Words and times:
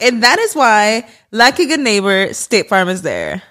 And 0.00 0.22
that 0.22 0.38
is 0.38 0.54
why, 0.54 1.04
like 1.30 1.58
a 1.58 1.66
good 1.66 1.80
neighbor, 1.80 2.32
State 2.32 2.68
Farm 2.68 2.88
is 2.88 3.02
there. 3.02 3.42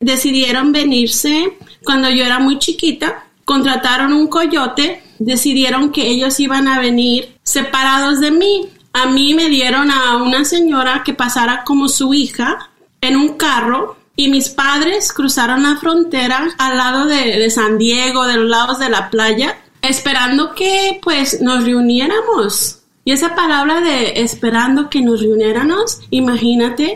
Decidieron 0.00 0.72
venirse 0.72 1.58
cuando 1.84 2.08
yo 2.08 2.24
era 2.24 2.38
muy 2.38 2.58
chiquita, 2.58 3.26
contrataron 3.44 4.12
un 4.12 4.28
coyote, 4.28 5.02
decidieron 5.18 5.92
que 5.92 6.06
ellos 6.08 6.40
iban 6.40 6.68
a 6.68 6.80
venir 6.80 7.36
separados 7.42 8.20
de 8.20 8.30
mí. 8.30 8.70
A 8.92 9.06
mí 9.06 9.34
me 9.34 9.48
dieron 9.48 9.90
a 9.90 10.16
una 10.16 10.44
señora 10.44 11.02
que 11.04 11.14
pasara 11.14 11.64
como 11.64 11.88
su 11.88 12.14
hija 12.14 12.70
en 13.00 13.16
un 13.16 13.36
carro 13.36 13.96
y 14.16 14.28
mis 14.28 14.48
padres 14.48 15.12
cruzaron 15.12 15.62
la 15.62 15.76
frontera 15.76 16.48
al 16.58 16.76
lado 16.76 17.06
de, 17.06 17.38
de 17.38 17.50
San 17.50 17.78
Diego, 17.78 18.26
de 18.26 18.36
los 18.36 18.48
lados 18.48 18.78
de 18.78 18.88
la 18.88 19.10
playa, 19.10 19.58
esperando 19.82 20.54
que 20.54 20.98
pues 21.02 21.40
nos 21.40 21.64
reuniéramos. 21.64 22.79
Y 23.02 23.12
esa 23.12 23.34
palabra 23.34 23.80
de 23.80 24.20
esperando 24.20 24.90
que 24.90 25.00
nos 25.00 25.22
reuniéramos, 25.22 26.00
imagínate. 26.10 26.94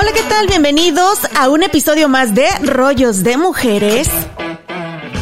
Hola, 0.00 0.12
¿qué 0.12 0.22
tal? 0.28 0.48
Bienvenidos 0.48 1.20
a 1.36 1.48
un 1.48 1.62
episodio 1.62 2.08
más 2.08 2.34
de 2.34 2.48
Rollos 2.60 3.22
de 3.22 3.36
Mujeres. 3.36 4.08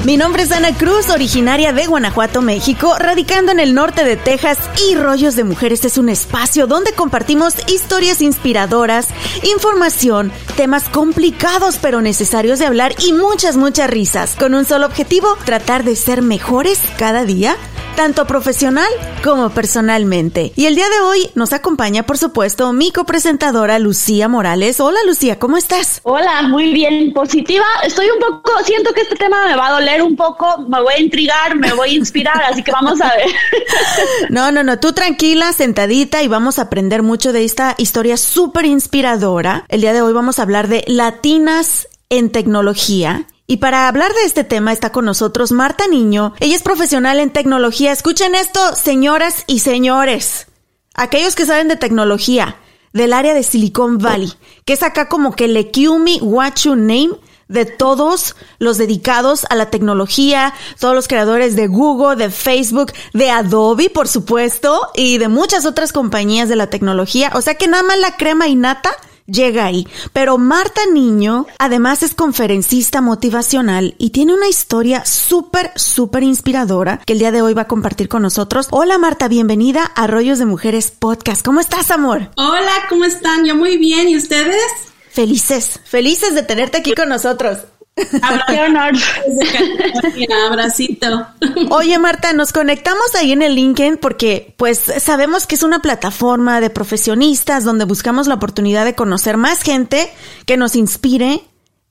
Mi 0.04 0.16
nombre 0.16 0.42
es 0.42 0.50
Ana 0.50 0.74
Cruz, 0.74 1.10
originaria 1.10 1.72
de 1.72 1.86
Guanajuato, 1.86 2.42
México, 2.42 2.96
radicando 2.98 3.52
en 3.52 3.60
el 3.60 3.72
norte 3.72 4.04
de 4.04 4.16
Texas 4.16 4.58
y 4.90 4.96
Rollos 4.96 5.36
de 5.36 5.44
Mujeres 5.44 5.84
es 5.84 5.96
un 5.96 6.08
espacio 6.08 6.66
donde 6.66 6.92
compartimos 6.92 7.54
historias 7.68 8.20
inspiradoras, 8.20 9.06
información, 9.44 10.32
temas 10.56 10.88
complicados 10.88 11.78
pero 11.80 12.02
necesarios 12.02 12.58
de 12.58 12.66
hablar 12.66 12.96
y 12.98 13.12
muchas, 13.12 13.56
muchas 13.56 13.88
risas, 13.88 14.34
con 14.34 14.54
un 14.54 14.64
solo 14.64 14.86
objetivo, 14.86 15.36
tratar 15.44 15.84
de 15.84 15.94
ser 15.94 16.20
mejores 16.20 16.80
cada 16.98 17.24
día 17.24 17.56
tanto 17.94 18.26
profesional 18.26 18.88
como 19.22 19.50
personalmente. 19.50 20.52
Y 20.56 20.66
el 20.66 20.74
día 20.74 20.88
de 20.88 21.00
hoy 21.00 21.30
nos 21.34 21.52
acompaña, 21.52 22.04
por 22.04 22.18
supuesto, 22.18 22.72
mi 22.72 22.90
copresentadora 22.90 23.78
Lucía 23.78 24.28
Morales. 24.28 24.80
Hola 24.80 24.98
Lucía, 25.06 25.38
¿cómo 25.38 25.56
estás? 25.56 26.00
Hola, 26.02 26.42
muy 26.42 26.72
bien, 26.72 27.12
positiva. 27.12 27.64
Estoy 27.84 28.06
un 28.10 28.18
poco, 28.18 28.52
siento 28.64 28.92
que 28.92 29.02
este 29.02 29.16
tema 29.16 29.46
me 29.46 29.56
va 29.56 29.68
a 29.68 29.72
doler 29.72 29.91
un 30.00 30.16
poco, 30.16 30.58
me 30.68 30.80
voy 30.80 30.94
a 30.94 31.00
intrigar, 31.00 31.56
me 31.56 31.72
voy 31.72 31.90
a 31.90 31.94
inspirar, 31.94 32.40
así 32.44 32.62
que 32.62 32.72
vamos 32.72 33.00
a 33.00 33.08
ver. 33.14 33.26
No, 34.30 34.50
no, 34.50 34.62
no, 34.62 34.78
tú 34.78 34.92
tranquila, 34.92 35.52
sentadita 35.52 36.22
y 36.22 36.28
vamos 36.28 36.58
a 36.58 36.62
aprender 36.62 37.02
mucho 37.02 37.32
de 37.32 37.44
esta 37.44 37.74
historia 37.76 38.16
súper 38.16 38.64
inspiradora. 38.64 39.64
El 39.68 39.80
día 39.80 39.92
de 39.92 40.02
hoy 40.02 40.12
vamos 40.12 40.38
a 40.38 40.42
hablar 40.42 40.68
de 40.68 40.84
latinas 40.86 41.88
en 42.08 42.30
tecnología 42.30 43.26
y 43.46 43.58
para 43.58 43.88
hablar 43.88 44.14
de 44.14 44.22
este 44.24 44.44
tema 44.44 44.72
está 44.72 44.92
con 44.92 45.04
nosotros 45.04 45.52
Marta 45.52 45.86
Niño. 45.86 46.32
Ella 46.40 46.56
es 46.56 46.62
profesional 46.62 47.20
en 47.20 47.30
tecnología. 47.30 47.92
Escuchen 47.92 48.34
esto, 48.34 48.74
señoras 48.74 49.44
y 49.46 49.58
señores. 49.58 50.46
Aquellos 50.94 51.34
que 51.34 51.46
saben 51.46 51.68
de 51.68 51.76
tecnología 51.76 52.56
del 52.92 53.12
área 53.12 53.34
de 53.34 53.42
Silicon 53.42 53.98
Valley, 53.98 54.32
que 54.64 54.74
es 54.74 54.82
acá 54.82 55.08
como 55.08 55.34
que 55.34 55.48
le 55.48 55.70
me 55.98 56.18
what 56.20 56.54
you 56.64 56.76
name 56.76 57.10
de 57.52 57.66
todos 57.66 58.34
los 58.58 58.78
dedicados 58.78 59.46
a 59.50 59.54
la 59.54 59.70
tecnología, 59.70 60.54
todos 60.80 60.94
los 60.94 61.08
creadores 61.08 61.54
de 61.56 61.68
Google, 61.68 62.16
de 62.16 62.30
Facebook, 62.30 62.92
de 63.12 63.30
Adobe, 63.30 63.90
por 63.90 64.08
supuesto, 64.08 64.88
y 64.94 65.18
de 65.18 65.28
muchas 65.28 65.66
otras 65.66 65.92
compañías 65.92 66.48
de 66.48 66.56
la 66.56 66.68
tecnología. 66.68 67.30
O 67.34 67.40
sea 67.40 67.54
que 67.54 67.68
nada 67.68 67.82
más 67.82 67.98
la 67.98 68.16
crema 68.16 68.48
y 68.48 68.56
nata 68.56 68.90
llega 69.26 69.64
ahí. 69.64 69.86
Pero 70.12 70.38
Marta 70.38 70.80
Niño, 70.92 71.46
además 71.58 72.02
es 72.02 72.14
conferencista 72.14 73.00
motivacional 73.00 73.94
y 73.98 74.10
tiene 74.10 74.34
una 74.34 74.48
historia 74.48 75.04
súper, 75.04 75.72
súper 75.76 76.22
inspiradora 76.22 76.98
que 77.04 77.12
el 77.12 77.18
día 77.18 77.32
de 77.32 77.42
hoy 77.42 77.54
va 77.54 77.62
a 77.62 77.68
compartir 77.68 78.08
con 78.08 78.22
nosotros. 78.22 78.68
Hola 78.70 78.98
Marta, 78.98 79.28
bienvenida 79.28 79.84
a 79.84 80.06
Rollos 80.06 80.38
de 80.38 80.46
Mujeres 80.46 80.90
Podcast. 80.90 81.44
¿Cómo 81.44 81.60
estás, 81.60 81.90
amor? 81.90 82.30
Hola, 82.36 82.72
¿cómo 82.88 83.04
están? 83.04 83.44
Yo 83.44 83.56
muy 83.56 83.76
bien, 83.76 84.08
¿y 84.08 84.16
ustedes? 84.16 84.91
Felices, 85.12 85.78
felices 85.84 86.34
de 86.34 86.42
tenerte 86.42 86.78
aquí 86.78 86.94
con 86.94 87.08
nosotros. 87.08 87.58
Qué 87.94 88.60
honor. 88.60 88.92
Abracito. 90.48 91.26
Oye, 91.70 91.98
Marta, 91.98 92.32
nos 92.32 92.52
conectamos 92.52 93.14
ahí 93.14 93.32
en 93.32 93.42
el 93.42 93.54
LinkedIn 93.54 93.98
porque, 93.98 94.54
pues, 94.56 94.80
sabemos 94.98 95.46
que 95.46 95.56
es 95.56 95.62
una 95.62 95.82
plataforma 95.82 96.60
de 96.60 96.70
profesionistas 96.70 97.64
donde 97.64 97.84
buscamos 97.84 98.26
la 98.26 98.34
oportunidad 98.34 98.86
de 98.86 98.94
conocer 98.94 99.36
más 99.36 99.62
gente 99.62 100.10
que 100.46 100.56
nos 100.56 100.76
inspire 100.76 101.42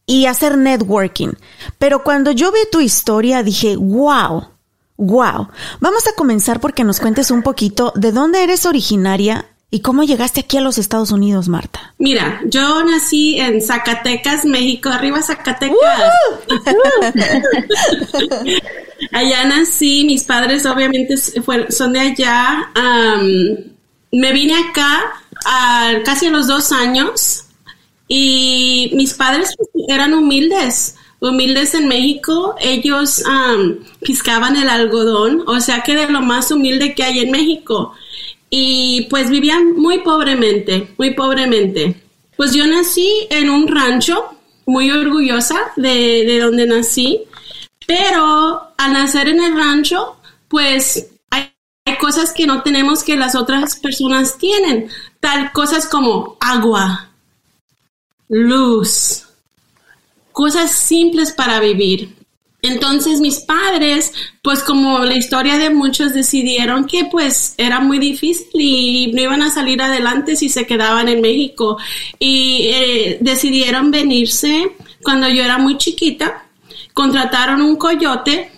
y 0.07 0.25
hacer 0.25 0.57
networking. 0.57 1.33
Pero 1.77 2.03
cuando 2.03 2.31
yo 2.31 2.51
vi 2.51 2.61
tu 2.71 2.81
historia 2.81 3.43
dije, 3.43 3.75
wow, 3.75 4.47
wow. 4.97 5.47
Vamos 5.79 6.07
a 6.07 6.15
comenzar 6.15 6.59
porque 6.59 6.83
nos 6.83 6.99
cuentes 6.99 7.29
un 7.29 7.43
poquito 7.43 7.93
de 7.95 8.11
dónde 8.11 8.43
eres 8.43 8.65
originaria 8.65 9.45
¿Y 9.73 9.79
cómo 9.79 10.03
llegaste 10.03 10.41
aquí 10.41 10.57
a 10.57 10.61
los 10.61 10.77
Estados 10.77 11.11
Unidos, 11.11 11.47
Marta? 11.47 11.93
Mira, 11.97 12.41
yo 12.45 12.83
nací 12.83 13.39
en 13.39 13.61
Zacatecas, 13.61 14.43
México, 14.43 14.89
arriba 14.89 15.23
Zacatecas. 15.23 15.77
allá 19.13 19.45
nací, 19.45 20.03
mis 20.03 20.25
padres 20.25 20.65
obviamente 20.65 21.15
son 21.69 21.93
de 21.93 21.99
allá. 22.01 22.69
me 24.11 24.33
vine 24.33 24.55
acá 24.55 25.03
a 25.45 25.93
casi 26.03 26.27
a 26.27 26.31
los 26.31 26.47
dos 26.47 26.73
años 26.73 27.45
y 28.09 28.91
mis 28.93 29.13
padres 29.13 29.55
eran 29.87 30.13
humildes 30.13 30.95
humildes 31.21 31.75
en 31.75 31.87
México, 31.87 32.55
ellos 32.59 33.23
piscaban 34.01 34.57
el 34.57 34.67
algodón, 34.67 35.43
o 35.47 35.61
sea 35.61 35.81
que 35.81 35.95
de 35.95 36.07
lo 36.07 36.21
más 36.21 36.51
humilde 36.51 36.95
que 36.95 37.03
hay 37.03 37.19
en 37.19 37.31
México 37.31 37.93
y 38.53 39.07
pues 39.09 39.29
vivían 39.29 39.77
muy 39.77 39.99
pobremente, 39.99 40.89
muy 40.97 41.15
pobremente. 41.15 41.95
Pues 42.35 42.53
yo 42.53 42.67
nací 42.67 43.27
en 43.29 43.49
un 43.49 43.67
rancho, 43.67 44.37
muy 44.65 44.91
orgullosa 44.91 45.71
de, 45.77 46.25
de 46.25 46.39
donde 46.39 46.67
nací, 46.67 47.21
pero 47.87 48.73
al 48.77 48.93
nacer 48.93 49.29
en 49.29 49.41
el 49.41 49.55
rancho, 49.55 50.17
pues 50.49 51.07
hay, 51.29 51.53
hay, 51.85 51.97
cosas 51.97 52.33
que 52.33 52.45
no 52.45 52.61
tenemos 52.61 53.03
que 53.03 53.15
las 53.15 53.35
otras 53.35 53.77
personas 53.77 54.37
tienen, 54.37 54.89
tal 55.21 55.53
cosas 55.53 55.87
como 55.87 56.35
agua, 56.41 57.09
luz, 58.27 59.27
cosas 60.33 60.71
simples 60.71 61.31
para 61.31 61.61
vivir. 61.61 62.20
Entonces 62.61 63.19
mis 63.19 63.39
padres, 63.39 64.13
pues 64.43 64.59
como 64.61 64.99
la 64.99 65.15
historia 65.15 65.57
de 65.57 65.71
muchos 65.71 66.13
decidieron 66.13 66.85
que 66.85 67.05
pues 67.05 67.55
era 67.57 67.79
muy 67.79 67.97
difícil 67.97 68.47
y 68.53 69.11
no 69.13 69.21
iban 69.21 69.41
a 69.41 69.49
salir 69.49 69.81
adelante 69.81 70.35
si 70.35 70.47
se 70.49 70.67
quedaban 70.67 71.09
en 71.09 71.21
México 71.21 71.77
y 72.19 72.67
eh, 72.71 73.17
decidieron 73.21 73.89
venirse 73.89 74.75
cuando 75.01 75.27
yo 75.27 75.43
era 75.43 75.57
muy 75.57 75.77
chiquita 75.77 76.45
contrataron 76.93 77.61
un 77.61 77.75
coyote 77.77 78.51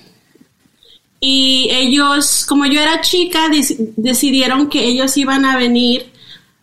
y 1.20 1.70
ellos, 1.72 2.46
como 2.46 2.66
yo 2.66 2.82
era 2.82 3.00
chica, 3.02 3.50
decidieron 3.96 4.70
que 4.70 4.84
ellos 4.84 5.16
iban 5.16 5.46
a 5.46 5.56
venir 5.56 6.12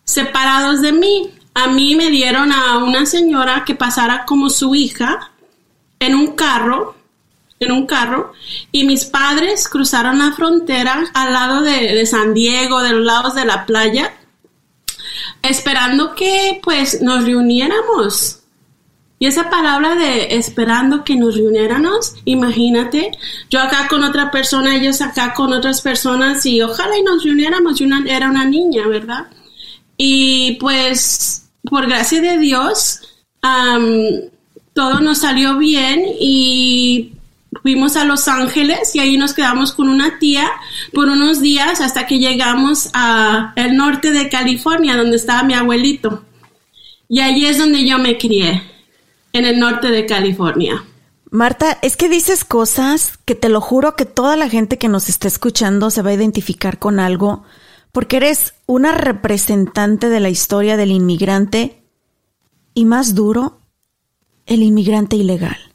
separados 0.05 0.83
de 0.83 0.93
mí. 0.93 1.31
A 1.55 1.69
mí 1.69 1.95
me 1.95 2.11
dieron 2.11 2.53
a 2.53 2.79
una 2.79 3.07
señora 3.07 3.65
que 3.65 3.75
pasara 3.75 4.27
como 4.27 4.51
su 4.51 4.75
hija 4.75 5.33
en 5.99 6.15
un 6.15 6.33
carro, 6.37 6.95
en 7.61 7.73
un 7.73 7.87
carro, 7.87 8.33
y 8.73 8.85
mis 8.85 9.05
padres 9.05 9.69
cruzaron 9.69 10.19
la 10.19 10.33
frontera 10.33 11.05
al 11.13 11.33
lado 11.35 11.61
de, 11.61 12.07
San 12.07 12.33
Diego, 12.33 12.83
de 12.83 12.93
los 12.93 13.05
lados 13.05 13.35
de 13.35 13.45
la 13.45 13.67
playa, 13.67 14.15
esperando 15.43 16.15
que 16.15 16.59
pues 16.63 17.03
nos 17.03 17.25
reuniéramos 17.25 18.39
y 19.23 19.27
esa 19.27 19.51
palabra 19.51 19.95
de 19.97 20.37
esperando 20.37 21.05
que 21.05 21.15
nos 21.15 21.37
reuniéramos, 21.37 22.15
imagínate, 22.25 23.11
yo 23.51 23.61
acá 23.61 23.87
con 23.87 24.03
otra 24.03 24.31
persona, 24.31 24.75
ellos 24.75 25.03
acá 25.03 25.35
con 25.35 25.53
otras 25.53 25.83
personas 25.83 26.47
y 26.47 26.63
ojalá 26.63 26.97
y 26.97 27.03
nos 27.03 27.23
reuniéramos, 27.23 27.79
yo 27.79 27.87
era 28.07 28.31
una 28.31 28.47
niña, 28.47 28.89
¿verdad? 28.89 29.27
Y 29.99 30.53
pues, 30.53 31.51
por 31.65 31.87
gracia 31.87 32.23
de 32.23 32.39
Dios, 32.39 33.01
todo 34.73 35.01
nos 35.01 35.19
salió 35.19 35.59
bien 35.59 36.03
y 36.19 37.13
fuimos 37.63 37.97
a 37.97 38.05
Los 38.05 38.29
Ángeles 38.29 38.95
y 38.95 39.01
ahí 39.01 39.17
nos 39.17 39.35
quedamos 39.35 39.73
con 39.73 39.89
una 39.89 40.19
tía 40.19 40.51
por 40.93 41.09
unos 41.09 41.41
días 41.41 41.81
hasta 41.81 42.07
que 42.07 42.19
llegamos 42.19 42.91
a 42.93 43.53
el 43.57 43.77
norte 43.77 44.13
de 44.13 44.29
California 44.29 44.97
donde 44.97 45.17
estaba 45.17 45.43
mi 45.43 45.55
abuelito. 45.55 46.25
Y 47.09 47.21
ahí 47.21 47.45
es 47.45 47.59
donde 47.59 47.85
yo 47.85 47.99
me 47.99 48.19
crié 48.19 48.63
en 49.33 49.45
el 49.45 49.59
norte 49.59 49.91
de 49.91 50.07
California. 50.07 50.85
Marta, 51.31 51.79
es 51.83 51.97
que 51.97 52.09
dices 52.09 52.45
cosas 52.45 53.19
que 53.25 53.35
te 53.35 53.49
lo 53.49 53.61
juro 53.61 53.95
que 53.95 54.05
toda 54.05 54.37
la 54.37 54.49
gente 54.49 54.79
que 54.79 54.89
nos 54.89 55.09
está 55.09 55.29
escuchando 55.29 55.91
se 55.91 56.03
va 56.03 56.11
a 56.11 56.15
identificar 56.15 56.79
con 56.79 56.99
algo, 56.99 57.45
porque 57.93 58.17
eres 58.17 58.55
una 58.67 58.93
representante 58.93 60.09
de 60.09 60.21
la 60.21 60.29
historia 60.29 60.77
del 60.77 60.91
inmigrante 60.91 61.83
y 62.75 62.85
más 62.85 63.15
duro, 63.15 63.59
el 64.47 64.63
inmigrante 64.63 65.17
ilegal. 65.17 65.70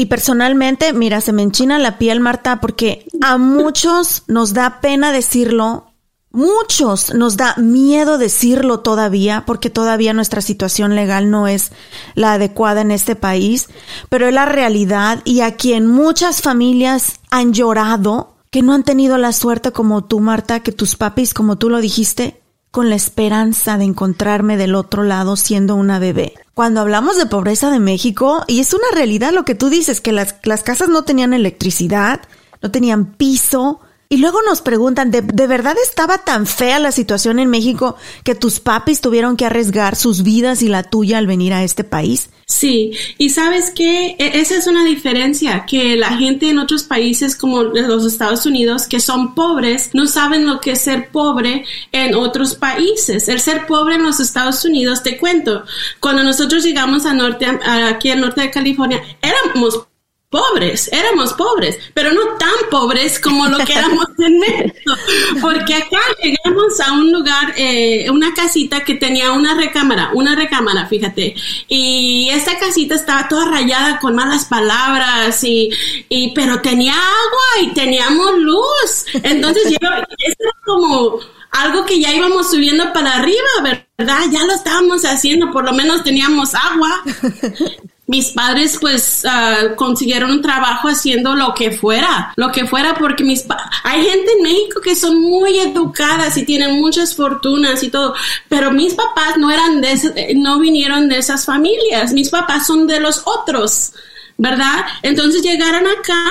Y 0.00 0.06
personalmente, 0.06 0.94
mira, 0.94 1.20
se 1.20 1.34
me 1.34 1.42
enchina 1.42 1.78
la 1.78 1.98
piel, 1.98 2.20
Marta, 2.20 2.58
porque 2.58 3.06
a 3.20 3.36
muchos 3.36 4.22
nos 4.28 4.54
da 4.54 4.80
pena 4.80 5.12
decirlo 5.12 5.88
Muchos 6.32 7.12
nos 7.12 7.36
da 7.36 7.54
miedo 7.56 8.16
decirlo 8.16 8.80
todavía 8.80 9.42
porque 9.46 9.68
todavía 9.68 10.14
nuestra 10.14 10.40
situación 10.40 10.94
legal 10.94 11.28
no 11.28 11.48
es 11.48 11.72
la 12.14 12.34
adecuada 12.34 12.80
en 12.80 12.92
este 12.92 13.14
país, 13.14 13.68
pero 14.08 14.28
es 14.28 14.32
la 14.32 14.46
realidad 14.46 15.20
y 15.24 15.40
a 15.42 15.56
quien 15.56 15.86
muchas 15.86 16.40
familias 16.40 17.20
han 17.30 17.52
llorado 17.52 18.36
que 18.50 18.62
no 18.62 18.72
han 18.72 18.84
tenido 18.84 19.18
la 19.18 19.32
suerte 19.34 19.72
como 19.72 20.04
tú, 20.04 20.20
Marta, 20.20 20.60
que 20.60 20.72
tus 20.72 20.96
papis, 20.96 21.34
como 21.34 21.58
tú 21.58 21.68
lo 21.68 21.80
dijiste, 21.80 22.40
con 22.70 22.88
la 22.88 22.96
esperanza 22.96 23.78
de 23.78 23.84
encontrarme 23.84 24.56
del 24.56 24.74
otro 24.74 25.02
lado 25.02 25.36
siendo 25.36 25.74
una 25.74 25.98
bebé. 25.98 26.34
Cuando 26.54 26.80
hablamos 26.80 27.16
de 27.16 27.26
pobreza 27.26 27.70
de 27.70 27.80
México, 27.80 28.44
y 28.46 28.60
es 28.60 28.72
una 28.72 28.86
realidad 28.94 29.32
lo 29.32 29.44
que 29.44 29.54
tú 29.54 29.70
dices, 29.70 30.00
que 30.00 30.12
las, 30.12 30.34
casas 30.62 30.88
no 30.88 31.02
tenían 31.02 31.32
electricidad, 31.32 32.20
no 32.62 32.70
tenían 32.70 33.06
piso, 33.06 33.80
y 34.12 34.16
luego 34.16 34.42
nos 34.42 34.60
preguntan, 34.60 35.12
¿de, 35.12 35.20
verdad 35.20 35.76
estaba 35.80 36.18
tan 36.18 36.44
fea 36.44 36.80
la 36.80 36.90
situación 36.90 37.38
en 37.38 37.48
México 37.48 37.94
que 38.24 38.34
tus 38.34 38.58
papis 38.58 39.00
tuvieron 39.00 39.36
que 39.36 39.46
arriesgar 39.46 39.94
sus 39.94 40.24
vidas 40.24 40.62
y 40.62 40.68
la 40.68 40.82
tuya 40.82 41.18
al 41.18 41.28
venir 41.28 41.52
a 41.52 41.62
este 41.62 41.84
país? 41.84 42.28
Sí, 42.44 42.90
y 43.18 43.30
sabes 43.30 43.70
que 43.70 44.16
esa 44.18 44.56
es 44.56 44.66
una 44.66 44.84
diferencia, 44.84 45.64
que 45.64 45.94
la 45.94 46.16
gente 46.16 46.50
en 46.50 46.58
otros 46.58 46.82
países 46.82 47.36
como 47.36 47.62
los 47.62 48.04
Estados 48.04 48.44
Unidos, 48.46 48.88
que 48.88 48.98
son 48.98 49.36
pobres, 49.36 49.90
no 49.92 50.08
saben 50.08 50.44
lo 50.44 50.60
que 50.60 50.72
es 50.72 50.80
ser 50.80 51.12
pobre 51.12 51.64
en 51.92 52.16
otros 52.16 52.56
países. 52.56 53.28
El 53.28 53.38
ser 53.38 53.68
pobre 53.68 53.94
en 53.94 54.02
los 54.02 54.18
Estados 54.18 54.64
Unidos, 54.64 55.04
te 55.04 55.18
cuento, 55.18 55.62
cuando 56.00 56.24
nosotros 56.24 56.64
llegamos 56.64 57.06
a 57.06 57.14
norte, 57.14 57.46
aquí 57.46 58.10
al 58.10 58.20
norte 58.20 58.40
de 58.40 58.50
California, 58.50 59.00
éramos 59.22 59.86
pobres, 60.30 60.88
éramos 60.92 61.32
pobres, 61.32 61.76
pero 61.92 62.12
no 62.12 62.20
tan 62.38 62.70
pobres 62.70 63.18
como 63.18 63.48
lo 63.48 63.58
que 63.58 63.72
éramos 63.72 64.06
en 64.18 64.38
México, 64.38 64.94
porque 65.40 65.74
acá 65.74 65.98
llegamos 66.22 66.78
a 66.80 66.92
un 66.92 67.12
lugar, 67.12 67.52
eh, 67.56 68.08
una 68.10 68.32
casita 68.32 68.84
que 68.84 68.94
tenía 68.94 69.32
una 69.32 69.54
recámara, 69.54 70.10
una 70.14 70.36
recámara, 70.36 70.86
fíjate, 70.86 71.34
y 71.66 72.28
esta 72.30 72.58
casita 72.60 72.94
estaba 72.94 73.26
toda 73.26 73.46
rayada 73.46 73.98
con 73.98 74.14
malas 74.14 74.44
palabras 74.44 75.42
y, 75.42 75.70
y 76.08 76.32
pero 76.32 76.60
tenía 76.60 76.94
agua 76.94 77.62
y 77.64 77.74
teníamos 77.74 78.38
luz, 78.38 79.06
entonces 79.24 79.64
yo, 79.70 79.88
esto 80.18 80.44
era 80.44 80.52
como 80.64 81.18
algo 81.50 81.84
que 81.84 82.00
ya 82.00 82.14
íbamos 82.14 82.48
subiendo 82.48 82.92
para 82.92 83.16
arriba, 83.16 83.82
¿verdad? 83.98 84.20
Ya 84.30 84.44
lo 84.44 84.52
estábamos 84.52 85.04
haciendo, 85.04 85.50
por 85.50 85.64
lo 85.64 85.72
menos 85.72 86.04
teníamos 86.04 86.54
agua 86.54 87.02
mis 88.10 88.32
padres 88.32 88.76
pues 88.80 89.24
uh, 89.24 89.76
consiguieron 89.76 90.32
un 90.32 90.42
trabajo 90.42 90.88
haciendo 90.88 91.36
lo 91.36 91.54
que 91.54 91.70
fuera, 91.70 92.32
lo 92.34 92.50
que 92.50 92.66
fuera 92.66 92.94
porque 92.94 93.22
mis 93.22 93.44
hay 93.84 94.04
gente 94.04 94.32
en 94.36 94.42
México 94.42 94.80
que 94.80 94.96
son 94.96 95.20
muy 95.20 95.56
educadas 95.60 96.36
y 96.36 96.44
tienen 96.44 96.80
muchas 96.80 97.14
fortunas 97.14 97.84
y 97.84 97.88
todo, 97.88 98.14
pero 98.48 98.72
mis 98.72 98.94
papás 98.94 99.36
no 99.38 99.48
eran 99.52 99.80
de 99.80 100.34
no 100.34 100.58
vinieron 100.58 101.08
de 101.08 101.18
esas 101.18 101.44
familias, 101.44 102.12
mis 102.12 102.30
papás 102.30 102.66
son 102.66 102.88
de 102.88 102.98
los 102.98 103.22
otros, 103.26 103.92
¿verdad? 104.36 104.86
Entonces 105.02 105.42
llegaron 105.42 105.86
acá 105.86 106.24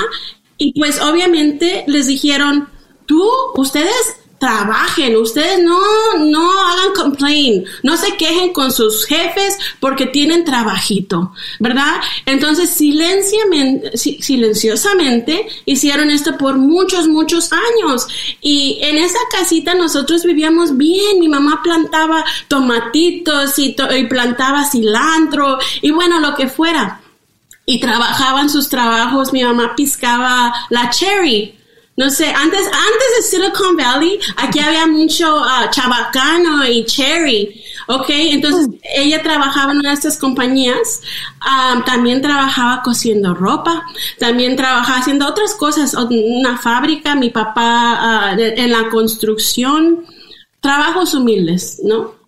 y 0.57 0.77
pues 0.77 0.99
obviamente 0.99 1.85
les 1.87 2.07
dijeron, 2.07 2.67
tú, 3.05 3.25
ustedes 3.55 4.18
trabajen, 4.39 5.17
ustedes 5.17 5.61
no, 5.61 5.79
no 6.17 6.49
hagan 6.65 6.93
complain, 6.95 7.65
no 7.83 7.97
se 7.97 8.15
quejen 8.15 8.53
con 8.53 8.71
sus 8.71 9.05
jefes 9.05 9.57
porque 9.79 10.05
tienen 10.05 10.45
trabajito, 10.45 11.33
¿verdad? 11.59 11.95
Entonces, 12.25 12.69
silenciosamente 12.69 15.45
hicieron 15.65 16.09
esto 16.09 16.37
por 16.37 16.57
muchos, 16.57 17.07
muchos 17.07 17.51
años. 17.51 18.07
Y 18.41 18.79
en 18.81 18.97
esa 18.97 19.19
casita 19.31 19.75
nosotros 19.75 20.23
vivíamos 20.23 20.77
bien, 20.77 21.19
mi 21.19 21.27
mamá 21.27 21.61
plantaba 21.61 22.23
tomatitos 22.47 23.59
y, 23.59 23.75
y 23.97 24.05
plantaba 24.05 24.63
cilantro 24.65 25.59
y 25.81 25.91
bueno, 25.91 26.19
lo 26.19 26.35
que 26.35 26.47
fuera. 26.47 27.01
Y 27.65 27.79
trabajaban 27.79 28.49
sus 28.49 28.69
trabajos, 28.69 29.31
mi 29.31 29.43
mamá 29.43 29.75
piscaba 29.75 30.53
la 30.69 30.89
cherry, 30.89 31.58
no 31.99 32.09
sé, 32.09 32.27
antes, 32.27 32.65
antes 32.65 33.09
de 33.17 33.23
Silicon 33.23 33.75
Valley, 33.75 34.21
aquí 34.37 34.59
había 34.59 34.87
mucho 34.87 35.41
uh, 35.41 35.69
chabacano 35.69 36.65
y 36.65 36.85
cherry, 36.85 37.61
¿ok? 37.87 38.05
Entonces, 38.09 38.69
ella 38.95 39.21
trabajaba 39.21 39.73
en 39.73 39.79
una 39.79 39.89
de 39.89 39.95
estas 39.95 40.17
compañías, 40.17 41.01
um, 41.45 41.83
también 41.83 42.21
trabajaba 42.21 42.83
cosiendo 42.83 43.33
ropa, 43.33 43.83
también 44.17 44.55
trabajaba 44.55 44.99
haciendo 44.99 45.27
otras 45.27 45.55
cosas, 45.55 45.93
una 45.93 46.57
fábrica, 46.57 47.15
mi 47.15 47.31
papá 47.31 48.33
uh, 48.33 48.39
en 48.39 48.71
la 48.71 48.87
construcción, 48.87 50.05
trabajos 50.61 51.13
humildes, 51.13 51.81
¿no? 51.83 52.18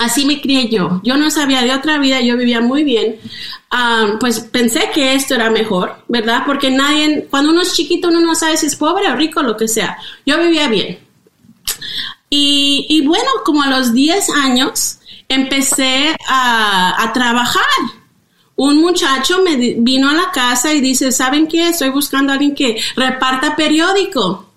Así 0.00 0.24
me 0.24 0.40
crié 0.40 0.70
yo. 0.70 1.02
Yo 1.04 1.18
no 1.18 1.30
sabía 1.30 1.60
de 1.60 1.74
otra 1.74 1.98
vida, 1.98 2.22
yo 2.22 2.38
vivía 2.38 2.62
muy 2.62 2.84
bien. 2.84 3.20
Ah, 3.70 4.16
pues 4.18 4.40
pensé 4.40 4.90
que 4.94 5.12
esto 5.12 5.34
era 5.34 5.50
mejor, 5.50 6.02
¿verdad? 6.08 6.44
Porque 6.46 6.70
nadie, 6.70 7.26
cuando 7.28 7.50
uno 7.50 7.60
es 7.60 7.74
chiquito, 7.74 8.08
uno 8.08 8.22
no 8.22 8.34
sabe 8.34 8.56
si 8.56 8.64
es 8.64 8.76
pobre 8.76 9.10
o 9.12 9.14
rico, 9.14 9.42
lo 9.42 9.58
que 9.58 9.68
sea. 9.68 9.98
Yo 10.24 10.40
vivía 10.40 10.68
bien. 10.68 11.00
Y, 12.30 13.02
bueno, 13.06 13.28
como 13.44 13.62
a 13.62 13.68
los 13.68 13.92
10 13.92 14.30
años, 14.30 15.00
empecé 15.28 16.16
a, 16.26 17.02
a 17.02 17.12
trabajar 17.12 17.62
un 18.56 18.76
muchacho 18.76 19.42
me 19.42 19.56
vino 19.56 20.10
a 20.10 20.14
la 20.14 20.30
casa 20.32 20.74
y 20.74 20.80
dice, 20.80 21.12
¿saben 21.12 21.46
qué? 21.46 21.68
Estoy 21.68 21.90
buscando 21.90 22.30
a 22.30 22.34
alguien 22.34 22.54
que 22.54 22.78
reparta 22.94 23.56
periódico. 23.56 24.52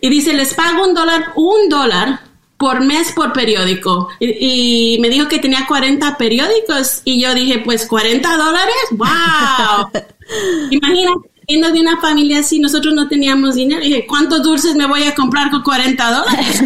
Y 0.00 0.08
dice, 0.08 0.32
les 0.32 0.54
pago 0.54 0.86
un 0.86 0.94
dólar, 0.94 1.32
un 1.36 1.68
dólar 1.68 2.25
por 2.56 2.84
mes 2.84 3.12
por 3.12 3.32
periódico. 3.32 4.08
Y, 4.20 4.98
me 5.00 5.08
dijo 5.08 5.28
que 5.28 5.38
tenía 5.38 5.66
40 5.66 6.16
periódicos 6.16 7.02
y 7.04 7.20
yo 7.20 7.34
dije, 7.34 7.58
pues 7.58 7.86
40 7.86 8.36
dólares, 8.36 8.74
wow. 8.92 9.90
Imagínate, 10.70 11.30
siendo 11.46 11.70
de 11.70 11.80
una 11.80 12.00
familia 12.00 12.40
así, 12.40 12.58
nosotros 12.58 12.94
no 12.94 13.08
teníamos 13.08 13.54
dinero. 13.54 13.82
Y 13.82 13.88
dije, 13.88 14.06
¿cuántos 14.06 14.42
dulces 14.42 14.74
me 14.74 14.86
voy 14.86 15.04
a 15.04 15.14
comprar 15.14 15.50
con 15.50 15.62
40 15.62 16.10
dólares? 16.10 16.62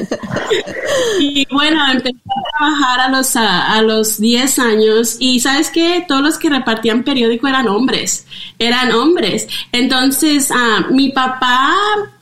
y 1.20 1.46
bueno, 1.50 1.80
empecé 1.90 2.18
a 2.18 2.58
trabajar 2.58 3.00
a 3.00 3.08
los, 3.08 3.36
a, 3.36 3.82
los 3.82 4.20
10 4.20 4.58
años 4.58 5.16
y 5.18 5.40
sabes 5.40 5.70
que 5.70 6.04
todos 6.06 6.22
los 6.22 6.38
que 6.38 6.50
repartían 6.50 7.02
periódico 7.02 7.48
eran 7.48 7.68
hombres, 7.68 8.26
eran 8.58 8.92
hombres. 8.92 9.48
Entonces, 9.72 10.50
uh, 10.50 10.92
mi 10.94 11.10
papá 11.10 11.74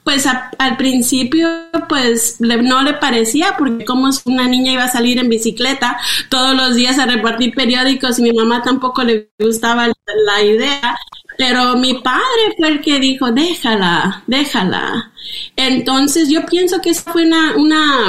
pues 0.08 0.24
al 0.26 0.76
principio 0.78 1.50
pues 1.86 2.36
no 2.40 2.82
le 2.82 2.94
parecía 2.94 3.56
porque 3.58 3.84
como 3.84 4.08
una 4.24 4.48
niña 4.48 4.72
iba 4.72 4.84
a 4.84 4.90
salir 4.90 5.18
en 5.18 5.28
bicicleta 5.28 5.98
todos 6.30 6.56
los 6.56 6.74
días 6.76 6.98
a 6.98 7.04
repartir 7.04 7.54
periódicos 7.54 8.18
y 8.18 8.22
mi 8.22 8.32
mamá 8.32 8.62
tampoco 8.62 9.04
le 9.04 9.28
gustaba 9.38 9.86
la 9.86 10.42
idea 10.42 10.96
pero 11.36 11.76
mi 11.76 11.92
padre 12.00 12.54
fue 12.56 12.68
el 12.68 12.80
que 12.80 12.98
dijo, 12.98 13.32
déjala, 13.32 14.22
déjala. 14.26 15.12
Entonces 15.54 16.30
yo 16.30 16.46
pienso 16.46 16.80
que 16.80 16.90
eso 16.90 17.02
fue 17.12 17.26
una, 17.26 17.54
una, 17.56 18.08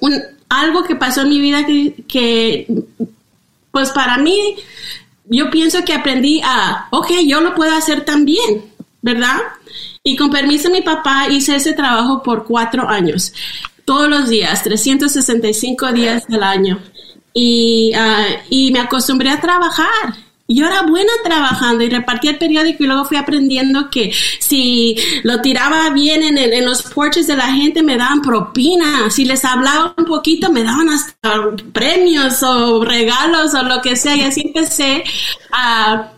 un, 0.00 0.22
algo 0.48 0.84
que 0.84 0.94
pasó 0.94 1.22
en 1.22 1.30
mi 1.30 1.40
vida 1.40 1.66
que, 1.66 1.94
que, 2.06 2.66
pues 3.72 3.90
para 3.90 4.18
mí, 4.18 4.54
yo 5.24 5.50
pienso 5.50 5.84
que 5.84 5.94
aprendí 5.94 6.40
a, 6.44 6.86
ok, 6.92 7.10
yo 7.26 7.40
lo 7.40 7.56
puedo 7.56 7.74
hacer 7.74 8.04
también, 8.04 8.64
¿verdad? 9.02 9.40
Y 10.06 10.16
con 10.16 10.28
permiso 10.28 10.68
de 10.68 10.74
mi 10.74 10.82
papá 10.82 11.28
hice 11.30 11.56
ese 11.56 11.72
trabajo 11.72 12.22
por 12.22 12.44
cuatro 12.44 12.86
años, 12.86 13.32
todos 13.86 14.06
los 14.06 14.28
días, 14.28 14.62
365 14.62 15.92
días 15.92 16.26
del 16.28 16.42
año. 16.42 16.78
Y, 17.32 17.90
uh, 17.96 18.38
y 18.50 18.70
me 18.70 18.80
acostumbré 18.80 19.30
a 19.30 19.40
trabajar. 19.40 20.14
Yo 20.46 20.66
era 20.66 20.82
buena 20.82 21.10
trabajando 21.24 21.84
y 21.84 21.88
repartía 21.88 22.32
el 22.32 22.38
periódico 22.38 22.84
y 22.84 22.86
luego 22.86 23.06
fui 23.06 23.16
aprendiendo 23.16 23.88
que 23.88 24.12
si 24.40 24.94
lo 25.22 25.40
tiraba 25.40 25.88
bien 25.88 26.22
en, 26.22 26.36
en 26.36 26.66
los 26.66 26.82
porches 26.82 27.26
de 27.26 27.36
la 27.36 27.50
gente 27.50 27.82
me 27.82 27.96
daban 27.96 28.20
propina, 28.20 29.10
si 29.10 29.24
les 29.24 29.42
hablaba 29.42 29.94
un 29.96 30.04
poquito 30.04 30.52
me 30.52 30.64
daban 30.64 30.90
hasta 30.90 31.56
premios 31.72 32.42
o 32.42 32.84
regalos 32.84 33.54
o 33.54 33.62
lo 33.62 33.80
que 33.80 33.96
sea. 33.96 34.16
Y 34.16 34.20
así 34.20 34.42
empecé 34.42 35.02
a 35.50 36.12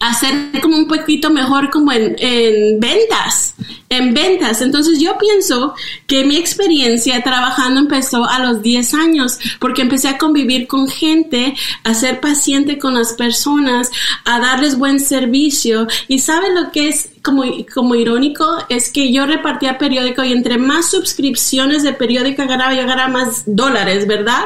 hacer 0.00 0.60
como 0.60 0.76
un 0.76 0.88
poquito 0.88 1.30
mejor 1.30 1.70
como 1.70 1.92
en, 1.92 2.16
en, 2.18 2.80
ventas, 2.80 3.54
en 3.88 4.14
ventas. 4.14 4.60
Entonces 4.60 4.98
yo 4.98 5.16
pienso 5.18 5.74
que 6.06 6.24
mi 6.24 6.36
experiencia 6.36 7.22
trabajando 7.22 7.80
empezó 7.80 8.24
a 8.24 8.38
los 8.38 8.62
10 8.62 8.94
años 8.94 9.38
porque 9.58 9.82
empecé 9.82 10.08
a 10.08 10.18
convivir 10.18 10.66
con 10.66 10.88
gente, 10.88 11.54
a 11.84 11.94
ser 11.94 12.20
paciente 12.20 12.78
con 12.78 12.94
las 12.94 13.12
personas, 13.14 13.90
a 14.24 14.40
darles 14.40 14.78
buen 14.78 15.00
servicio. 15.00 15.86
Y 16.08 16.18
sabe 16.18 16.52
lo 16.52 16.70
que 16.72 16.88
es 16.88 17.10
como, 17.26 17.42
como 17.74 17.96
irónico? 17.96 18.46
Es 18.68 18.90
que 18.90 19.12
yo 19.12 19.26
repartía 19.26 19.78
periódico 19.78 20.22
y 20.22 20.32
entre 20.32 20.58
más 20.58 20.90
suscripciones 20.90 21.82
de 21.82 21.92
periódico 21.92 22.46
ganaba, 22.46 22.72
yo 22.72 22.86
ganaba 22.86 23.08
más 23.08 23.42
dólares, 23.46 24.06
¿verdad? 24.06 24.44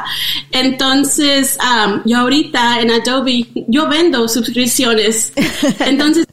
Entonces, 0.50 1.58
um, 1.60 2.00
yo 2.06 2.18
ahorita 2.18 2.80
en 2.80 2.90
Adobe, 2.90 3.46
yo 3.68 3.86
vendo 3.88 4.26
suscripciones. 4.28 5.32
Entonces, 5.80 6.26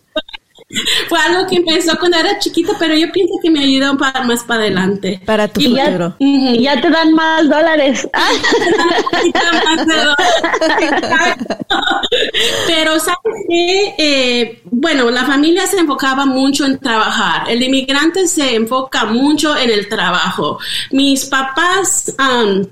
fue 1.08 1.18
algo 1.20 1.48
que 1.48 1.56
empezó 1.58 1.98
cuando 1.98 2.18
era 2.18 2.38
chiquita, 2.40 2.74
pero 2.78 2.94
yo 2.94 3.10
pienso 3.12 3.36
que 3.42 3.50
me 3.50 3.62
ayudó 3.62 3.92
un 3.92 3.98
par 3.98 4.26
más 4.26 4.44
para 4.44 4.62
adelante. 4.62 5.22
Para 5.26 5.48
tu 5.48 5.62
y 5.62 5.68
futuro. 5.68 6.16
Ya, 6.20 6.82
te 6.82 6.90
dan 6.90 7.14
más 7.14 7.50
dólares. 7.50 8.06
pero 12.68 13.00
sabes 13.00 13.46
que, 13.48 13.96
eh, 13.98 14.62
bueno, 14.66 15.10
la 15.10 15.26
familia 15.26 15.66
se 15.68 15.80
enfocaba 15.80 16.26
mucho 16.26 16.66
en 16.66 16.80
trabajar. 16.80 17.50
El 17.50 17.64
inmigrante 17.64 18.28
se 18.28 18.56
enfoca 18.56 19.06
mucho 19.06 19.56
en 19.58 19.70
el 19.70 19.88
trabajo. 19.88 20.60
Mis 20.92 21.26
papás, 21.26 22.14
um, 22.20 22.66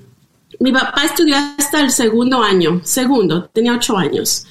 mi 0.60 0.72
papá 0.72 1.04
estudió 1.04 1.36
hasta 1.58 1.80
el 1.80 1.90
segundo 1.90 2.42
año, 2.42 2.80
segundo, 2.84 3.48
tenía 3.52 3.72
ocho 3.72 3.96
años 3.96 4.46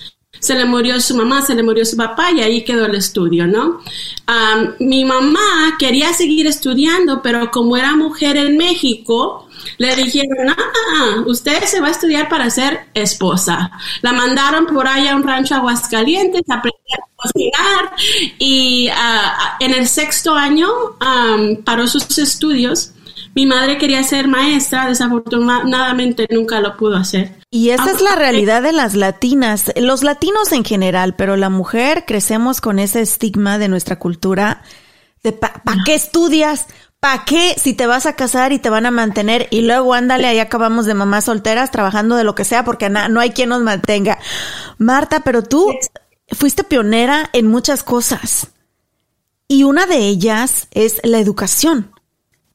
se 0.46 0.54
le 0.56 0.66
murió 0.66 1.00
su 1.02 1.16
mamá, 1.16 1.42
se 1.42 1.56
le 1.56 1.64
murió 1.64 1.84
su 1.86 1.98
papá 1.98 2.32
y 2.32 2.42
ahí 2.42 2.64
quedó 2.64 2.86
el 2.86 2.96
estudio, 2.96 3.48
¿no? 3.48 3.82
mi 4.80 5.06
mamá 5.06 5.76
quería 5.78 6.12
seguir 6.14 6.48
estudiando, 6.48 7.22
pero 7.22 7.52
como 7.52 7.78
era 7.78 7.96
mujer 7.96 8.38
en 8.38 8.58
México, 8.58 9.48
le 9.78 9.96
dijeron, 9.96 10.50
ah, 10.50 11.24
usted 11.28 11.64
se 11.66 11.80
va 11.80 11.88
a 11.88 11.92
estudiar 11.92 12.28
para 12.28 12.50
ser 12.50 12.88
esposa. 12.94 13.72
La 14.02 14.14
mandaron 14.14 14.66
por 14.66 14.88
allá 14.88 15.14
a 15.14 15.16
un 15.16 15.24
rancho 15.24 15.56
Aguascalientes 15.56 16.42
a 16.50 16.56
a 16.56 16.62
cocinar 17.16 17.92
y 18.40 18.90
en 19.60 19.74
el 19.74 19.88
sexto 19.88 20.34
año 20.34 20.68
paró 21.64 21.88
sus 21.88 22.18
estudios 22.18 22.92
mi 23.36 23.46
madre 23.46 23.78
quería 23.78 24.02
ser 24.02 24.30
maestra, 24.30 24.88
desafortunadamente 24.88 26.26
nunca 26.32 26.62
lo 26.62 26.78
pudo 26.78 26.96
hacer. 26.96 27.36
Y 27.52 27.72
esa 27.72 27.92
es 27.92 28.02
la 28.02 28.16
realidad 28.16 28.62
de 28.64 28.72
las 28.72 28.96
latinas, 28.96 29.74
los 29.76 30.04
latinos 30.04 30.54
en 30.54 30.64
general, 30.64 31.16
pero 31.16 31.36
la 31.36 31.50
mujer 31.50 32.06
crecemos 32.08 32.62
con 32.62 32.80
ese 32.80 33.02
estigma 33.02 33.58
de 33.58 33.68
nuestra 33.68 34.00
cultura 34.00 34.62
de 35.22 35.34
¿para 35.34 35.84
qué 35.86 35.96
estudias? 35.96 36.68
¿Para 37.02 37.26
qué 37.26 37.56
si 37.58 37.74
te 37.74 37.88
vas 37.88 38.06
a 38.06 38.16
casar 38.16 38.54
y 38.54 38.60
te 38.60 38.70
van 38.70 38.86
a 38.86 38.92
mantener? 38.92 39.50
Y 39.52 39.62
luego 39.62 39.94
ándale, 39.94 40.28
ahí 40.28 40.40
acabamos 40.40 40.86
de 40.86 40.94
mamás 40.94 41.26
solteras 41.26 41.72
trabajando 41.72 42.16
de 42.16 42.24
lo 42.24 42.36
que 42.36 42.46
sea 42.46 42.64
porque 42.64 42.90
no 42.90 43.20
hay 43.20 43.32
quien 43.32 43.50
nos 43.50 43.62
mantenga. 43.62 44.18
Marta, 44.78 45.20
pero 45.26 45.44
tú 45.44 45.74
fuiste 46.32 46.64
pionera 46.64 47.30
en 47.34 47.48
muchas 47.48 47.84
cosas. 47.84 48.48
Y 49.50 49.64
una 49.64 49.88
de 49.88 49.98
ellas 49.98 50.68
es 50.72 51.02
la 51.04 51.20
educación 51.20 51.95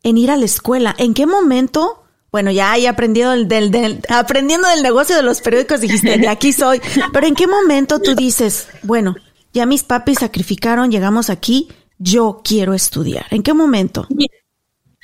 en 0.02 0.18
ir 0.18 0.30
a 0.30 0.36
la 0.36 0.44
escuela. 0.44 0.94
¿En 0.98 1.14
qué 1.14 1.26
momento? 1.26 2.04
Bueno, 2.32 2.50
ya 2.50 2.76
he 2.76 2.86
aprendido 2.86 3.30
del, 3.32 3.48
del, 3.70 4.00
aprendiendo 4.08 4.68
del 4.68 4.82
negocio 4.82 5.16
de 5.16 5.22
los 5.22 5.40
periódicos, 5.40 5.80
dijiste, 5.80 6.16
de 6.18 6.28
aquí 6.28 6.52
soy. 6.52 6.80
Pero 7.12 7.26
¿en 7.26 7.34
qué 7.34 7.46
momento 7.46 8.00
tú 8.00 8.14
dices, 8.14 8.68
bueno, 8.82 9.16
ya 9.52 9.66
mis 9.66 9.82
papis 9.82 10.20
sacrificaron, 10.20 10.90
llegamos 10.90 11.28
aquí, 11.28 11.68
yo 11.98 12.40
quiero 12.44 12.74
estudiar? 12.74 13.26
¿En 13.30 13.42
qué 13.42 13.52
momento? 13.52 14.06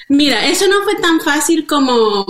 Mira, 0.08 0.46
eso 0.46 0.68
no 0.68 0.82
fue 0.84 0.94
tan 0.96 1.20
fácil 1.20 1.66
como 1.66 2.24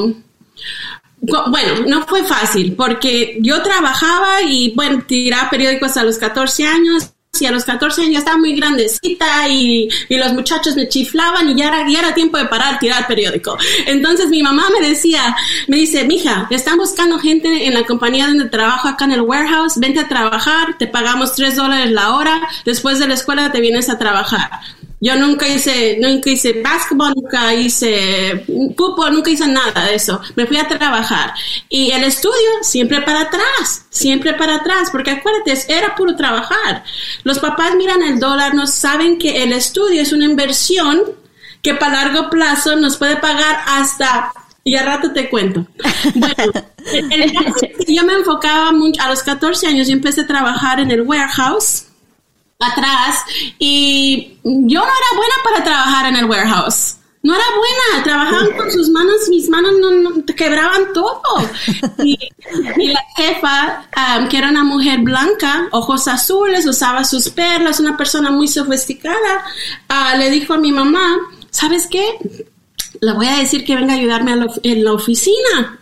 bueno, 1.19 1.87
no 1.87 2.07
fue 2.07 2.25
fácil 2.25 2.75
porque 2.77 3.39
yo 3.41 3.63
trabajaba 3.63 4.43
y, 4.43 4.75
bueno, 4.75 5.03
tiraba 5.07 5.51
periódicos 5.51 5.97
a 5.97 6.05
los 6.05 6.19
14 6.19 6.67
años 6.67 7.11
y 7.41 7.47
a 7.47 7.53
los 7.53 7.65
14 7.65 8.03
años 8.03 8.13
ya 8.13 8.19
estaba 8.21 8.39
muy 8.39 8.55
grandecita 8.55 9.49
y, 9.49 9.89
y 10.09 10.17
los 10.17 10.33
muchachos 10.33 10.77
me 10.77 10.89
chiflaban 10.89 11.51
y 11.51 11.57
ya 11.57 11.69
era, 11.69 11.89
ya 11.89 11.99
era 12.01 12.15
tiempo 12.15 12.39
de 12.39 12.47
parar, 12.47 12.79
tirar 12.79 13.07
periódico. 13.07 13.57
Entonces 13.87 14.29
mi 14.29 14.43
mamá 14.43 14.65
me 14.79 14.87
decía, 14.87 15.37
me 15.69 15.77
dice, 15.77 16.05
mija, 16.05 16.47
están 16.51 16.79
buscando 16.79 17.19
gente 17.19 17.67
en 17.67 17.75
la 17.75 17.85
compañía 17.85 18.29
donde 18.29 18.47
trabajo 18.47 18.89
acá 18.89 19.05
en 19.05 19.13
el 19.13 19.21
warehouse, 19.23 19.79
vente 19.79 20.01
a 20.01 20.09
trabajar, 20.09 20.79
te 20.79 20.87
pagamos 20.87 21.35
3 21.35 21.57
dólares 21.57 21.91
la 21.91 22.15
hora, 22.15 22.41
después 22.65 22.99
de 22.99 23.09
la 23.09 23.15
escuela 23.15 23.53
te 23.53 23.61
vienes 23.61 23.89
a 23.89 23.99
trabajar. 23.99 24.51
Yo 25.01 25.15
nunca 25.17 25.47
hice, 25.47 25.99
nunca 26.01 26.31
hice 26.31 26.63
básquetbol, 26.63 27.13
nunca 27.15 27.53
hice 27.55 28.45
fútbol, 28.77 29.13
nunca 29.13 29.31
hice 29.31 29.47
nada 29.47 29.85
de 29.85 29.95
eso. 29.95 30.21
Me 30.37 30.47
fui 30.47 30.57
a 30.57 30.67
trabajar. 30.67 31.35
Y 31.69 31.91
el 31.91 32.05
estudio 32.05 32.51
siempre 32.63 33.03
para 33.03 33.23
atrás, 33.23 33.85
siempre 33.91 34.33
para 34.33 34.57
atrás, 34.57 34.89
porque 34.91 35.11
acuérdate, 35.11 35.55
era 35.69 35.95
puro 35.95 36.17
trabajar. 36.17 36.83
Los 37.25 37.39
papás 37.39 37.75
miran 37.77 38.03
el 38.03 38.19
dólar, 38.19 38.55
no 38.55 38.67
saben 38.67 39.19
que 39.19 39.43
el 39.43 39.53
estudio 39.53 40.01
es 40.01 40.13
una 40.13 40.25
inversión 40.25 41.03
que 41.61 41.75
para 41.75 42.05
largo 42.05 42.31
plazo 42.31 42.77
nos 42.77 42.97
puede 42.97 43.17
pagar 43.17 43.61
hasta 43.67 44.33
y 44.65 44.75
a 44.77 44.83
rato 44.83 45.13
te 45.13 45.29
cuento. 45.29 45.67
Bueno, 46.15 46.53
yo 47.87 48.05
me 48.05 48.15
enfocaba 48.15 48.73
mucho, 48.73 49.01
a 49.03 49.11
los 49.11 49.23
14 49.23 49.67
años 49.67 49.87
yo 49.87 49.93
empecé 49.93 50.23
a 50.23 50.27
trabajar 50.27 50.81
en 50.81 50.91
el 50.91 51.03
warehouse 51.03 51.86
atrás 52.59 53.25
y 53.59 54.39
yo 54.43 54.81
no 54.81 54.87
era 54.87 55.17
buena 55.17 55.35
para 55.45 55.65
trabajar 55.65 56.07
en 56.07 56.17
el 56.17 56.25
warehouse. 56.25 56.97
No 57.23 57.35
era 57.35 57.45
buena, 57.59 58.05
trabajaban 58.05 58.57
con 58.57 58.71
sus 58.71 58.89
manos, 58.91 59.29
mis 59.29 59.49
manos 59.49 59.73
no, 59.81 60.25
quebraban 60.37 60.93
todo. 60.95 61.19
Y, 62.05 62.17
la 62.87 63.03
jefa, 63.17 63.89
um, 63.97 64.29
que 64.29 64.39
era 64.39 64.49
una 64.49 64.63
mujer 64.63 65.01
blanca, 65.01 65.67
ojos 65.73 66.07
azules, 66.07 66.67
usaba 66.67 67.03
sus 67.03 67.29
perlas, 67.31 67.81
una 67.81 67.97
persona 67.97 68.31
muy 68.31 68.47
sofisticada, 68.47 69.45
uh, 69.91 70.17
le 70.19 70.31
dijo 70.31 70.55
a 70.55 70.59
mi 70.59 70.71
mamá, 70.71 71.19
¿sabes 71.51 71.89
qué? 71.89 72.17
Le 73.01 73.13
voy 73.13 73.27
a 73.27 73.39
decir 73.39 73.65
que 73.65 73.75
venga 73.75 73.95
a 73.95 73.97
ayudarme 73.97 74.47
en 74.63 74.85
la 74.85 74.93
oficina. 74.93 75.81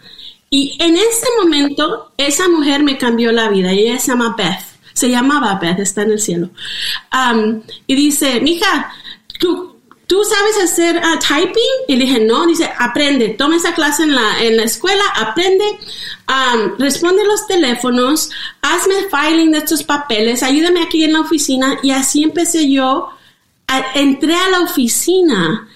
Y 0.49 0.79
en 0.81 0.97
ese 0.97 1.27
momento, 1.43 2.13
esa 2.17 2.49
mujer 2.49 2.83
me 2.83 2.97
cambió 2.97 3.33
la 3.33 3.51
vida. 3.51 3.71
Ella 3.73 3.99
se 3.99 4.13
llama 4.13 4.35
Beth 4.35 4.64
se 4.95 5.11
llamaba 5.11 5.57
Beth, 5.57 5.81
está 5.81 6.03
en 6.03 6.13
el 6.13 6.21
cielo. 6.21 6.51
Y 7.87 7.95
dice, 7.95 8.41
mija, 8.41 8.91
¿tú, 9.39 9.77
¿tú 10.07 10.23
sabes 10.25 10.71
hacer 10.71 10.97
uh, 10.97 11.19
typing? 11.19 11.75
Y 11.89 11.97
le 11.97 12.07
dije, 12.07 12.21
no, 12.21 12.47
dice, 12.47 12.71
aprende, 12.79 13.31
toma 13.31 13.57
esa 13.57 13.75
clase 13.75 14.05
en 14.05 14.15
la, 14.15 14.43
en 14.43 14.57
la 14.57 14.63
escuela, 14.63 15.05
aprende, 15.17 15.65
um, 16.29 16.79
responde 16.79 17.25
los 17.25 17.47
teléfonos, 17.47 18.31
hazme 18.63 18.95
filing 19.11 19.51
de 19.51 19.59
estos 19.59 19.83
papeles, 19.83 20.43
ayúdame 20.43 20.83
aquí 20.83 21.05
en 21.05 21.13
la 21.13 21.21
oficina. 21.21 21.79
Y 21.83 21.91
así 21.91 22.23
empecé 22.23 22.71
yo, 22.71 23.11
entré 23.95 24.35
a 24.37 24.51
la 24.51 24.61
oficina. 24.61 25.69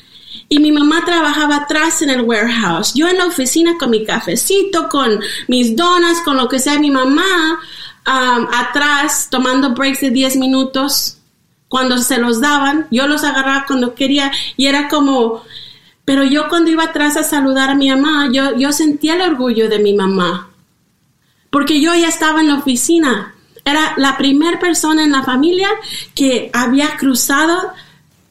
Y 0.51 0.61
mi 0.61 0.73
mamá 0.73 1.05
trabajaba 1.05 1.57
atrás 1.57 2.01
en 2.01 2.09
el 2.09 2.23
warehouse. 2.23 2.95
Yo 2.95 3.07
en 3.07 3.19
la 3.19 3.27
oficina 3.27 3.77
con 3.79 3.91
mi 3.91 4.07
cafecito, 4.07 4.89
con 4.89 5.21
mis 5.47 5.77
donas, 5.77 6.23
con 6.23 6.39
lo 6.39 6.49
que 6.49 6.59
sea. 6.59 6.79
Mi 6.79 6.91
mamá 6.91 7.61
atrás 8.09 9.29
tomando 9.31 9.75
breaks 9.75 10.01
de 10.01 10.11
10 10.11 10.37
minutos 10.37 11.19
cuando 11.69 11.99
se 11.99 12.19
los 12.19 12.41
daban, 12.41 12.87
yo 12.91 13.07
los 13.07 13.25
agarraba 13.25 13.67
cuando 13.67 13.95
quería 13.95 14.33
y 14.57 14.67
era 14.67 14.89
como, 14.89 15.43
pero 16.05 16.25
yo 16.25 16.49
cuando 16.49 16.71
iba 16.71 16.85
atrás 16.85 17.17
a 17.17 17.23
saludar 17.23 17.71
a 17.71 17.75
mi 17.75 17.91
mamá, 17.91 18.31
yo, 18.33 18.57
yo 18.57 18.73
sentía 18.73 19.15
el 19.15 19.21
orgullo 19.21 19.69
de 19.69 19.79
mi 19.79 19.93
mamá, 19.93 20.49
porque 21.51 21.81
yo 21.81 21.95
ya 21.95 22.09
estaba 22.09 22.41
en 22.41 22.49
la 22.49 22.55
oficina. 22.55 23.35
Era 23.65 23.93
la 23.99 24.17
primera 24.17 24.59
persona 24.59 25.05
en 25.05 25.13
la 25.13 25.23
familia 25.23 25.69
que 26.15 26.51
había 26.55 26.97
cruzado 26.97 27.73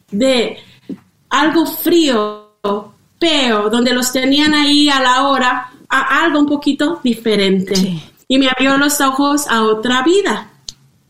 de 0.10 0.58
algo 1.30 1.68
frío, 1.68 2.54
peo, 3.20 3.70
donde 3.70 3.94
los 3.94 4.12
tenían 4.12 4.56
ahí 4.56 4.90
a 4.90 5.00
la 5.00 5.28
hora, 5.28 5.70
a 5.90 6.24
algo 6.24 6.40
un 6.40 6.48
poquito 6.48 7.00
diferente. 7.04 7.76
Y 8.28 8.38
me 8.38 8.50
abrió 8.50 8.78
los 8.78 9.00
ojos 9.02 9.48
a 9.48 9.64
otra 9.64 10.04
vida. 10.04 10.50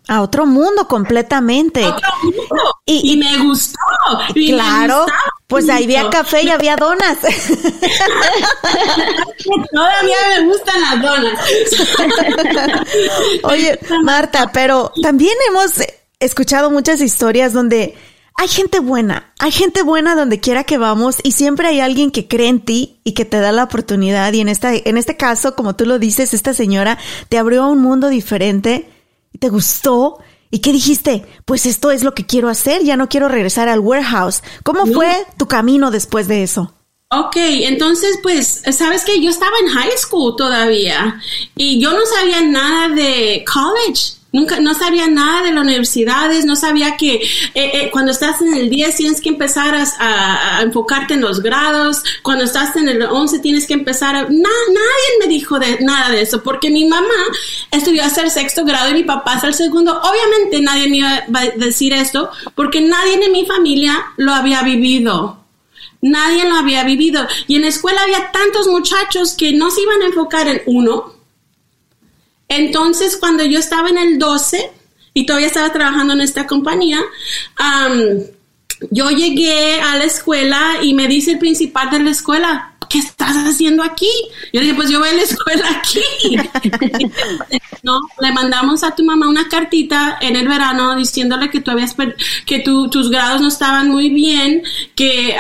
A 0.08 0.22
otro 0.22 0.46
mundo 0.46 0.88
completamente. 0.88 1.86
Otro 1.86 2.10
mundo. 2.24 2.76
Y, 2.86 3.18
me 3.18 3.38
gustó. 3.40 3.78
claro. 4.34 5.06
pues 5.48 5.68
ahí 5.70 5.84
había 5.84 6.10
café 6.10 6.44
y 6.44 6.50
había 6.50 6.78
donas. 6.78 7.18
Todavía 9.74 10.16
me 10.38 10.46
gustan 10.46 10.82
las 10.82 11.02
donas. 11.02 11.40
Oye, 13.44 13.78
Marta, 14.04 14.50
pero 14.54 14.94
también 15.02 15.36
hemos 15.50 15.74
escuchado 16.20 16.72
muchas 16.72 17.02
historias 17.02 17.52
donde 17.52 17.98
hay 18.38 18.48
gente 18.48 18.80
buena, 18.80 19.34
hay 19.40 19.52
gente 19.52 19.84
buena 19.84 20.16
donde 20.16 20.40
quiera 20.40 20.64
que 20.64 20.78
vamos 20.78 21.18
y 21.24 21.34
siempre 21.34 21.68
hay 21.68 21.80
alguien 21.80 22.12
que 22.12 22.28
cree 22.28 22.48
en 22.48 22.62
ti 22.62 23.02
y 23.04 23.14
que 23.14 23.26
te 23.26 23.40
da 23.40 23.52
la 23.52 23.66
oportunidad 23.66 24.32
y 24.34 24.42
en 24.42 24.48
esta 24.48 24.74
en 24.74 24.98
este 24.98 25.18
caso, 25.18 25.56
como 25.56 25.76
tú 25.76 25.86
lo 25.86 26.00
dices, 26.00 26.34
esta 26.34 26.54
señora 26.54 26.98
te 27.30 27.38
abrió 27.38 27.64
a 27.64 27.68
un 27.68 27.82
mundo 27.82 28.10
diferente 28.10 28.90
¿Te 29.40 29.50
gustó? 29.50 30.18
¿Y 30.50 30.60
qué 30.60 30.72
dijiste? 30.72 31.26
Pues 31.46 31.66
esto 31.66 31.92
es 31.92 32.04
lo 32.04 32.14
que 32.14 32.26
quiero 32.26 32.50
hacer, 32.50 32.84
ya 32.84 32.98
no 32.98 33.10
quiero 33.10 33.28
regresar 33.28 33.68
al 33.68 33.82
warehouse. 33.82 34.42
¿Cómo 34.64 34.86
fue 34.86 35.26
tu 35.38 35.48
camino 35.48 35.92
después 35.92 36.28
de 36.28 36.44
eso? 36.44 36.74
Ok, 37.10 37.36
entonces 37.36 38.20
pues, 38.24 38.64
sabes 38.72 39.06
que 39.06 39.22
yo 39.22 39.30
estaba 39.30 39.58
en 39.62 39.70
high 39.70 39.98
school 39.98 40.36
todavía 40.36 41.22
y 41.56 41.80
yo 41.82 41.92
no 41.92 42.06
sabía 42.06 42.42
nada 42.42 42.90
de 42.90 43.46
college. 43.46 44.16
Nunca, 44.38 44.60
no 44.60 44.76
sabía 44.76 45.08
nada 45.08 45.42
de 45.42 45.52
las 45.52 45.64
universidades, 45.64 46.46
no 46.46 46.56
sabía 46.56 46.96
que 46.96 47.16
eh, 47.16 47.22
eh, 47.56 47.90
cuando 47.92 48.12
estás 48.12 48.40
en 48.40 48.54
el 48.54 48.70
10 48.70 48.96
tienes 48.96 49.20
que 49.20 49.30
empezar 49.30 49.74
a, 49.74 50.62
enfocarte 50.62 51.16
en 51.16 51.22
los 51.22 51.42
grados, 51.42 52.04
cuando 52.22 52.44
estás 52.44 52.76
en 52.76 52.88
el 52.88 53.02
11 53.02 53.40
tienes 53.40 53.66
que 53.66 53.74
empezar 53.74 54.16
a... 54.16 54.22
nadie 54.22 55.10
me 55.20 55.26
dijo 55.26 55.58
de, 55.58 55.80
nada 55.80 56.12
de 56.12 56.22
eso, 56.22 56.44
porque 56.44 56.70
mi 56.70 56.86
mamá 56.86 57.08
estudió 57.72 58.04
hasta 58.04 58.22
el 58.22 58.30
sexto 58.30 58.64
grado 58.64 58.92
y 58.92 58.94
mi 58.94 59.04
papá 59.06 59.34
hasta 59.34 59.48
el 59.48 59.56
segundo. 59.56 60.00
Obviamente 60.00 60.62
nadie 60.62 60.88
me 60.88 60.98
iba 60.98 61.24
a 61.34 61.46
decir 61.56 61.94
esto, 61.94 62.30
porque 62.54 62.80
nadie 62.80 63.16
en 63.16 63.32
mi 63.32 63.44
familia 63.48 64.06
lo 64.18 64.34
había 64.34 64.62
vivido. 64.62 65.44
Nadie 66.00 66.48
lo 66.48 66.58
había 66.58 66.84
vivido. 66.84 67.26
Y 67.48 67.56
en 67.56 67.64
la 67.64 67.70
escuela 67.70 68.04
había 68.04 68.32
tantos 68.32 68.68
muchachos 68.68 69.34
que 69.34 69.54
no 69.54 69.72
se 69.72 69.82
iban 69.82 70.04
a 70.04 70.06
enfocar 70.06 70.48
en 70.48 70.62
uno, 70.68 71.17
entonces, 72.48 73.18
cuando 73.18 73.44
yo 73.44 73.60
estaba 73.60 73.90
en 73.90 73.98
el 73.98 74.20
12 74.20 74.72
y 75.14 75.26
todavía 75.26 75.48
estaba 75.48 75.72
trabajando 75.72 76.14
en 76.14 76.22
esta 76.22 76.48
compañía, 76.48 77.04
yo 78.92 79.10
llegué 79.10 79.82
a 79.82 79.98
la 79.98 80.06
escuela 80.06 80.78
y 80.82 80.94
me 80.94 81.08
dice 81.08 81.32
el 81.32 81.40
principal 81.40 81.90
de 81.90 82.00
la 82.00 82.12
escuela, 82.12 82.74
¿qué 82.90 83.00
estás 83.00 83.36
haciendo 83.36 83.84
aquí? 83.84 84.10
Yo 84.54 84.62
dije, 84.62 84.74
pues 84.74 84.90
yo 84.90 85.00
voy 85.00 85.10
a 85.10 85.14
la 85.14 85.22
escuela 85.24 85.66
aquí. 85.70 86.38
no, 87.84 88.00
le 88.20 88.32
mandamos 88.32 88.84
a 88.84 88.96
tu 88.96 89.04
mamá 89.04 89.28
una 89.28 89.50
cartita 89.50 90.18
en 90.22 90.36
el 90.36 90.48
verano 90.48 90.96
diciéndole 90.96 91.50
que 91.50 91.60
tú 91.60 91.72
habías 91.72 91.96
que 92.46 92.60
tus 92.60 93.10
grados 93.10 93.42
no 93.42 93.48
estaban 93.48 93.90
muy 93.90 94.10
bien, 94.10 94.64
que 94.96 95.36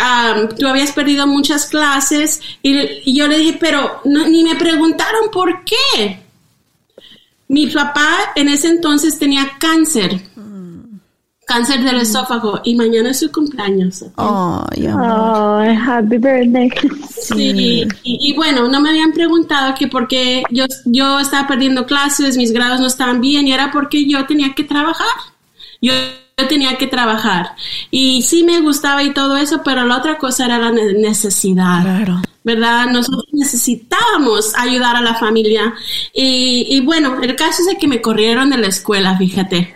tú 0.59 0.67
habías 0.67 0.91
perdido 0.91 1.27
muchas 1.27 1.67
clases 1.67 2.41
y, 2.61 3.13
yo 3.13 3.27
le 3.27 3.37
dije, 3.37 3.57
pero 3.59 4.01
ni 4.03 4.43
me 4.43 4.55
preguntaron 4.55 5.29
por 5.31 5.63
qué. 5.63 6.26
Mi 7.47 7.67
papá 7.67 8.33
en 8.35 8.49
ese 8.49 8.67
entonces 8.67 9.17
tenía 9.17 9.51
cáncer. 9.59 10.21
Cáncer 11.45 11.81
del 11.81 12.01
esófago 12.01 12.59
y 12.65 12.75
mañana 12.75 13.11
es 13.11 13.19
su 13.19 13.31
cumpleaños. 13.31 14.03
Oh, 14.17 14.65
happy 14.75 16.17
birthday. 16.17 16.69
Sí, 17.09 17.87
y, 18.03 18.33
bueno, 18.35 18.67
no 18.67 18.81
me 18.81 18.89
habían 18.89 19.13
preguntado 19.13 19.73
que 19.73 19.87
porque 19.87 20.43
yo, 20.51 20.65
yo 20.83 21.19
estaba 21.19 21.47
perdiendo 21.47 21.85
clases, 21.85 22.35
mis 22.35 22.51
grados 22.51 22.81
no 22.81 22.87
estaban 22.87 23.21
bien 23.21 23.47
y 23.47 23.53
era 23.53 23.71
porque 23.71 24.05
yo 24.09 24.25
tenía 24.25 24.53
que 24.53 24.65
trabajar. 24.65 25.07
Yo 25.81 25.93
yo 26.39 26.47
tenía 26.47 26.77
que 26.77 26.85
trabajar. 26.85 27.55
Y 27.89 28.21
sí 28.21 28.43
me 28.43 28.61
gustaba 28.61 29.01
y 29.01 29.11
todo 29.11 29.37
eso, 29.37 29.63
pero 29.63 29.83
la 29.85 29.97
otra 29.97 30.19
cosa 30.19 30.45
era 30.45 30.59
la 30.59 30.71
necesidad. 30.71 31.81
Claro. 31.81 32.21
¿Verdad? 32.43 32.85
Nosotros 32.91 33.25
necesitábamos 33.31 34.53
ayudar 34.55 34.95
a 34.95 35.01
la 35.01 35.15
familia. 35.15 35.73
Y, 36.13 36.79
bueno, 36.81 37.19
el 37.23 37.35
caso 37.35 37.63
es 37.63 37.67
de 37.67 37.77
que 37.77 37.87
me 37.87 38.03
corrieron 38.03 38.51
de 38.51 38.57
la 38.57 38.67
escuela, 38.67 39.17
fíjate. 39.17 39.75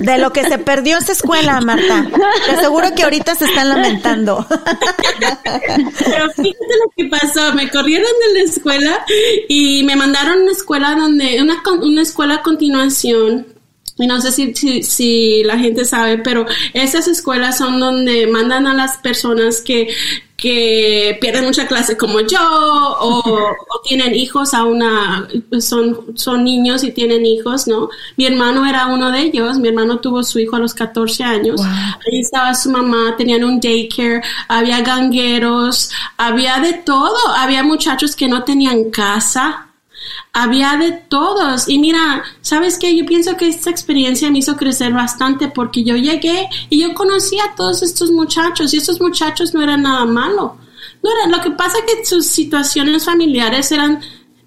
De 0.00 0.18
lo 0.18 0.32
que 0.32 0.44
se 0.44 0.58
perdió 0.58 0.96
esa 0.96 1.12
escuela, 1.12 1.60
Marta. 1.60 2.06
Te 2.46 2.52
aseguro 2.52 2.88
que 2.96 3.02
ahorita 3.02 3.34
se 3.34 3.44
están 3.44 3.68
lamentando. 3.68 4.46
Pero 4.48 6.30
fíjate 6.30 6.74
lo 6.84 6.90
que 6.96 7.04
pasó. 7.04 7.52
Me 7.52 7.68
corrieron 7.68 8.10
de 8.26 8.40
la 8.40 8.50
escuela 8.50 9.04
y 9.46 9.82
me 9.84 9.94
mandaron 9.94 10.38
a 10.38 10.42
una 10.42 10.52
escuela 10.52 10.94
donde, 10.94 11.40
una, 11.42 11.62
una 11.82 12.02
escuela 12.02 12.36
a 12.36 12.42
continuación 12.42 13.57
y 13.98 14.06
no 14.06 14.20
sé 14.20 14.32
si, 14.32 14.54
si, 14.82 15.42
la 15.44 15.58
gente 15.58 15.84
sabe, 15.84 16.18
pero 16.18 16.46
esas 16.72 17.08
escuelas 17.08 17.58
son 17.58 17.80
donde 17.80 18.26
mandan 18.26 18.66
a 18.66 18.74
las 18.74 18.98
personas 18.98 19.60
que, 19.60 19.88
que 20.36 21.18
pierden 21.20 21.44
mucha 21.44 21.66
clase 21.66 21.96
como 21.96 22.20
yo 22.20 22.38
o, 23.00 23.56
tienen 23.88 24.14
hijos 24.14 24.54
a 24.54 24.64
una 24.64 25.26
son 25.60 26.16
son 26.16 26.44
niños 26.44 26.84
y 26.84 26.90
tienen 26.90 27.24
hijos 27.24 27.66
no 27.66 27.88
mi 28.16 28.26
hermano 28.26 28.66
era 28.66 28.88
uno 28.88 29.10
de 29.10 29.20
ellos 29.20 29.58
mi 29.58 29.68
hermano 29.68 29.98
tuvo 29.98 30.22
su 30.22 30.38
hijo 30.38 30.56
a 30.56 30.58
los 30.58 30.74
14 30.74 31.24
años. 31.24 31.60
Ahí 31.60 32.20
estaba 32.20 32.54
su 32.54 32.70
mamá 32.70 33.14
tenían 33.16 33.44
un 33.44 33.60
daycare 33.60 34.22
había 34.48 34.80
gangueros 34.82 35.90
había 36.16 36.58
de 36.58 36.74
todo. 36.74 37.16
Había 37.36 37.62
muchachos 37.62 38.14
que 38.14 38.28
no 38.28 38.44
tenían 38.44 38.90
casa 38.90 39.67
había 40.32 40.76
de 40.76 40.92
todos. 40.92 41.68
Y 41.68 41.78
mira, 41.78 42.22
¿sabes 42.40 42.78
qué? 42.78 42.96
Yo 42.96 43.06
pienso 43.06 43.36
que 43.36 43.48
esta 43.48 43.70
experiencia 43.70 44.30
me 44.30 44.38
hizo 44.38 44.56
crecer 44.56 44.92
bastante 44.92 45.48
porque 45.48 45.84
yo 45.84 45.96
llegué 45.96 46.48
y 46.70 46.80
yo 46.80 46.94
conocí 46.94 47.38
a 47.38 47.54
todos 47.54 47.82
estos 47.82 48.10
muchachos 48.10 48.72
y 48.72 48.78
estos 48.78 49.00
muchachos 49.00 49.54
no 49.54 49.62
eran 49.62 49.82
nada 49.82 50.04
malo. 50.04 50.56
No 51.02 51.10
era, 51.10 51.36
lo 51.36 51.42
que 51.42 51.50
pasa 51.50 51.78
es 51.78 51.94
que 51.94 52.06
sus 52.06 52.26
situaciones 52.26 53.04
familiares 53.04 53.70
eran 53.72 54.00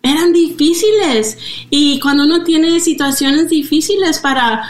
eran 0.03 0.33
difíciles 0.33 1.37
y 1.69 1.99
cuando 1.99 2.23
uno 2.23 2.43
tiene 2.43 2.79
situaciones 2.79 3.49
difíciles 3.49 4.17
para 4.17 4.63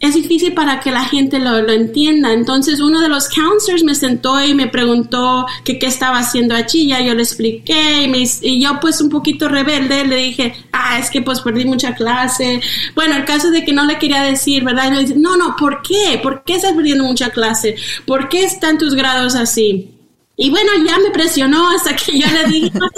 es 0.00 0.14
difícil 0.14 0.52
para 0.52 0.80
que 0.80 0.90
la 0.90 1.04
gente 1.04 1.38
lo, 1.38 1.56
entienda. 1.70 2.32
Entonces 2.32 2.80
uno 2.80 3.00
de 3.00 3.08
los 3.08 3.28
counselors 3.28 3.84
me 3.84 3.94
sentó 3.94 4.44
y 4.44 4.54
me 4.54 4.66
preguntó 4.66 5.46
que 5.64 5.78
qué 5.78 5.86
estaba 5.86 6.18
haciendo 6.18 6.54
allí, 6.54 6.88
ya 6.88 7.00
yo 7.00 7.14
le 7.14 7.22
expliqué 7.22 8.02
y, 8.02 8.08
me, 8.08 8.18
y, 8.18 8.62
yo 8.62 8.78
pues 8.80 9.00
un 9.00 9.08
poquito 9.08 9.48
rebelde 9.48 10.04
le 10.04 10.16
dije, 10.16 10.54
ah, 10.72 10.98
es 10.98 11.10
que 11.10 11.22
pues 11.22 11.40
perdí 11.40 11.64
mucha 11.64 11.94
clase. 11.94 12.60
Bueno, 12.94 13.16
el 13.16 13.24
caso 13.24 13.50
de 13.50 13.64
que 13.64 13.72
no 13.72 13.86
le 13.86 13.98
quería 13.98 14.22
decir, 14.22 14.62
¿verdad? 14.64 14.88
Y 14.88 14.90
me 14.90 15.00
dice, 15.00 15.14
no, 15.16 15.36
no, 15.36 15.56
¿por 15.56 15.82
qué? 15.82 16.20
¿Por 16.22 16.44
qué 16.44 16.56
estás 16.56 16.72
perdiendo 16.72 17.04
mucha 17.04 17.30
clase? 17.30 17.76
¿Por 18.06 18.28
qué 18.28 18.44
están 18.44 18.78
tus 18.78 18.94
grados 18.94 19.34
así? 19.34 19.93
Y 20.36 20.50
bueno, 20.50 20.72
ya 20.84 20.98
me 20.98 21.10
presionó 21.10 21.70
hasta 21.70 21.94
que 21.94 22.18
yo 22.18 22.26
le 22.26 22.44
dije, 22.50 22.72
no. 22.78 22.88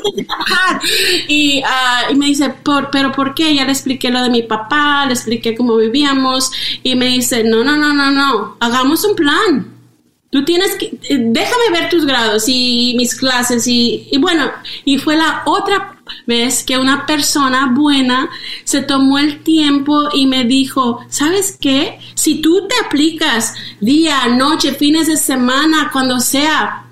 Y, 1.29 1.62
uh, 1.62 2.12
y 2.12 2.14
me 2.14 2.27
dice, 2.27 2.49
¿Por, 2.49 2.90
¿pero 2.90 3.12
por 3.12 3.35
qué? 3.35 3.55
Ya 3.55 3.64
le 3.64 3.72
expliqué 3.72 4.11
lo 4.11 4.22
de 4.22 4.31
mi 4.31 4.42
papá, 4.42 5.05
le 5.07 5.12
expliqué 5.12 5.55
cómo 5.55 5.77
vivíamos. 5.77 6.51
Y 6.83 6.94
me 6.94 7.07
dice, 7.07 7.44
no, 7.44 7.62
no, 7.62 7.77
no, 7.77 7.92
no, 7.92 8.11
no, 8.11 8.57
hagamos 8.61 9.05
un 9.05 9.14
plan. 9.14 9.72
Tú 10.31 10.44
tienes 10.44 10.75
que, 10.77 10.87
eh, 10.87 11.18
déjame 11.18 11.70
ver 11.72 11.88
tus 11.88 12.05
grados 12.07 12.44
y 12.49 12.94
mis 12.96 13.14
clases. 13.14 13.66
Y 13.66 14.11
bueno, 14.18 14.51
y 14.85 14.99
fue 14.99 15.16
la 15.16 15.42
otra 15.46 15.96
vez 16.27 16.64
que 16.64 16.79
una 16.79 17.07
persona 17.07 17.72
buena 17.75 18.31
se 18.64 18.83
tomó 18.83 19.18
el 19.18 19.42
tiempo 19.42 20.09
y 20.12 20.27
me 20.27 20.44
dijo, 20.44 21.01
¿sabes 21.09 21.57
qué? 21.61 21.99
Si 22.14 22.40
tú 22.40 22.66
te 22.68 22.75
aplicas 22.85 23.55
día, 23.81 24.27
noche, 24.29 24.75
fines 24.75 25.07
de 25.07 25.16
semana, 25.16 25.90
cuando 25.92 26.20
sea, 26.20 26.86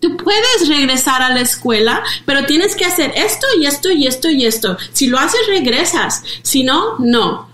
Tú 0.00 0.16
puedes 0.16 0.68
regresar 0.68 1.22
a 1.22 1.30
la 1.30 1.40
escuela, 1.40 2.02
pero 2.24 2.46
tienes 2.46 2.74
que 2.74 2.84
hacer 2.84 3.12
esto 3.14 3.46
y 3.58 3.66
esto 3.66 3.90
y 3.90 4.06
esto 4.06 4.30
y 4.30 4.46
esto. 4.46 4.76
Si 4.92 5.08
lo 5.08 5.18
haces, 5.18 5.40
regresas. 5.48 6.22
Si 6.42 6.62
no, 6.62 6.98
no. 6.98 7.50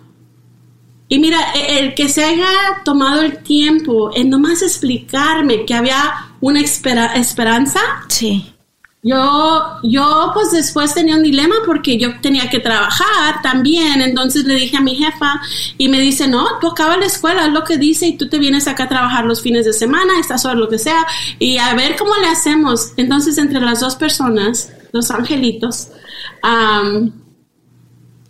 Y 1.08 1.18
mira, 1.18 1.38
e, 1.54 1.78
el 1.78 1.94
que 1.94 2.08
se 2.08 2.24
haya 2.24 2.46
tomado 2.84 3.22
el 3.22 3.42
tiempo 3.42 4.10
en 4.14 4.30
nomás 4.30 4.62
explicarme 4.62 5.64
que 5.64 5.74
había 5.74 6.32
una 6.40 6.60
esperanza. 6.60 7.80
Sí. 8.08 8.55
Yo, 9.02 9.78
yo 9.84 10.30
pues 10.34 10.50
después 10.50 10.92
tenía 10.94 11.16
un 11.16 11.22
dilema 11.22 11.54
porque 11.64 11.96
yo 11.96 12.20
tenía 12.20 12.50
que 12.50 12.58
trabajar 12.58 13.40
también, 13.42 14.00
entonces 14.02 14.44
le 14.44 14.54
dije 14.54 14.76
a 14.76 14.80
mi 14.80 14.96
jefa 14.96 15.40
y 15.78 15.88
me 15.88 16.00
dice, 16.00 16.26
no, 16.26 16.58
tú 16.60 16.68
acabas 16.68 16.98
la 16.98 17.06
escuela, 17.06 17.46
es 17.46 17.52
lo 17.52 17.62
que 17.62 17.78
dice 17.78 18.06
y 18.06 18.16
tú 18.16 18.28
te 18.28 18.38
vienes 18.38 18.66
acá 18.66 18.84
a 18.84 18.88
trabajar 18.88 19.24
los 19.24 19.42
fines 19.42 19.64
de 19.64 19.72
semana, 19.72 20.18
estás 20.18 20.44
horas, 20.44 20.58
lo 20.58 20.68
que 20.68 20.78
sea, 20.78 21.06
y 21.38 21.58
a 21.58 21.74
ver 21.74 21.96
cómo 21.96 22.16
le 22.16 22.26
hacemos. 22.26 22.92
Entonces 22.96 23.38
entre 23.38 23.60
las 23.60 23.80
dos 23.80 23.94
personas, 23.94 24.72
los 24.92 25.10
angelitos, 25.10 25.88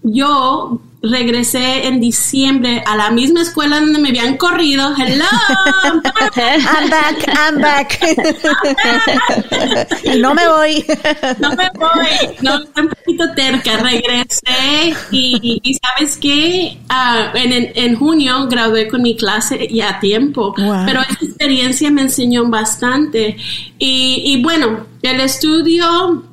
yo 0.02 0.80
regresé 1.10 1.86
en 1.86 2.00
diciembre 2.00 2.82
a 2.86 2.96
la 2.96 3.10
misma 3.10 3.42
escuela 3.42 3.80
donde 3.80 3.98
me 3.98 4.08
habían 4.08 4.36
corrido. 4.36 4.94
Hello, 4.96 5.24
I'm 5.84 6.02
back, 6.90 7.26
I'm 7.28 7.60
back. 7.60 7.98
y 10.04 10.18
no 10.18 10.34
me 10.34 10.48
voy. 10.48 10.84
no 11.38 11.50
me 11.50 11.68
voy. 11.74 12.36
No, 12.40 12.58
un 12.76 12.88
poquito 12.88 13.24
terca. 13.34 13.76
Regresé 13.78 14.94
y, 15.10 15.78
sabes 15.82 16.16
qué, 16.16 16.78
ah, 16.88 17.32
en, 17.34 17.72
en, 17.74 17.96
junio 17.96 18.46
gradué 18.48 18.88
con 18.88 19.02
mi 19.02 19.16
clase 19.16 19.68
ya 19.70 19.90
a 19.90 20.00
tiempo. 20.00 20.54
Pero 20.54 21.00
esa 21.02 21.24
experiencia 21.24 21.90
me 21.90 22.02
enseñó 22.02 22.46
bastante. 22.46 23.36
Y, 23.78 24.22
y 24.24 24.42
bueno, 24.42 24.86
el 25.02 25.20
estudio 25.20 26.24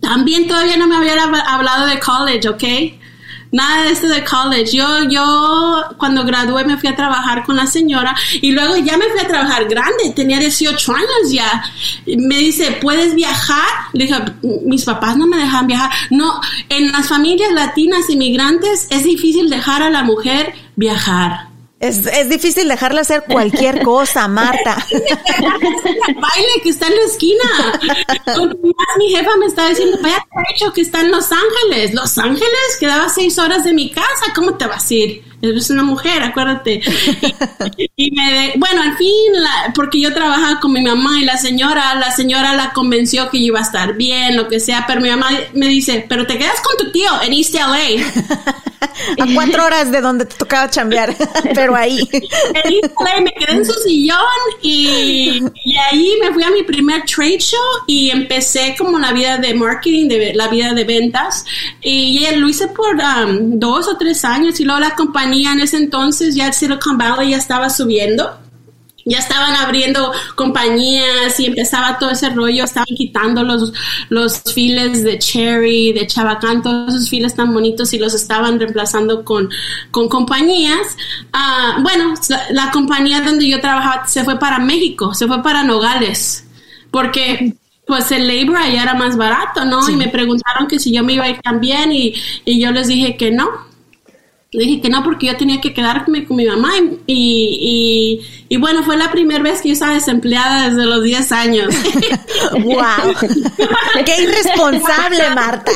también 0.00 0.46
todavía 0.46 0.76
no 0.76 0.86
me 0.86 0.96
había 0.96 1.14
hablado 1.46 1.86
de 1.86 1.98
college, 1.98 2.48
¿ok? 2.48 2.97
Nada 3.50 3.84
de 3.84 3.92
esto 3.92 4.08
de 4.08 4.24
college. 4.24 4.76
Yo, 4.76 5.04
yo 5.08 5.84
cuando 5.96 6.24
gradué 6.24 6.64
me 6.64 6.76
fui 6.76 6.88
a 6.88 6.96
trabajar 6.96 7.44
con 7.44 7.56
la 7.56 7.66
señora 7.66 8.14
y 8.40 8.52
luego 8.52 8.76
ya 8.76 8.96
me 8.96 9.06
fui 9.06 9.20
a 9.20 9.28
trabajar 9.28 9.68
grande, 9.68 10.12
tenía 10.14 10.38
18 10.38 10.92
años 10.92 11.32
ya. 11.32 11.62
Me 12.06 12.38
dice, 12.38 12.72
¿puedes 12.80 13.14
viajar? 13.14 13.66
Le 13.92 14.06
dije, 14.06 14.16
mis 14.64 14.84
papás 14.84 15.16
no 15.16 15.26
me 15.26 15.38
dejan 15.38 15.66
viajar. 15.66 15.90
No, 16.10 16.40
en 16.68 16.92
las 16.92 17.08
familias 17.08 17.52
latinas 17.52 18.08
inmigrantes 18.10 18.88
es 18.90 19.04
difícil 19.04 19.48
dejar 19.48 19.82
a 19.82 19.90
la 19.90 20.02
mujer 20.02 20.52
viajar. 20.76 21.47
Es, 21.80 22.04
es 22.06 22.28
difícil 22.28 22.66
dejarle 22.66 23.00
hacer 23.00 23.22
cualquier 23.22 23.82
cosa, 23.84 24.26
Marta. 24.26 24.84
baile 24.90 26.48
que 26.62 26.70
está 26.70 26.88
en 26.88 26.96
la 26.96 27.02
esquina. 27.02 27.44
mi 28.98 29.10
jefa 29.10 29.36
me 29.38 29.46
está 29.46 29.68
diciendo, 29.68 29.96
vaya, 30.02 30.26
hecho 30.52 30.72
que 30.72 30.80
está 30.80 31.02
en 31.02 31.12
Los 31.12 31.30
Ángeles. 31.30 31.94
Los 31.94 32.18
Ángeles 32.18 32.76
quedaba 32.80 33.08
seis 33.08 33.38
horas 33.38 33.62
de 33.62 33.74
mi 33.74 33.90
casa. 33.90 34.32
¿Cómo 34.34 34.56
te 34.56 34.66
vas 34.66 34.90
a 34.90 34.94
ir? 34.94 35.27
Eres 35.40 35.70
una 35.70 35.84
mujer, 35.84 36.22
acuérdate. 36.22 36.80
Y, 37.96 38.10
me, 38.10 38.54
bueno, 38.56 38.82
al 38.82 38.96
fin, 38.96 39.32
porque 39.74 40.00
yo 40.00 40.12
trabajaba 40.12 40.58
con 40.58 40.72
mi 40.72 40.82
mamá 40.82 41.20
y 41.20 41.24
la 41.24 41.36
señora, 41.36 41.94
la 41.94 42.10
señora 42.10 42.54
la 42.54 42.72
convenció 42.72 43.30
que 43.30 43.38
yo 43.38 43.46
iba 43.46 43.60
a 43.60 43.62
estar 43.62 43.94
bien, 43.94 44.36
lo 44.36 44.48
que 44.48 44.58
sea, 44.58 44.84
pero 44.86 45.00
mi 45.00 45.10
mamá 45.10 45.28
me 45.54 45.68
dice, 45.68 46.04
pero 46.08 46.26
te 46.26 46.38
quedas 46.38 46.60
con 46.60 46.76
tu 46.76 46.90
tío 46.90 47.10
en 47.22 47.32
East 47.32 47.54
LA. 47.54 48.04
a 49.20 49.34
cuatro 49.34 49.64
horas 49.64 49.92
de 49.92 50.00
donde 50.00 50.24
te 50.24 50.34
tocaba 50.34 50.68
chambear, 50.70 51.14
pero 51.54 51.76
ahí. 51.76 52.00
En 52.12 52.72
East 52.72 52.94
LA 53.00 53.20
me 53.20 53.32
quedé 53.32 53.58
en 53.58 53.64
su 53.64 53.74
sillón 53.74 54.18
y, 54.60 55.40
y 55.64 55.76
ahí 55.76 56.14
me 56.20 56.32
fui 56.32 56.42
a 56.42 56.50
mi 56.50 56.64
primer 56.64 57.04
trade 57.04 57.38
show 57.38 57.60
y 57.86 58.10
empecé 58.10 58.74
como 58.76 58.98
la 58.98 59.12
vida 59.12 59.38
de 59.38 59.54
marketing, 59.54 60.08
de 60.08 60.34
la 60.34 60.48
vida 60.48 60.74
de 60.74 60.82
ventas. 60.82 61.44
Y 61.80 62.26
lo 62.36 62.48
hice 62.48 62.66
por 62.68 62.96
um, 62.96 63.58
dos 63.58 63.86
o 63.86 63.96
tres 63.96 64.24
años 64.24 64.58
y 64.58 64.64
luego 64.64 64.80
la 64.80 64.96
compañía 64.96 65.27
en 65.32 65.60
ese 65.60 65.76
entonces, 65.76 66.34
ya 66.34 66.52
Silicon 66.52 66.98
Valley 66.98 67.30
ya 67.30 67.36
estaba 67.36 67.70
subiendo 67.70 68.38
ya 69.08 69.18
estaban 69.18 69.56
abriendo 69.56 70.12
compañías 70.34 71.40
y 71.40 71.46
empezaba 71.46 71.98
todo 71.98 72.10
ese 72.10 72.28
rollo, 72.28 72.64
estaban 72.64 72.94
quitando 72.94 73.42
los, 73.42 73.72
los 74.10 74.42
files 74.54 75.02
de 75.02 75.18
Cherry, 75.18 75.92
de 75.92 76.06
Chabacán, 76.06 76.62
todos 76.62 76.94
esos 76.94 77.08
files 77.08 77.34
tan 77.34 77.52
bonitos 77.54 77.92
y 77.94 77.98
los 77.98 78.14
estaban 78.14 78.60
reemplazando 78.60 79.24
con, 79.24 79.48
con 79.90 80.08
compañías. 80.08 80.96
Ah, 81.32 81.78
bueno, 81.80 82.14
la, 82.50 82.70
compañía 82.70 83.22
donde 83.22 83.48
yo 83.48 83.60
trabajaba 83.60 84.06
se 84.06 84.24
fue 84.24 84.38
para 84.38 84.58
México, 84.58 85.14
se 85.14 85.26
fue 85.26 85.42
para 85.42 85.64
Nogales, 85.64 86.46
porque 86.90 87.54
pues 87.86 88.12
el 88.12 88.28
labor 88.28 88.58
allá 88.58 88.82
era 88.82 88.94
más 88.94 89.16
barato, 89.16 89.64
¿no? 89.64 89.88
Y 89.88 89.96
me 89.96 90.08
preguntaron 90.08 90.68
que 90.68 90.78
si 90.78 90.92
yo 90.92 91.02
me 91.02 91.14
iba 91.14 91.24
a 91.24 91.30
ir 91.30 91.40
también 91.40 91.90
y, 91.90 92.12
y 92.44 92.60
yo 92.60 92.70
les 92.70 92.88
dije 92.88 93.16
que 93.16 93.30
no, 93.30 93.48
le 94.50 94.64
dije 94.64 94.80
que 94.80 94.88
no 94.88 95.04
porque 95.04 95.26
yo 95.26 95.36
tenía 95.36 95.60
que 95.60 95.74
quedarme 95.74 96.24
con 96.24 96.38
mi 96.38 96.46
mamá 96.46 96.72
y, 97.06 98.18
y, 98.48 98.56
bueno, 98.56 98.82
fue 98.82 98.96
la 98.96 99.10
primera 99.10 99.42
vez 99.42 99.60
que 99.60 99.68
yo 99.68 99.72
estaba 99.74 99.92
desempleada 99.92 100.70
desde 100.70 100.86
los 100.86 101.02
10 101.02 101.32
años. 101.32 101.74
¡Wow! 102.52 103.14
¡Qué 104.06 104.22
irresponsable, 104.22 105.30
Marta! 105.34 105.70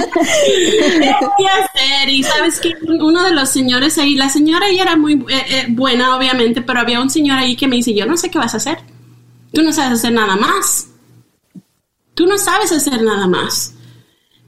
¿Qué 0.00 1.14
voy 1.20 1.46
a 1.46 1.64
hacer? 1.64 2.08
Y 2.08 2.22
sabes 2.22 2.58
que 2.58 2.74
uno 2.88 3.22
de 3.22 3.32
los 3.32 3.50
señores 3.50 3.98
ahí, 3.98 4.14
la 4.14 4.30
señora 4.30 4.68
ella 4.68 4.84
era 4.84 4.96
muy 4.96 5.22
eh, 5.28 5.44
eh, 5.48 5.66
buena, 5.68 6.16
obviamente, 6.16 6.62
pero 6.62 6.80
había 6.80 7.00
un 7.00 7.10
señor 7.10 7.36
ahí 7.36 7.54
que 7.54 7.68
me 7.68 7.76
dice, 7.76 7.92
yo 7.92 8.06
no 8.06 8.16
sé 8.16 8.30
qué 8.30 8.38
vas 8.38 8.54
a 8.54 8.56
hacer. 8.56 8.78
Tú 9.52 9.60
no 9.60 9.74
sabes 9.74 9.98
hacer 9.98 10.12
nada 10.12 10.36
más. 10.36 10.88
Tú 12.14 12.24
no 12.26 12.38
sabes 12.38 12.72
hacer 12.72 13.02
nada 13.02 13.26
más. 13.26 13.74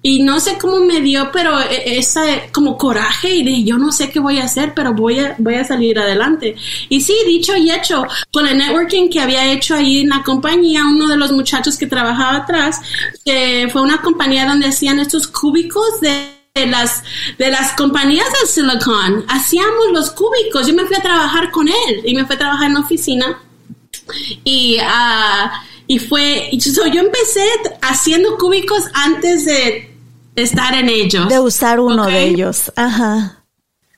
Y 0.06 0.22
no 0.22 0.38
sé 0.38 0.58
cómo 0.58 0.80
me 0.80 1.00
dio, 1.00 1.30
pero 1.32 1.58
e, 1.58 1.96
esa 1.96 2.22
como 2.52 2.76
coraje 2.76 3.36
y 3.36 3.42
dije, 3.42 3.64
yo 3.64 3.78
no 3.78 3.90
sé 3.90 4.10
qué 4.10 4.20
voy 4.20 4.38
a 4.38 4.44
hacer, 4.44 4.74
pero 4.74 4.92
voy 4.92 5.18
a, 5.18 5.34
voy 5.38 5.54
a 5.54 5.64
salir 5.64 5.98
adelante. 5.98 6.56
Y 6.90 7.00
sí, 7.00 7.14
dicho 7.26 7.56
y 7.56 7.70
hecho, 7.70 8.06
con 8.30 8.46
el 8.46 8.58
networking 8.58 9.08
que 9.08 9.20
había 9.20 9.50
hecho 9.50 9.74
ahí 9.74 10.00
en 10.00 10.10
la 10.10 10.22
compañía, 10.22 10.84
uno 10.84 11.08
de 11.08 11.16
los 11.16 11.32
muchachos 11.32 11.78
que 11.78 11.86
trabajaba 11.86 12.36
atrás, 12.36 12.82
que 13.24 13.70
fue 13.72 13.80
una 13.80 14.02
compañía 14.02 14.46
donde 14.46 14.68
hacían 14.68 14.98
estos 14.98 15.26
cúbicos 15.26 16.02
de 16.02 16.34
las 16.66 17.02
de 17.38 17.50
las 17.50 17.72
compañías 17.72 18.26
de 18.42 18.46
Silicon. 18.46 19.24
Hacíamos 19.26 19.86
los 19.94 20.10
cúbicos. 20.10 20.66
Yo 20.66 20.74
me 20.74 20.84
fui 20.84 20.96
a 20.96 21.02
trabajar 21.02 21.50
con 21.50 21.66
él 21.66 22.02
y 22.04 22.14
me 22.14 22.26
fui 22.26 22.36
a 22.36 22.38
trabajar 22.38 22.66
en 22.66 22.74
la 22.74 22.80
oficina. 22.80 23.42
Y 24.44 24.76
uh, 24.80 25.48
y 25.86 25.98
fue 25.98 26.50
yo 26.52 27.00
empecé 27.00 27.46
haciendo 27.80 28.36
cúbicos 28.36 28.84
antes 28.92 29.46
de 29.46 29.93
estar 30.36 30.74
en 30.74 30.88
ellos. 30.88 31.28
De 31.28 31.38
usar 31.38 31.80
uno 31.80 32.06
de 32.06 32.24
ellos. 32.24 32.72
Ajá. 32.76 33.44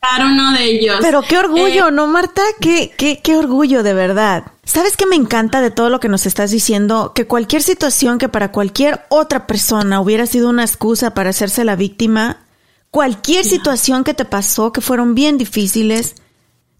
Usar 0.02 0.26
uno 0.26 0.52
de 0.52 0.64
ellos. 0.64 0.98
Pero 1.00 1.22
qué 1.22 1.38
orgullo, 1.38 1.88
eh, 1.88 1.92
¿no, 1.92 2.06
Marta? 2.06 2.42
Qué, 2.60 2.92
qué, 2.96 3.20
qué 3.22 3.36
orgullo, 3.36 3.82
de 3.82 3.94
verdad. 3.94 4.44
¿Sabes 4.64 4.96
qué 4.96 5.06
me 5.06 5.16
encanta 5.16 5.60
de 5.60 5.70
todo 5.70 5.90
lo 5.90 6.00
que 6.00 6.08
nos 6.08 6.26
estás 6.26 6.50
diciendo? 6.50 7.12
Que 7.14 7.26
cualquier 7.26 7.62
situación 7.62 8.18
que 8.18 8.28
para 8.28 8.52
cualquier 8.52 9.04
otra 9.08 9.46
persona 9.46 10.00
hubiera 10.00 10.26
sido 10.26 10.48
una 10.50 10.64
excusa 10.64 11.14
para 11.14 11.30
hacerse 11.30 11.64
la 11.64 11.76
víctima, 11.76 12.44
cualquier 12.90 13.44
situación 13.44 14.04
que 14.04 14.14
te 14.14 14.24
pasó, 14.24 14.72
que 14.72 14.80
fueron 14.80 15.14
bien 15.14 15.38
difíciles, 15.38 16.16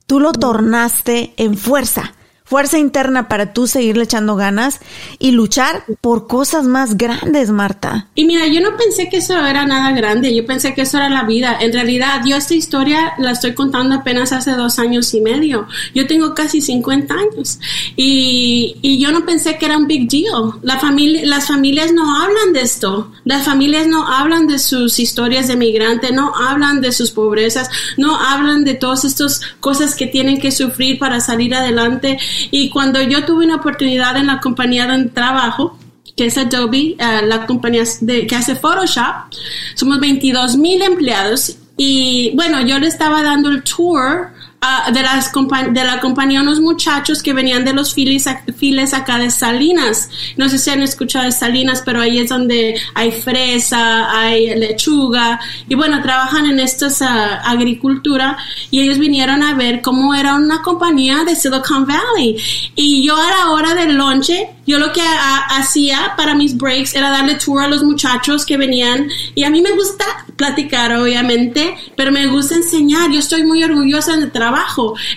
tú 0.06 0.20
lo 0.20 0.32
tornaste 0.32 1.34
en 1.36 1.56
fuerza 1.56 2.14
fuerza 2.46 2.78
interna 2.78 3.28
para 3.28 3.52
tú 3.52 3.66
seguirle 3.66 4.04
echando 4.04 4.36
ganas 4.36 4.78
y 5.18 5.32
luchar 5.32 5.84
por 6.00 6.28
cosas 6.28 6.64
más 6.64 6.96
grandes, 6.96 7.50
Marta. 7.50 8.08
Y 8.14 8.24
mira, 8.24 8.46
yo 8.46 8.60
no 8.60 8.76
pensé 8.76 9.08
que 9.08 9.16
eso 9.16 9.36
era 9.44 9.66
nada 9.66 9.90
grande, 9.90 10.34
yo 10.34 10.46
pensé 10.46 10.72
que 10.72 10.82
eso 10.82 10.96
era 10.96 11.10
la 11.10 11.24
vida. 11.24 11.58
En 11.60 11.72
realidad, 11.72 12.22
yo 12.24 12.36
esta 12.36 12.54
historia 12.54 13.14
la 13.18 13.32
estoy 13.32 13.54
contando 13.54 13.96
apenas 13.96 14.32
hace 14.32 14.52
dos 14.52 14.78
años 14.78 15.12
y 15.12 15.20
medio. 15.20 15.66
Yo 15.92 16.06
tengo 16.06 16.34
casi 16.34 16.60
50 16.60 17.12
años 17.12 17.58
y, 17.96 18.76
y 18.80 19.00
yo 19.00 19.10
no 19.10 19.26
pensé 19.26 19.58
que 19.58 19.66
era 19.66 19.76
un 19.76 19.88
big 19.88 20.08
deal. 20.08 20.52
La 20.62 20.78
familia, 20.78 21.22
las 21.24 21.48
familias 21.48 21.92
no 21.92 22.22
hablan 22.22 22.52
de 22.52 22.60
esto. 22.60 23.10
Las 23.24 23.44
familias 23.44 23.88
no 23.88 24.06
hablan 24.06 24.46
de 24.46 24.60
sus 24.60 25.00
historias 25.00 25.48
de 25.48 25.56
migrante, 25.56 26.12
no 26.12 26.32
hablan 26.36 26.80
de 26.80 26.92
sus 26.92 27.10
pobrezas, 27.10 27.68
no 27.96 28.16
hablan 28.16 28.62
de 28.62 28.74
todas 28.74 29.04
estas 29.04 29.40
cosas 29.58 29.96
que 29.96 30.06
tienen 30.06 30.38
que 30.38 30.52
sufrir 30.52 31.00
para 31.00 31.18
salir 31.18 31.52
adelante 31.52 32.18
y 32.50 32.70
cuando 32.70 33.02
yo 33.02 33.24
tuve 33.24 33.44
una 33.44 33.56
oportunidad 33.56 34.16
en 34.16 34.26
la 34.26 34.40
compañía 34.40 34.86
de 34.86 35.04
trabajo, 35.06 35.78
que 36.16 36.26
es 36.26 36.38
Adobe, 36.38 36.96
eh, 36.98 37.22
la 37.24 37.46
compañía 37.46 37.84
de, 38.00 38.26
que 38.26 38.34
hace 38.34 38.56
Photoshop, 38.56 39.32
somos 39.74 40.00
22 40.00 40.56
mil 40.56 40.80
empleados. 40.82 41.56
Y 41.76 42.32
bueno, 42.34 42.62
yo 42.62 42.78
le 42.78 42.86
estaba 42.86 43.22
dando 43.22 43.50
el 43.50 43.62
tour 43.62 44.30
Ah, 44.68 44.90
de, 44.90 45.00
las 45.00 45.30
de 45.70 45.84
la 45.84 46.00
compañía 46.00 46.40
unos 46.42 46.58
muchachos 46.58 47.22
que 47.22 47.32
venían 47.32 47.64
de 47.64 47.72
los 47.72 47.94
files, 47.94 48.28
files 48.56 48.94
acá 48.94 49.16
de 49.16 49.30
Salinas. 49.30 50.10
No 50.36 50.48
sé 50.48 50.58
si 50.58 50.70
han 50.70 50.82
escuchado 50.82 51.24
de 51.24 51.30
Salinas, 51.30 51.84
pero 51.86 52.00
ahí 52.00 52.18
es 52.18 52.30
donde 52.30 52.74
hay 52.94 53.12
fresa, 53.12 54.10
hay 54.10 54.56
lechuga 54.56 55.38
y 55.68 55.76
bueno, 55.76 56.02
trabajan 56.02 56.46
en 56.46 56.58
esta 56.58 56.88
uh, 56.88 57.48
agricultura 57.48 58.36
y 58.72 58.80
ellos 58.80 58.98
vinieron 58.98 59.44
a 59.44 59.54
ver 59.54 59.82
cómo 59.82 60.16
era 60.16 60.34
una 60.34 60.62
compañía 60.62 61.22
de 61.22 61.36
Silicon 61.36 61.86
Valley. 61.86 62.36
Y 62.74 63.06
yo 63.06 63.14
a 63.14 63.30
la 63.30 63.50
hora 63.52 63.72
del 63.76 63.96
lonche 63.96 64.48
yo 64.66 64.80
lo 64.80 64.92
que 64.92 65.00
hacía 65.00 66.14
para 66.16 66.34
mis 66.34 66.56
breaks 66.56 66.96
era 66.96 67.10
darle 67.10 67.36
tour 67.36 67.62
a 67.62 67.68
los 67.68 67.84
muchachos 67.84 68.44
que 68.44 68.56
venían 68.56 69.08
y 69.36 69.44
a 69.44 69.50
mí 69.50 69.62
me 69.62 69.70
gusta 69.70 70.04
platicar 70.34 70.92
obviamente, 70.96 71.76
pero 71.94 72.10
me 72.10 72.26
gusta 72.26 72.56
enseñar, 72.56 73.10
yo 73.12 73.20
estoy 73.20 73.44
muy 73.44 73.62
orgullosa 73.62 74.16
del 74.16 74.32
trabajo. 74.32 74.55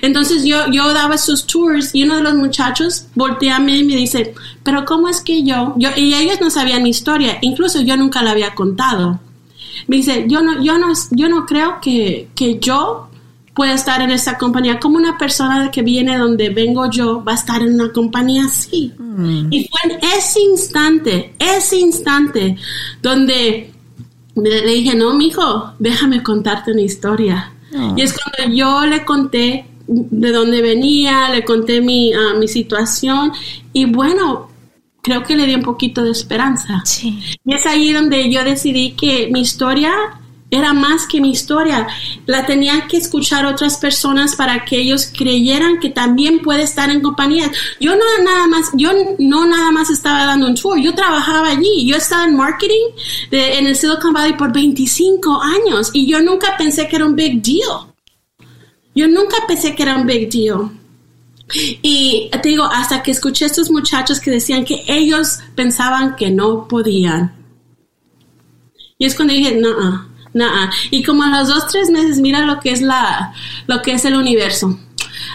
Entonces 0.01 0.43
yo, 0.43 0.69
yo 0.71 0.93
daba 0.93 1.15
esos 1.15 1.45
tours 1.45 1.93
y 1.93 2.03
uno 2.03 2.17
de 2.17 2.23
los 2.23 2.35
muchachos 2.35 3.05
voltea 3.15 3.57
a 3.57 3.59
mí 3.59 3.79
y 3.79 3.83
me 3.83 3.95
dice, 3.95 4.33
pero 4.63 4.85
¿cómo 4.85 5.07
es 5.07 5.21
que 5.21 5.43
yo? 5.43 5.73
yo 5.77 5.89
y 5.95 6.13
ellos 6.13 6.39
no 6.41 6.49
sabían 6.49 6.83
mi 6.83 6.89
historia, 6.89 7.37
incluso 7.41 7.81
yo 7.81 7.97
nunca 7.97 8.21
la 8.21 8.31
había 8.31 8.55
contado. 8.55 9.19
Me 9.87 9.97
dice, 9.97 10.25
yo 10.27 10.41
no, 10.41 10.61
yo 10.63 10.77
no, 10.77 10.93
yo 11.11 11.29
no 11.29 11.45
creo 11.45 11.79
que, 11.81 12.29
que 12.35 12.59
yo 12.59 13.09
puede 13.53 13.73
estar 13.73 14.01
en 14.01 14.11
esa 14.11 14.37
compañía, 14.37 14.79
como 14.79 14.97
una 14.97 15.17
persona 15.17 15.69
que 15.69 15.81
viene 15.81 16.17
donde 16.17 16.49
vengo 16.49 16.89
yo 16.89 17.23
va 17.23 17.33
a 17.33 17.35
estar 17.35 17.61
en 17.61 17.73
una 17.73 17.91
compañía 17.91 18.45
así. 18.45 18.93
Mm. 18.97 19.51
Y 19.51 19.67
fue 19.67 19.91
en 19.91 19.99
ese 20.17 20.39
instante, 20.39 21.33
ese 21.39 21.77
instante, 21.77 22.55
donde 23.01 23.73
le 24.35 24.73
dije, 24.73 24.95
no, 24.95 25.13
mijo, 25.13 25.73
déjame 25.79 26.23
contarte 26.23 26.71
una 26.71 26.83
historia. 26.83 27.51
Ah. 27.75 27.93
Y 27.95 28.01
es 28.01 28.13
cuando 28.13 28.55
yo 28.55 28.85
le 28.85 29.05
conté 29.05 29.65
de 29.87 30.31
dónde 30.31 30.61
venía, 30.61 31.29
le 31.29 31.43
conté 31.43 31.81
mi, 31.81 32.13
ah, 32.13 32.35
mi 32.39 32.47
situación 32.47 33.31
y 33.73 33.85
bueno, 33.85 34.49
creo 35.01 35.23
que 35.23 35.35
le 35.35 35.45
di 35.45 35.55
un 35.55 35.63
poquito 35.63 36.03
de 36.03 36.11
esperanza. 36.11 36.83
Y 37.03 37.53
es 37.53 37.65
ahí 37.65 37.91
donde 37.93 38.31
yo 38.31 38.43
decidí 38.43 38.91
que 38.91 39.29
mi 39.31 39.41
historia 39.41 39.91
era 40.51 40.73
más 40.73 41.05
que 41.05 41.21
mi 41.21 41.31
historia. 41.31 41.87
La 42.25 42.45
tenía 42.45 42.87
que 42.87 42.97
escuchar 42.97 43.45
otras 43.45 43.77
personas 43.77 44.35
para 44.35 44.65
que 44.65 44.77
ellos 44.77 45.11
creyeran 45.15 45.79
que 45.79 45.89
también 45.89 46.39
puede 46.39 46.63
estar 46.63 46.89
en 46.89 47.01
compañía. 47.01 47.51
Yo 47.79 47.95
no 47.95 48.03
nada 48.23 48.47
más, 48.47 48.71
yo 48.73 48.91
no 49.19 49.45
nada 49.45 49.71
más 49.71 49.89
estaba 49.89 50.25
dando 50.25 50.47
un 50.47 50.55
tour, 50.55 50.79
yo 50.79 50.93
trabajaba 50.95 51.49
allí. 51.49 51.85
Yo 51.85 51.97
estaba 51.97 52.25
en 52.25 52.35
marketing 52.35 52.93
en 53.31 53.67
el 53.67 53.75
Silicon 53.75 54.13
Valley 54.13 54.33
por 54.33 54.51
25 54.51 55.41
años 55.41 55.91
y 55.93 56.07
yo 56.07 56.19
nunca 56.21 56.57
pensé 56.57 56.87
que 56.87 56.95
era 56.95 57.05
un 57.05 57.15
big 57.15 57.41
deal. 57.41 57.93
Yo 58.95 59.07
nunca 59.07 59.37
pensé 59.47 59.75
que 59.75 59.83
era 59.83 59.95
un 59.95 60.05
big 60.05 60.29
deal. 60.29 60.71
Y 61.81 62.29
te 62.41 62.49
digo, 62.49 62.63
hasta 62.63 63.01
que 63.01 63.11
escuché 63.11 63.45
a 63.45 63.47
estos 63.47 63.71
muchachos 63.71 64.19
que 64.19 64.29
decían 64.31 64.65
que 64.65 64.83
ellos 64.87 65.39
pensaban 65.55 66.15
que 66.15 66.29
no 66.29 66.67
podían. 66.67 67.35
Y 68.97 69.05
es 69.05 69.15
cuando 69.15 69.33
dije, 69.33 69.55
no, 69.55 70.08
Y 70.91 71.03
como 71.03 71.23
a 71.23 71.29
los 71.29 71.47
dos, 71.47 71.67
tres 71.67 71.89
meses, 71.89 72.19
mira 72.19 72.45
lo 72.45 72.59
que 72.59 72.71
es 72.71 72.81
la, 72.81 73.33
lo 73.67 73.81
que 73.81 73.93
es 73.93 74.05
el 74.05 74.15
universo. 74.15 74.79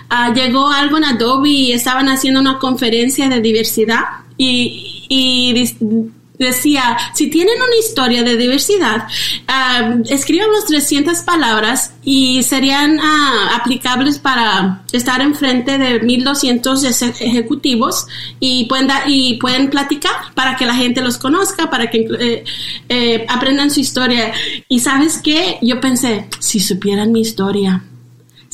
Ah, 0.08 0.32
llegó 0.32 0.70
algo 0.70 0.98
en 0.98 1.04
Adobe 1.04 1.48
y 1.48 1.72
estaban 1.72 2.08
haciendo 2.08 2.40
una 2.40 2.58
conferencia 2.58 3.28
de 3.28 3.40
diversidad 3.40 4.04
y 4.36 5.52
decía, 6.38 6.96
si 7.14 7.28
tienen 7.28 7.54
una 7.56 7.76
historia 7.78 8.22
de 8.22 8.36
diversidad, 8.36 9.06
uh, 9.48 10.02
escriban 10.08 10.50
las 10.52 10.66
300 10.66 11.18
palabras 11.20 11.94
y 12.04 12.42
serían 12.42 12.98
ah, 13.00 13.56
aplicables 13.60 14.18
para 14.18 14.82
estar 14.92 15.20
enfrente 15.20 15.78
de 15.78 16.00
1200 16.00 16.82
ejecutivos 17.20 18.06
y 18.40 18.66
pueden, 18.66 18.88
y 19.06 19.34
pueden 19.34 19.70
platicar 19.70 20.12
para 20.34 20.56
que 20.56 20.66
la 20.66 20.74
gente 20.74 21.00
los 21.00 21.18
conozca, 21.18 21.70
para 21.70 21.88
que 21.88 22.06
eh, 22.18 22.44
eh, 22.88 23.26
aprendan 23.28 23.70
su 23.70 23.80
historia. 23.80 24.32
Y 24.68 24.80
sabes 24.80 25.20
qué, 25.22 25.58
yo 25.62 25.80
pensé, 25.80 26.26
si 26.40 26.60
supieran 26.60 27.12
mi 27.12 27.20
historia, 27.20 27.82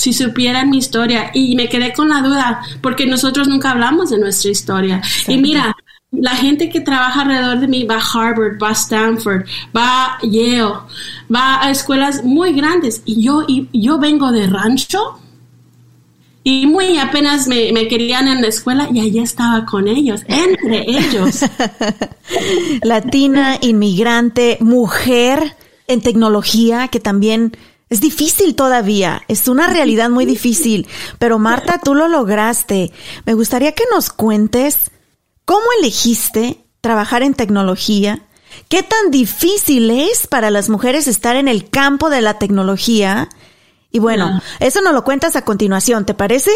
si 0.00 0.14
supieran 0.14 0.70
mi 0.70 0.78
historia 0.78 1.30
y 1.34 1.54
me 1.56 1.68
quedé 1.68 1.92
con 1.92 2.08
la 2.08 2.22
duda 2.22 2.62
porque 2.80 3.04
nosotros 3.04 3.48
nunca 3.48 3.70
hablamos 3.70 4.08
de 4.08 4.18
nuestra 4.18 4.50
historia. 4.50 5.02
Y 5.28 5.36
mira, 5.36 5.76
la 6.12 6.34
gente 6.34 6.68
que 6.68 6.80
trabaja 6.80 7.22
alrededor 7.22 7.60
de 7.60 7.68
mí 7.68 7.84
va 7.84 7.96
a 7.96 8.00
Harvard, 8.00 8.58
va 8.60 8.70
a 8.70 8.72
Stanford, 8.72 9.44
va 9.76 10.04
a 10.06 10.18
Yale, 10.22 10.74
va 11.34 11.64
a 11.64 11.70
escuelas 11.70 12.24
muy 12.24 12.52
grandes 12.52 13.02
y 13.04 13.22
yo, 13.22 13.44
y 13.46 13.68
yo 13.72 13.98
vengo 13.98 14.32
de 14.32 14.46
rancho 14.46 15.20
y 16.42 16.66
muy 16.66 16.98
apenas 16.98 17.46
me, 17.46 17.72
me, 17.72 17.86
querían 17.86 18.26
en 18.26 18.40
la 18.40 18.48
escuela 18.48 18.88
y 18.92 19.00
allá 19.00 19.22
estaba 19.22 19.66
con 19.66 19.86
ellos, 19.86 20.22
entre 20.26 20.84
ellos. 20.88 21.44
Latina, 22.82 23.58
inmigrante, 23.60 24.56
mujer 24.60 25.54
en 25.86 26.00
tecnología 26.00 26.88
que 26.88 26.98
también 26.98 27.56
es 27.90 28.00
difícil 28.00 28.54
todavía, 28.54 29.22
es 29.28 29.48
una 29.48 29.66
realidad 29.66 30.08
muy 30.10 30.24
difícil, 30.24 30.86
pero 31.18 31.38
Marta, 31.38 31.80
tú 31.84 31.94
lo 31.94 32.08
lograste. 32.08 32.92
Me 33.26 33.34
gustaría 33.34 33.72
que 33.72 33.84
nos 33.92 34.10
cuentes 34.10 34.90
¿Cómo 35.44 35.64
elegiste 35.78 36.64
trabajar 36.80 37.22
en 37.22 37.34
tecnología? 37.34 38.22
¿Qué 38.68 38.82
tan 38.82 39.10
difícil 39.10 39.90
es 39.90 40.26
para 40.26 40.50
las 40.50 40.68
mujeres 40.68 41.08
estar 41.08 41.36
en 41.36 41.48
el 41.48 41.70
campo 41.70 42.10
de 42.10 42.20
la 42.20 42.38
tecnología? 42.38 43.28
Y 43.90 43.98
bueno, 43.98 44.40
eso 44.60 44.80
nos 44.80 44.94
lo 44.94 45.04
cuentas 45.04 45.36
a 45.36 45.44
continuación, 45.44 46.06
¿te 46.06 46.14
parece? 46.14 46.50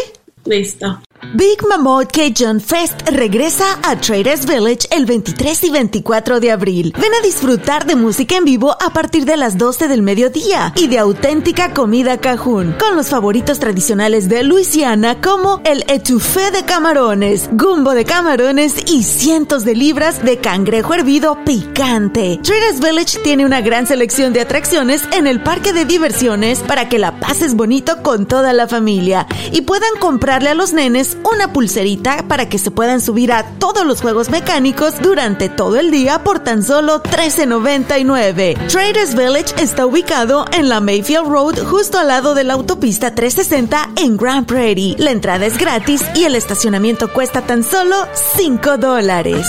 Listo. 0.45 1.01
Big 1.21 1.65
Mammoth 1.67 2.11
Cajun 2.11 2.59
Fest 2.59 3.01
regresa 3.09 3.79
a 3.83 3.95
Traders 3.95 4.45
Village 4.45 4.87
el 4.91 5.05
23 5.05 5.63
y 5.63 5.69
24 5.69 6.39
de 6.39 6.51
abril. 6.51 6.93
Ven 6.99 7.13
a 7.13 7.23
disfrutar 7.23 7.85
de 7.85 7.95
música 7.95 8.35
en 8.35 8.43
vivo 8.43 8.75
a 8.81 8.91
partir 8.91 9.25
de 9.25 9.37
las 9.37 9.57
12 9.57 9.87
del 9.87 10.01
mediodía 10.01 10.73
y 10.75 10.87
de 10.87 10.99
auténtica 10.99 11.73
comida 11.73 12.19
cajún, 12.19 12.75
con 12.77 12.95
los 12.95 13.07
favoritos 13.07 13.59
tradicionales 13.59 14.27
de 14.27 14.43
Luisiana 14.43 15.21
como 15.21 15.61
el 15.63 15.83
etouffee 15.87 16.51
de 16.51 16.63
camarones, 16.63 17.49
gumbo 17.53 17.91
de 17.91 18.03
camarones 18.03 18.75
y 18.91 19.03
cientos 19.03 19.63
de 19.63 19.75
libras 19.75 20.23
de 20.23 20.37
cangrejo 20.37 20.93
hervido 20.93 21.37
picante. 21.45 22.39
Traders 22.43 22.79
Village 22.81 23.19
tiene 23.23 23.45
una 23.45 23.61
gran 23.61 23.87
selección 23.87 24.33
de 24.33 24.41
atracciones 24.41 25.01
en 25.13 25.27
el 25.27 25.41
parque 25.41 25.71
de 25.71 25.85
diversiones 25.85 26.59
para 26.59 26.89
que 26.89 26.99
la 26.99 27.19
pases 27.19 27.55
bonito 27.55 28.03
con 28.03 28.25
toda 28.25 28.51
la 28.53 28.67
familia 28.67 29.27
y 29.51 29.61
puedan 29.61 29.95
comprarle 29.99 30.49
a 30.49 30.55
los 30.55 30.73
nenes 30.73 31.04
una 31.23 31.53
pulserita 31.53 32.25
para 32.27 32.49
que 32.49 32.57
se 32.57 32.71
puedan 32.71 33.01
subir 33.01 33.31
a 33.31 33.43
todos 33.59 33.85
los 33.85 34.01
juegos 34.01 34.29
mecánicos 34.29 34.95
durante 35.01 35.49
todo 35.49 35.77
el 35.77 35.91
día 35.91 36.23
por 36.23 36.39
tan 36.39 36.63
solo 36.63 37.03
$13.99. 37.03 38.67
Traders 38.67 39.15
Village 39.15 39.53
está 39.61 39.85
ubicado 39.85 40.45
en 40.51 40.69
la 40.69 40.79
Mayfield 40.79 41.27
Road 41.27 41.59
justo 41.65 41.99
al 41.99 42.07
lado 42.07 42.33
de 42.33 42.43
la 42.43 42.53
autopista 42.53 43.13
360 43.13 43.89
en 43.97 44.17
Grand 44.17 44.47
Prairie. 44.47 44.95
La 44.97 45.11
entrada 45.11 45.45
es 45.45 45.57
gratis 45.57 46.01
y 46.15 46.23
el 46.23 46.35
estacionamiento 46.35 47.11
cuesta 47.11 47.41
tan 47.41 47.63
solo 47.63 47.95
5 48.35 48.77
dólares. 48.77 49.45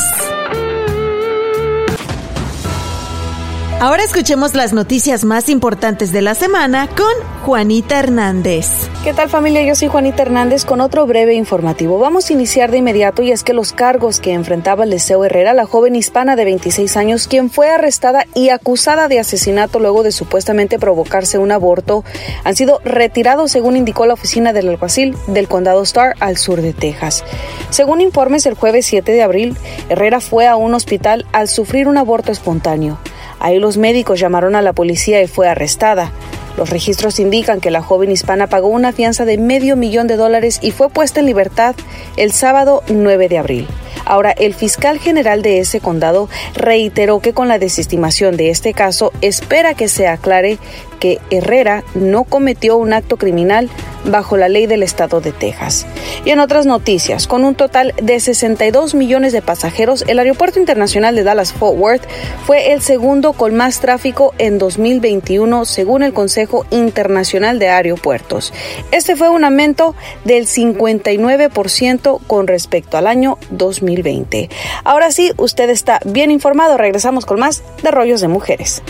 Ahora 3.79 4.03
escuchemos 4.03 4.55
las 4.55 4.73
noticias 4.73 5.23
más 5.23 5.51
importantes 5.51 6.11
de 6.11 6.23
la 6.23 6.35
semana 6.35 6.89
con 6.89 7.13
Juanita 7.45 7.99
Hernández. 7.99 8.67
¿Qué 9.05 9.13
tal 9.13 9.29
familia? 9.29 9.63
Yo 9.65 9.75
soy 9.75 9.89
Juanita 9.89 10.23
Hernández 10.23 10.65
con 10.65 10.81
otro 10.81 11.07
breve 11.07 11.35
informativo. 11.35 11.99
Vamos 11.99 12.31
a 12.31 12.33
iniciar 12.33 12.71
de 12.71 12.79
inmediato 12.79 13.21
y 13.21 13.33
es 13.33 13.45
que 13.45 13.53
los 13.53 13.75
cargos 13.75 14.19
que 14.19 14.33
enfrentaba 14.33 14.85
el 14.85 14.91
Deseo 14.91 15.27
Herrera, 15.27 15.53
la 15.53 15.67
joven 15.67 15.95
hispana 15.95 16.37
de 16.37 16.47
26 16.47 16.97
años, 16.97 17.29
quien 17.29 17.51
fue 17.51 17.69
arrestada 17.69 18.25
y 18.35 18.49
acusada 18.49 19.09
de 19.09 19.19
asesinato 19.19 19.79
luego 19.79 20.03
de 20.03 20.11
supuestamente 20.11 20.79
provocarse 20.79 21.37
un 21.37 21.53
aborto, 21.53 22.03
han 22.45 22.57
sido 22.57 22.81
retirados 22.83 23.53
según 23.53 23.77
indicó 23.77 24.07
la 24.07 24.15
oficina 24.15 24.55
del 24.55 24.71
alguacil 24.71 25.15
del 25.27 25.49
condado 25.49 25.83
Star 25.83 26.15
al 26.21 26.39
sur 26.39 26.63
de 26.63 26.73
Texas. 26.73 27.25
Según 27.69 28.01
informes, 28.01 28.47
el 28.47 28.55
jueves 28.55 28.87
7 28.87 29.13
de 29.13 29.23
abril, 29.23 29.55
Herrera 29.91 30.21
fue 30.21 30.47
a 30.47 30.57
un 30.57 30.73
hospital 30.73 31.27
al 31.33 31.49
sufrir 31.49 31.89
un 31.89 31.99
aborto 31.99 32.33
espontáneo. 32.33 32.99
Ahí 33.41 33.59
los 33.59 33.77
médicos 33.77 34.21
llamaron 34.21 34.57
a 34.57 34.63
la 34.63 34.73
policía 34.73 35.23
y 35.23 35.27
fue 35.27 35.49
arrestada. 35.49 36.13
Los 36.57 36.71
registros 36.71 37.21
indican 37.21 37.61
que 37.61 37.71
la 37.71 37.83
joven 37.83 38.11
hispana 38.11 38.47
pagó 38.47 38.69
una 38.69 38.93
fianza 38.93 39.25
de 39.25 39.37
medio 39.37 39.77
millón 39.77 40.07
de 40.07 40.17
dólares 40.17 40.59
y 40.63 40.71
fue 40.71 40.89
puesta 40.89 41.21
en 41.21 41.27
libertad 41.27 41.75
el 42.17 42.33
sábado 42.33 42.83
9 42.89 43.29
de 43.29 43.39
abril. 43.39 43.69
Ahora, 44.07 44.31
el 44.31 44.55
fiscal 44.55 44.99
general 44.99 45.43
de 45.43 45.59
ese 45.59 45.81
condado 45.81 46.29
reiteró 46.55 47.21
que 47.21 47.35
con 47.35 47.49
la 47.49 47.59
desestimación 47.59 48.37
de 48.37 48.51
este 48.51 48.73
caso 48.73 49.13
espera 49.21 49.75
que 49.75 49.89
se 49.89 50.07
aclare 50.07 50.59
que 50.99 51.21
Herrera 51.31 51.85
no 51.95 52.25
cometió 52.25 52.77
un 52.77 52.93
acto 52.93 53.17
criminal 53.17 53.71
bajo 54.05 54.37
la 54.37 54.49
ley 54.49 54.67
del 54.67 54.83
estado 54.83 55.21
de 55.21 55.33
Texas. 55.33 55.87
Y 56.25 56.31
en 56.31 56.41
otras 56.41 56.67
noticias, 56.67 57.27
con 57.27 57.45
un 57.45 57.55
total 57.55 57.95
de 58.01 58.21
62 58.21 58.95
millones 58.95 59.33
de 59.33 59.43
pasajeros, 59.43 60.05
el 60.07 60.19
Aeropuerto 60.19 60.59
Internacional 60.59 61.15
de 61.15 61.25
Dallas-Fort 61.25 61.79
Worth 61.79 62.03
fue 62.47 62.73
el 62.73 62.83
segundo 62.83 63.33
con 63.33 63.55
más 63.55 63.81
tráfico 63.81 64.35
en 64.39 64.59
2021 64.59 65.65
según 65.65 66.03
el 66.03 66.13
Consejo 66.13 66.67
Internacional 66.71 67.59
de 67.59 67.69
Aeropuertos. 67.69 68.53
Este 68.93 69.17
fue 69.17 69.29
un 69.29 69.45
aumento 69.45 69.95
del 70.25 70.47
59% 70.47 72.21
con 72.27 72.47
respecto 72.47 72.97
al 72.97 73.07
año 73.07 73.39
2020. 73.51 74.51
Ahora 74.85 75.11
sí, 75.11 75.33
usted 75.37 75.71
está 75.71 76.01
bien 76.05 76.31
informado. 76.31 76.77
Regresamos 76.77 77.27
con 77.27 77.41
más 77.41 77.63
de 77.83 77.91
Rollos 77.91 78.21
de 78.21 78.29
Mujeres. 78.29 78.83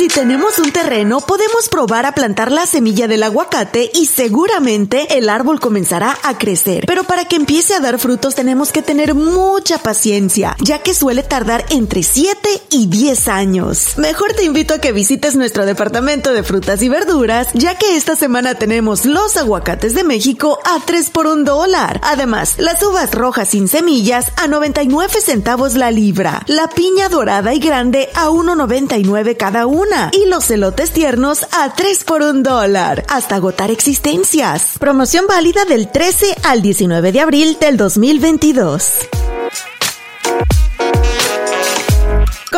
Si 0.00 0.08
tenemos 0.08 0.58
un 0.58 0.72
terreno, 0.72 1.20
podemos 1.20 1.68
probar 1.68 2.06
a 2.06 2.12
plantar 2.12 2.50
la 2.50 2.64
semilla 2.64 3.06
del 3.06 3.22
aguacate 3.22 3.90
y 3.92 4.06
seguramente 4.06 5.18
el 5.18 5.28
árbol 5.28 5.60
comenzará 5.60 6.16
a 6.22 6.38
crecer. 6.38 6.84
Pero 6.86 7.04
para 7.04 7.26
que 7.26 7.36
empiece 7.36 7.74
a 7.74 7.80
dar 7.80 7.98
frutos 7.98 8.34
tenemos 8.34 8.72
que 8.72 8.80
tener 8.80 9.14
mucha 9.14 9.76
paciencia, 9.76 10.56
ya 10.58 10.78
que 10.78 10.94
suele 10.94 11.22
tardar 11.22 11.66
entre 11.68 12.02
7 12.02 12.48
y 12.70 12.86
10 12.86 13.28
años. 13.28 13.98
Mejor 13.98 14.32
te 14.32 14.44
invito 14.44 14.72
a 14.72 14.78
que 14.78 14.92
visites 14.92 15.36
nuestro 15.36 15.66
departamento 15.66 16.32
de 16.32 16.44
frutas 16.44 16.80
y 16.80 16.88
verduras, 16.88 17.48
ya 17.52 17.76
que 17.76 17.94
esta 17.94 18.16
semana 18.16 18.54
tenemos 18.54 19.04
los 19.04 19.36
aguacates 19.36 19.92
de 19.92 20.04
México 20.04 20.60
a 20.64 20.80
3 20.82 21.10
por 21.10 21.26
un 21.26 21.44
dólar. 21.44 22.00
Además, 22.02 22.54
las 22.56 22.82
uvas 22.82 23.12
rojas 23.12 23.50
sin 23.50 23.68
semillas 23.68 24.32
a 24.36 24.46
99 24.46 25.20
centavos 25.20 25.74
la 25.74 25.90
libra, 25.90 26.42
la 26.46 26.70
piña 26.70 27.10
dorada 27.10 27.52
y 27.52 27.58
grande 27.58 28.08
a 28.14 28.30
1.99 28.30 29.36
cada 29.36 29.66
una 29.66 29.89
y 30.12 30.26
los 30.26 30.50
elotes 30.50 30.92
tiernos 30.92 31.44
a 31.52 31.74
3 31.74 32.04
por 32.04 32.22
un 32.22 32.42
dólar, 32.42 33.04
hasta 33.08 33.36
agotar 33.36 33.70
existencias. 33.70 34.76
Promoción 34.78 35.26
válida 35.26 35.64
del 35.64 35.90
13 35.90 36.36
al 36.44 36.62
19 36.62 37.12
de 37.12 37.20
abril 37.20 37.56
del 37.60 37.76
2022. 37.76 39.08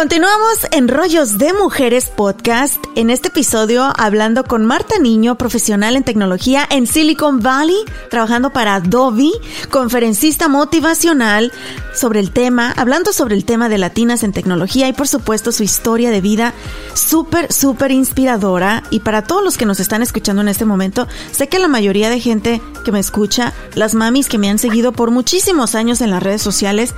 Continuamos 0.03 0.67
en 0.73 0.89
Rollos 0.89 1.39
de 1.39 1.53
Mujeres 1.53 2.07
Podcast, 2.07 2.85
en 2.97 3.09
este 3.09 3.29
episodio 3.29 3.93
hablando 3.97 4.43
con 4.43 4.65
Marta 4.65 4.99
Niño, 4.99 5.39
profesional 5.39 5.95
en 5.95 6.03
tecnología 6.03 6.67
en 6.69 6.89
Silicon 6.89 7.39
Valley, 7.39 7.77
trabajando 8.11 8.53
para 8.53 8.75
Adobe, 8.75 9.31
conferencista 9.71 10.49
motivacional 10.49 11.53
sobre 11.95 12.19
el 12.19 12.33
tema, 12.33 12.73
hablando 12.73 13.13
sobre 13.13 13.37
el 13.37 13.45
tema 13.45 13.69
de 13.69 13.79
latinas 13.79 14.25
en 14.25 14.33
tecnología 14.33 14.89
y 14.89 14.93
por 14.93 15.07
supuesto 15.07 15.53
su 15.53 15.63
historia 15.63 16.11
de 16.11 16.21
vida 16.21 16.53
súper, 16.95 17.53
súper 17.53 17.93
inspiradora. 17.93 18.83
Y 18.91 19.01
para 19.01 19.23
todos 19.23 19.45
los 19.45 19.57
que 19.57 19.67
nos 19.67 19.79
están 19.79 20.03
escuchando 20.03 20.43
en 20.43 20.49
este 20.49 20.65
momento, 20.65 21.07
sé 21.31 21.47
que 21.47 21.61
la 21.61 21.69
mayoría 21.69 22.11
de 22.11 22.19
gente 22.19 22.61
que 22.85 22.91
me 22.91 22.99
escucha, 22.99 23.53
las 23.77 23.95
mamis 23.95 24.29
que 24.29 24.39
me 24.39 24.51
han 24.51 24.59
seguido 24.59 24.91
por 24.91 25.13
muchísimos 25.13 25.77
años 25.77 26.01
en 26.01 26.11
las 26.11 26.25
redes 26.25 26.43
sociales, 26.43 26.93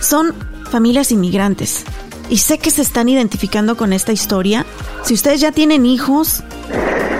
son 0.00 0.34
familias 0.70 1.12
inmigrantes 1.12 1.84
y 2.28 2.38
sé 2.38 2.58
que 2.58 2.70
se 2.70 2.82
están 2.82 3.08
identificando 3.08 3.76
con 3.76 3.92
esta 3.92 4.12
historia. 4.12 4.66
Si 5.04 5.14
ustedes 5.14 5.40
ya 5.40 5.52
tienen 5.52 5.86
hijos 5.86 6.42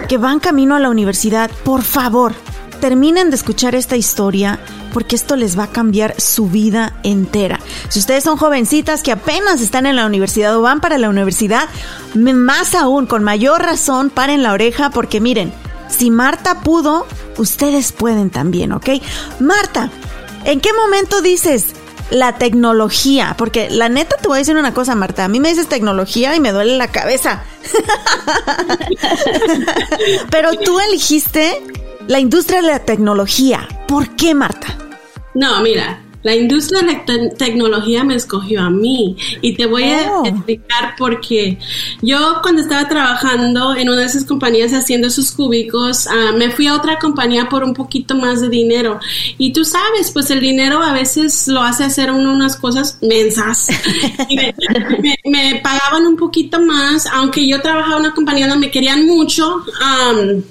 que 0.09 0.19
van 0.19 0.41
camino 0.41 0.75
a 0.75 0.81
la 0.81 0.91
universidad, 0.91 1.51
por 1.65 1.83
favor, 1.83 2.35
terminen 2.81 3.31
de 3.31 3.37
escuchar 3.37 3.75
esta 3.75 3.97
historia 3.97 4.59
porque 4.93 5.17
esto 5.17 5.37
les 5.37 5.59
va 5.59 5.65
a 5.65 5.71
cambiar 5.71 6.19
su 6.19 6.49
vida 6.49 6.95
entera. 7.03 7.61
Si 7.91 7.99
ustedes 7.99 8.25
son 8.25 8.39
jovencitas 8.39 9.03
que 9.03 9.13
apenas 9.13 9.61
están 9.61 9.85
en 9.85 9.97
la 9.97 10.07
universidad 10.07 10.57
o 10.57 10.63
van 10.63 10.81
para 10.81 10.97
la 10.97 11.11
universidad, 11.11 11.69
más 12.15 12.75
aún, 12.75 13.07
con 13.07 13.23
mayor 13.23 13.63
razón, 13.63 14.09
paren 14.09 14.43
la 14.43 14.53
oreja 14.53 14.91
porque 14.91 15.21
miren, 15.21 15.53
si 15.89 16.11
Marta 16.11 16.61
pudo, 16.61 17.07
ustedes 17.37 17.93
pueden 17.93 18.31
también, 18.31 18.73
¿ok? 18.73 18.89
Marta, 19.39 19.91
¿en 20.45 20.61
qué 20.61 20.73
momento 20.73 21.21
dices, 21.21 21.75
la 22.11 22.39
tecnología, 22.39 23.35
porque 23.37 23.69
la 23.71 23.89
neta 23.89 24.17
te 24.17 24.29
voy 24.29 24.37
a 24.37 24.39
decir 24.39 24.57
una 24.57 24.75
cosa, 24.75 24.95
Marta, 24.95 25.25
a 25.25 25.29
mí 25.29 25.41
me 25.41 25.49
dices 25.49 25.69
tecnología 25.69 26.35
y 26.37 26.41
me 26.41 26.53
duele 26.53 26.77
la 26.77 26.89
cabeza. 26.89 27.43
Pero 30.31 30.53
tú 30.53 30.79
elegiste 30.81 31.63
la 32.07 32.21
industria 32.21 32.63
de 32.63 32.69
la 32.69 32.79
tecnología. 32.81 33.69
¿Por 33.89 34.15
qué, 34.17 34.35
Marta? 34.35 34.69
No, 35.35 35.61
mira, 35.63 36.01
la 36.27 36.35
industria 36.35 36.83
de 36.83 36.93
la 36.93 37.35
tecnología 37.37 38.03
me 38.05 38.15
escogió 38.17 38.61
a 38.63 38.69
mí 38.71 39.17
y 39.41 39.55
te 39.55 39.67
voy 39.67 39.85
a 39.85 40.11
Oh. 40.13 40.27
explicar 40.27 40.95
por 40.99 41.21
qué. 41.21 41.59
Yo 42.03 42.41
cuando 42.43 42.61
estaba 42.63 42.89
trabajando 42.89 43.75
en 43.77 43.89
una 43.89 44.01
de 44.01 44.07
esas 44.07 44.25
compañías 44.25 44.73
haciendo 44.73 45.09
sus 45.09 45.31
cúbicos, 45.33 46.07
ah, 46.09 46.33
me 46.37 46.51
fui 46.51 46.67
a 46.67 46.75
otra 46.75 46.99
compañía 46.99 47.49
por 47.49 47.63
un 47.65 47.73
poquito 47.75 48.15
más 48.17 48.41
de 48.41 48.49
dinero. 48.49 48.99
Y 49.39 49.53
tú 49.53 49.65
sabes, 49.65 50.11
pues 50.13 50.31
el 50.31 50.41
dinero 50.41 50.83
a 50.83 50.93
veces 50.93 51.47
lo 51.49 51.63
hace 51.63 51.85
hacer 51.85 52.11
uno 52.11 52.33
unas 52.33 52.57
cosas 52.57 52.99
mensas. 53.03 53.69
Y 54.29 54.37
me, 54.37 54.55
me- 55.01 55.17
me 55.25 55.61
pagaban 55.63 56.07
un 56.07 56.17
poquito 56.17 56.61
más, 56.61 57.07
aunque 57.07 57.47
yo 57.47 57.61
trabajaba 57.63 57.97
en 57.97 58.01
una 58.07 58.15
compañía 58.15 58.49
donde 58.49 58.67
me 58.67 58.73
querían 58.73 59.07
mucho, 59.07 59.63
am, 59.81 60.43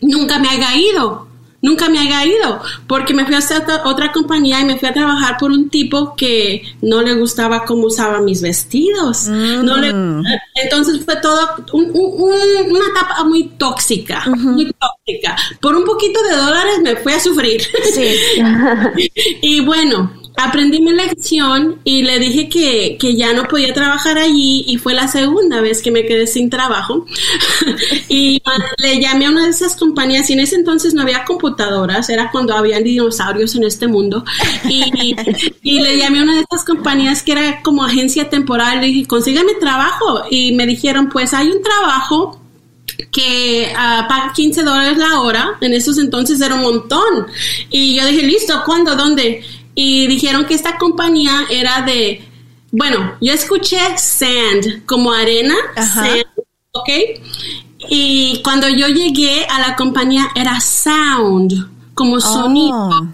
nunca 0.00 0.38
me 0.40 0.48
haya 0.48 0.74
ido. 0.76 1.28
Nunca 1.62 1.88
me 1.88 1.98
haya 2.00 2.24
ido, 2.26 2.60
porque 2.88 3.14
me 3.14 3.24
fui 3.24 3.34
a 3.36 3.38
hacer 3.38 3.62
otra- 3.84 4.10
compañía 4.12 4.60
y 4.60 4.64
me 4.64 4.76
fui 4.78 4.88
a 4.88 4.92
trabajar 4.92 5.36
por 5.38 5.52
un 5.52 5.70
tipo 5.70 6.14
que 6.16 6.62
no 6.82 7.00
le 7.02 7.14
gustaba 7.14 7.64
cómo 7.64 7.84
usaba 7.86 8.20
mis 8.20 8.42
vestidos. 8.42 9.26
No 9.64 9.76
le- 9.76 9.90
entonces 10.62 11.04
fue 11.04 11.16
todo 11.16 11.38
un- 11.72 11.90
un- 11.94 12.12
un- 12.22 12.70
una 12.76 12.86
etapa 12.88 13.24
muy 13.24 13.44
tóxica, 13.56 14.24
muy 14.26 14.72
tóxica. 14.74 15.36
Por 15.60 15.76
un 15.76 15.84
poquito 15.84 16.20
de 16.22 16.36
dólares 16.36 16.80
me 16.82 16.96
fui 16.96 17.12
a 17.12 17.20
sufrir. 17.20 17.62
y 19.42 19.60
bueno, 19.60 20.12
aprendí 20.36 20.80
mi 20.80 20.92
lección 20.92 21.80
y 21.84 22.02
le 22.02 22.18
dije 22.18 22.48
que, 22.48 22.96
que 22.98 23.16
ya 23.16 23.32
no 23.32 23.44
podía 23.44 23.72
trabajar 23.72 24.18
allí 24.18 24.64
y 24.66 24.76
fue 24.76 24.94
la 24.94 25.08
segunda 25.08 25.60
vez 25.60 25.82
que 25.82 25.90
me 25.90 26.04
quedé 26.04 26.26
sin 26.26 26.50
trabajo. 26.50 27.06
y 28.08 28.42
le 28.78 29.00
llamé 29.00 29.26
a 29.26 29.30
una 29.30 29.44
de 29.44 29.50
esas 29.50 29.76
compañías 29.76 30.28
y 30.30 30.32
en 30.32 30.40
ese 30.40 30.56
entonces 30.56 30.94
no 30.94 31.02
había 31.02 31.24
computadoras, 31.24 32.08
era 32.08 32.30
cuando 32.30 32.54
había 32.54 32.80
dinosaurios 32.80 33.54
en 33.54 33.64
este 33.64 33.86
mundo. 33.86 34.24
Y, 34.68 35.14
y 35.62 35.80
le 35.80 35.98
llamé 35.98 36.20
a 36.20 36.22
una 36.22 36.36
de 36.36 36.44
esas 36.50 36.64
compañías 36.64 37.22
que 37.22 37.32
era 37.32 37.62
como 37.62 37.84
agencia 37.84 38.28
temporal, 38.28 38.80
le 38.80 38.88
dije, 38.88 39.06
consígame 39.06 39.54
trabajo. 39.54 40.24
Y 40.30 40.52
me 40.52 40.66
dijeron, 40.66 41.08
pues 41.08 41.34
hay 41.34 41.48
un 41.48 41.62
trabajo 41.62 42.40
que 43.10 43.72
ah, 43.76 44.06
paga 44.08 44.32
15 44.32 44.62
dólares 44.62 44.98
la 44.98 45.20
hora, 45.20 45.58
en 45.60 45.74
esos 45.74 45.98
entonces 45.98 46.40
era 46.40 46.54
un 46.54 46.62
montón. 46.62 47.26
Y 47.70 47.96
yo 47.96 48.06
dije, 48.06 48.22
listo, 48.22 48.62
¿cuándo? 48.64 48.96
¿Dónde? 48.96 49.44
Y 49.74 50.06
dijeron 50.06 50.44
que 50.46 50.54
esta 50.54 50.76
compañía 50.78 51.46
era 51.50 51.82
de, 51.82 52.26
bueno, 52.70 53.16
yo 53.20 53.32
escuché 53.32 53.78
sand, 53.96 54.84
como 54.86 55.12
arena, 55.12 55.54
Ajá. 55.76 56.06
sand, 56.06 56.24
¿ok? 56.72 56.88
Y 57.88 58.40
cuando 58.42 58.68
yo 58.68 58.88
llegué 58.88 59.46
a 59.46 59.60
la 59.60 59.76
compañía 59.76 60.30
era 60.34 60.60
sound, 60.60 61.68
como 61.94 62.20
sonido. 62.20 63.08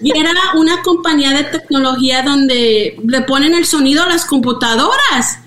Y 0.00 0.16
era 0.16 0.32
una 0.54 0.82
compañía 0.82 1.30
de 1.30 1.44
tecnología 1.44 2.22
donde 2.22 3.00
le 3.06 3.20
ponen 3.22 3.54
el 3.54 3.66
sonido 3.66 4.02
a 4.02 4.08
las 4.08 4.24
computadoras. 4.24 5.38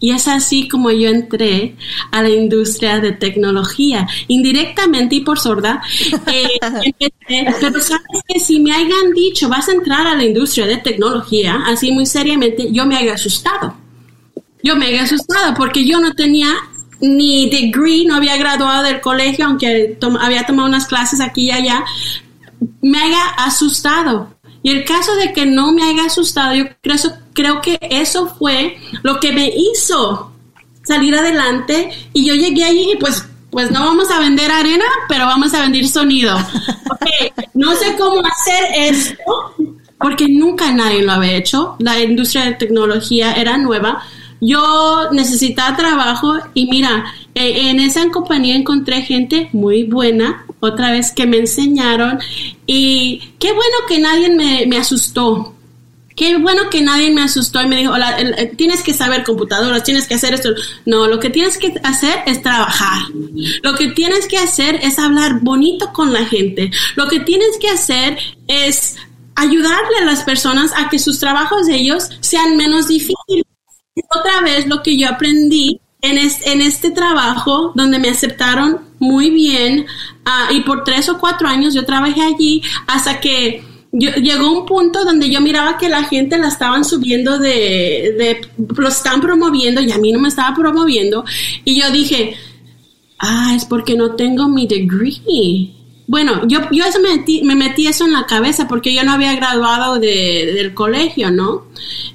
Y 0.00 0.12
es 0.12 0.28
así 0.28 0.68
como 0.68 0.90
yo 0.92 1.08
entré 1.08 1.74
a 2.12 2.22
la 2.22 2.28
industria 2.30 3.00
de 3.00 3.12
tecnología, 3.12 4.06
indirectamente 4.28 5.16
y 5.16 5.20
por 5.20 5.38
sorda. 5.40 5.82
eh, 6.32 6.48
empecé, 7.00 7.54
pero 7.60 7.80
sabes 7.80 8.22
que 8.28 8.38
si 8.40 8.60
me 8.60 8.72
hayan 8.72 9.12
dicho, 9.14 9.48
vas 9.48 9.68
a 9.68 9.72
entrar 9.72 10.06
a 10.06 10.14
la 10.14 10.24
industria 10.24 10.66
de 10.66 10.76
tecnología, 10.76 11.62
así 11.66 11.90
muy 11.92 12.06
seriamente, 12.06 12.68
yo 12.72 12.86
me 12.86 12.96
había 12.96 13.14
asustado. 13.14 13.74
Yo 14.62 14.76
me 14.76 14.86
había 14.86 15.02
asustado 15.02 15.54
porque 15.54 15.84
yo 15.86 16.00
no 16.00 16.12
tenía 16.14 16.48
ni 17.00 17.48
degree, 17.48 18.04
no 18.06 18.16
había 18.16 18.36
graduado 18.36 18.82
del 18.82 19.00
colegio, 19.00 19.46
aunque 19.46 19.96
tom- 20.00 20.16
había 20.16 20.44
tomado 20.46 20.68
unas 20.68 20.86
clases 20.86 21.20
aquí 21.20 21.42
y 21.46 21.50
allá, 21.52 21.84
me 22.82 22.98
haya 22.98 23.24
asustado. 23.38 24.34
Y 24.62 24.70
el 24.70 24.84
caso 24.84 25.14
de 25.16 25.32
que 25.32 25.46
no 25.46 25.72
me 25.72 25.82
haya 25.84 26.04
asustado, 26.06 26.54
yo 26.54 26.64
creo, 26.82 26.96
creo 27.38 27.60
que 27.60 27.78
eso 27.80 28.26
fue 28.26 28.76
lo 29.04 29.20
que 29.20 29.32
me 29.32 29.46
hizo 29.46 30.32
salir 30.82 31.14
adelante. 31.14 31.88
Y 32.12 32.26
yo 32.26 32.34
llegué 32.34 32.64
allí 32.64 32.90
y 32.94 32.96
pues, 32.96 33.24
pues 33.50 33.70
no 33.70 33.80
vamos 33.80 34.10
a 34.10 34.18
vender 34.18 34.50
arena, 34.50 34.84
pero 35.08 35.26
vamos 35.26 35.54
a 35.54 35.62
vender 35.62 35.86
sonido. 35.86 36.36
No 37.54 37.74
sé 37.74 37.96
cómo 37.96 38.20
hacer 38.24 38.64
esto, 38.76 39.54
porque 39.98 40.26
nunca 40.28 40.72
nadie 40.72 41.02
lo 41.02 41.12
había 41.12 41.36
hecho. 41.36 41.76
La 41.78 42.00
industria 42.00 42.44
de 42.44 42.54
tecnología 42.54 43.34
era 43.34 43.56
nueva. 43.56 44.02
Yo 44.40 45.10
necesitaba 45.12 45.76
trabajo 45.76 46.34
y 46.54 46.66
mira, 46.66 47.04
eh, 47.34 47.70
en 47.70 47.80
esa 47.80 48.08
compañía 48.10 48.56
encontré 48.56 49.02
gente 49.02 49.48
muy 49.52 49.84
buena, 49.84 50.44
otra 50.60 50.90
vez 50.92 51.12
que 51.12 51.26
me 51.26 51.38
enseñaron 51.38 52.18
y 52.66 53.32
qué 53.38 53.52
bueno 53.52 53.76
que 53.88 53.98
nadie 53.98 54.28
me, 54.30 54.66
me 54.66 54.78
asustó. 54.78 55.54
Qué 56.18 56.36
bueno 56.36 56.68
que 56.68 56.80
nadie 56.82 57.10
me 57.12 57.22
asustó 57.22 57.62
y 57.62 57.68
me 57.68 57.76
dijo, 57.76 57.92
"Hola, 57.92 58.18
el- 58.18 58.56
tienes 58.56 58.82
que 58.82 58.92
saber 58.92 59.22
computadoras, 59.22 59.84
tienes 59.84 60.08
que 60.08 60.14
hacer 60.14 60.34
esto. 60.34 60.50
No, 60.84 61.06
lo 61.06 61.20
que 61.20 61.30
tienes 61.30 61.58
que 61.58 61.72
hacer 61.84 62.22
es 62.26 62.42
trabajar. 62.42 63.02
Lo 63.62 63.74
que 63.76 63.88
tienes 63.88 64.26
que 64.26 64.36
hacer 64.38 64.80
es 64.82 64.98
hablar 64.98 65.40
bonito 65.40 65.92
con 65.92 66.12
la 66.12 66.24
gente. 66.24 66.72
Lo 66.96 67.06
que 67.06 67.20
tienes 67.20 67.56
que 67.60 67.70
hacer 67.70 68.18
es 68.48 68.96
ayudarle 69.36 69.98
a 70.02 70.04
las 70.06 70.24
personas 70.24 70.72
a 70.76 70.88
que 70.88 70.98
sus 70.98 71.20
trabajos 71.20 71.66
de 71.66 71.76
ellos 71.76 72.10
sean 72.20 72.56
menos 72.56 72.88
difíciles 72.88 73.44
otra 74.10 74.40
vez 74.42 74.66
lo 74.66 74.82
que 74.82 74.96
yo 74.96 75.08
aprendí 75.08 75.80
en, 76.02 76.18
en 76.18 76.60
este 76.60 76.90
trabajo 76.90 77.72
donde 77.74 77.98
me 77.98 78.08
aceptaron 78.08 78.80
muy 78.98 79.30
bien 79.30 79.86
ah, 80.24 80.48
y 80.52 80.60
por 80.60 80.84
tres 80.84 81.08
o 81.08 81.18
cuatro 81.18 81.48
años 81.48 81.74
yo 81.74 81.84
trabajé 81.84 82.22
allí 82.22 82.62
hasta 82.86 83.20
que 83.20 83.64
yo, 83.92 84.10
llegó 84.12 84.52
un 84.52 84.66
punto 84.66 85.04
donde 85.04 85.30
yo 85.30 85.40
miraba 85.40 85.78
que 85.78 85.88
la 85.88 86.04
gente 86.04 86.38
la 86.38 86.48
estaban 86.48 86.84
subiendo 86.84 87.38
de, 87.38 88.14
de, 88.18 88.40
lo 88.76 88.88
están 88.88 89.20
promoviendo 89.20 89.80
y 89.80 89.92
a 89.92 89.98
mí 89.98 90.12
no 90.12 90.20
me 90.20 90.28
estaba 90.28 90.54
promoviendo. 90.54 91.24
Y 91.64 91.80
yo 91.80 91.90
dije, 91.90 92.36
ah, 93.18 93.52
es 93.56 93.64
porque 93.64 93.96
no 93.96 94.14
tengo 94.14 94.48
mi 94.48 94.66
degree. 94.66 95.74
Bueno, 96.06 96.46
yo, 96.46 96.60
yo 96.70 96.84
eso 96.84 97.00
me, 97.00 97.16
metí, 97.16 97.42
me 97.42 97.54
metí 97.54 97.86
eso 97.86 98.06
en 98.06 98.12
la 98.12 98.24
cabeza 98.24 98.66
porque 98.66 98.94
yo 98.94 99.04
no 99.04 99.12
había 99.12 99.34
graduado 99.34 99.98
de, 99.98 100.52
del 100.54 100.72
colegio, 100.72 101.30
¿no? 101.30 101.66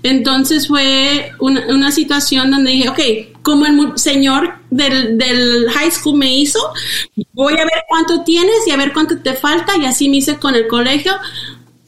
Entonces 0.02 0.68
fue 0.68 1.32
una, 1.40 1.68
una, 1.68 1.92
situación 1.92 2.50
donde 2.50 2.72
dije, 2.72 2.90
ok, 2.90 3.44
como 3.44 3.68
el 3.68 3.98
señor 3.98 4.56
del, 4.72 5.20
del 5.20 5.70
high 5.70 5.92
school 5.92 6.18
me 6.18 6.36
hizo, 6.36 6.60
voy 7.34 7.54
a 7.54 7.66
ver 7.66 7.84
cuánto 7.88 8.24
tienes 8.24 8.68
y 8.68 8.72
a 8.72 8.78
ver 8.78 8.94
cuánto 8.94 9.20
te 9.20 9.36
falta 9.36 9.78
y 9.78 9.86
así 9.86 10.10
me 10.10 10.18
hice 10.18 10.38
con 10.38 10.56
el 10.56 10.68
colegio 10.68 11.14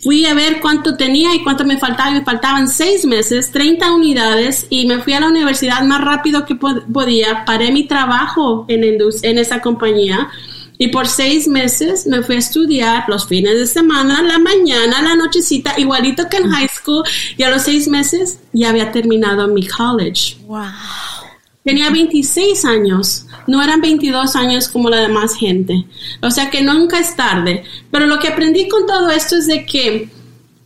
fui 0.05 0.23
a 0.27 0.35
ver 0.35 0.59
cuánto 0.61 0.95
tenía 0.95 1.33
y 1.33 1.41
cuánto 1.41 1.65
me 1.65 1.79
faltaba. 1.79 2.11
Me 2.11 2.23
faltaban 2.23 2.67
seis 2.67 3.05
meses, 3.05 3.49
30 3.49 3.91
unidades 3.91 4.67
y 4.69 4.85
me 4.85 4.99
fui 4.99 5.13
a 5.13 5.19
la 5.19 5.29
universidad 5.29 5.81
más 5.81 5.99
rápido 5.99 6.45
que 6.45 6.53
podía. 6.53 7.43
Paré 7.43 7.71
mi 7.71 7.87
trabajo 7.87 8.65
en, 8.67 8.83
en 8.83 9.37
esa 9.39 9.61
compañía 9.61 10.29
y 10.77 10.89
por 10.89 11.07
seis 11.07 11.47
meses 11.47 12.05
me 12.05 12.21
fui 12.21 12.35
a 12.35 12.37
estudiar 12.37 13.05
los 13.07 13.25
fines 13.25 13.57
de 13.57 13.65
semana, 13.65 14.21
la 14.21 14.37
mañana, 14.37 15.01
la 15.01 15.15
nochecita, 15.15 15.73
igualito 15.79 16.29
que 16.29 16.37
en 16.37 16.51
high 16.51 16.69
school. 16.69 17.03
Y 17.35 17.41
a 17.41 17.49
los 17.49 17.63
seis 17.63 17.87
meses 17.87 18.41
ya 18.53 18.69
había 18.69 18.91
terminado 18.91 19.47
mi 19.47 19.65
college. 19.67 20.37
Wow. 20.45 21.24
Tenía 21.65 21.89
26 21.89 22.63
años, 22.63 23.25
no 23.47 23.59
eran 23.61 23.81
22 23.81 24.35
años 24.35 24.67
como 24.67 24.87
la 24.87 24.99
demás 24.99 25.35
gente. 25.35 25.85
O 26.21 26.29
sea 26.29 26.51
que 26.51 26.61
nunca 26.61 26.99
es 26.99 27.15
tarde. 27.15 27.63
Pero 27.89 28.05
lo 28.05 28.19
que 28.19 28.27
aprendí 28.27 28.69
con 28.69 28.85
todo 28.85 29.09
esto 29.09 29.35
es 29.35 29.47
de 29.47 29.65
que 29.65 30.07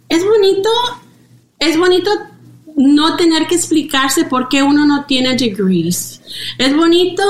es 0.09 0.25
bonito, 0.25 0.69
es 1.57 1.77
bonito 1.77 2.11
no 2.75 3.15
tener 3.15 3.47
que 3.47 3.55
explicarse 3.55 4.25
por 4.25 4.49
qué 4.49 4.61
uno 4.61 4.85
no 4.85 5.05
tiene 5.05 5.37
degrees. 5.37 6.21
Es 6.57 6.75
bonito 6.75 7.23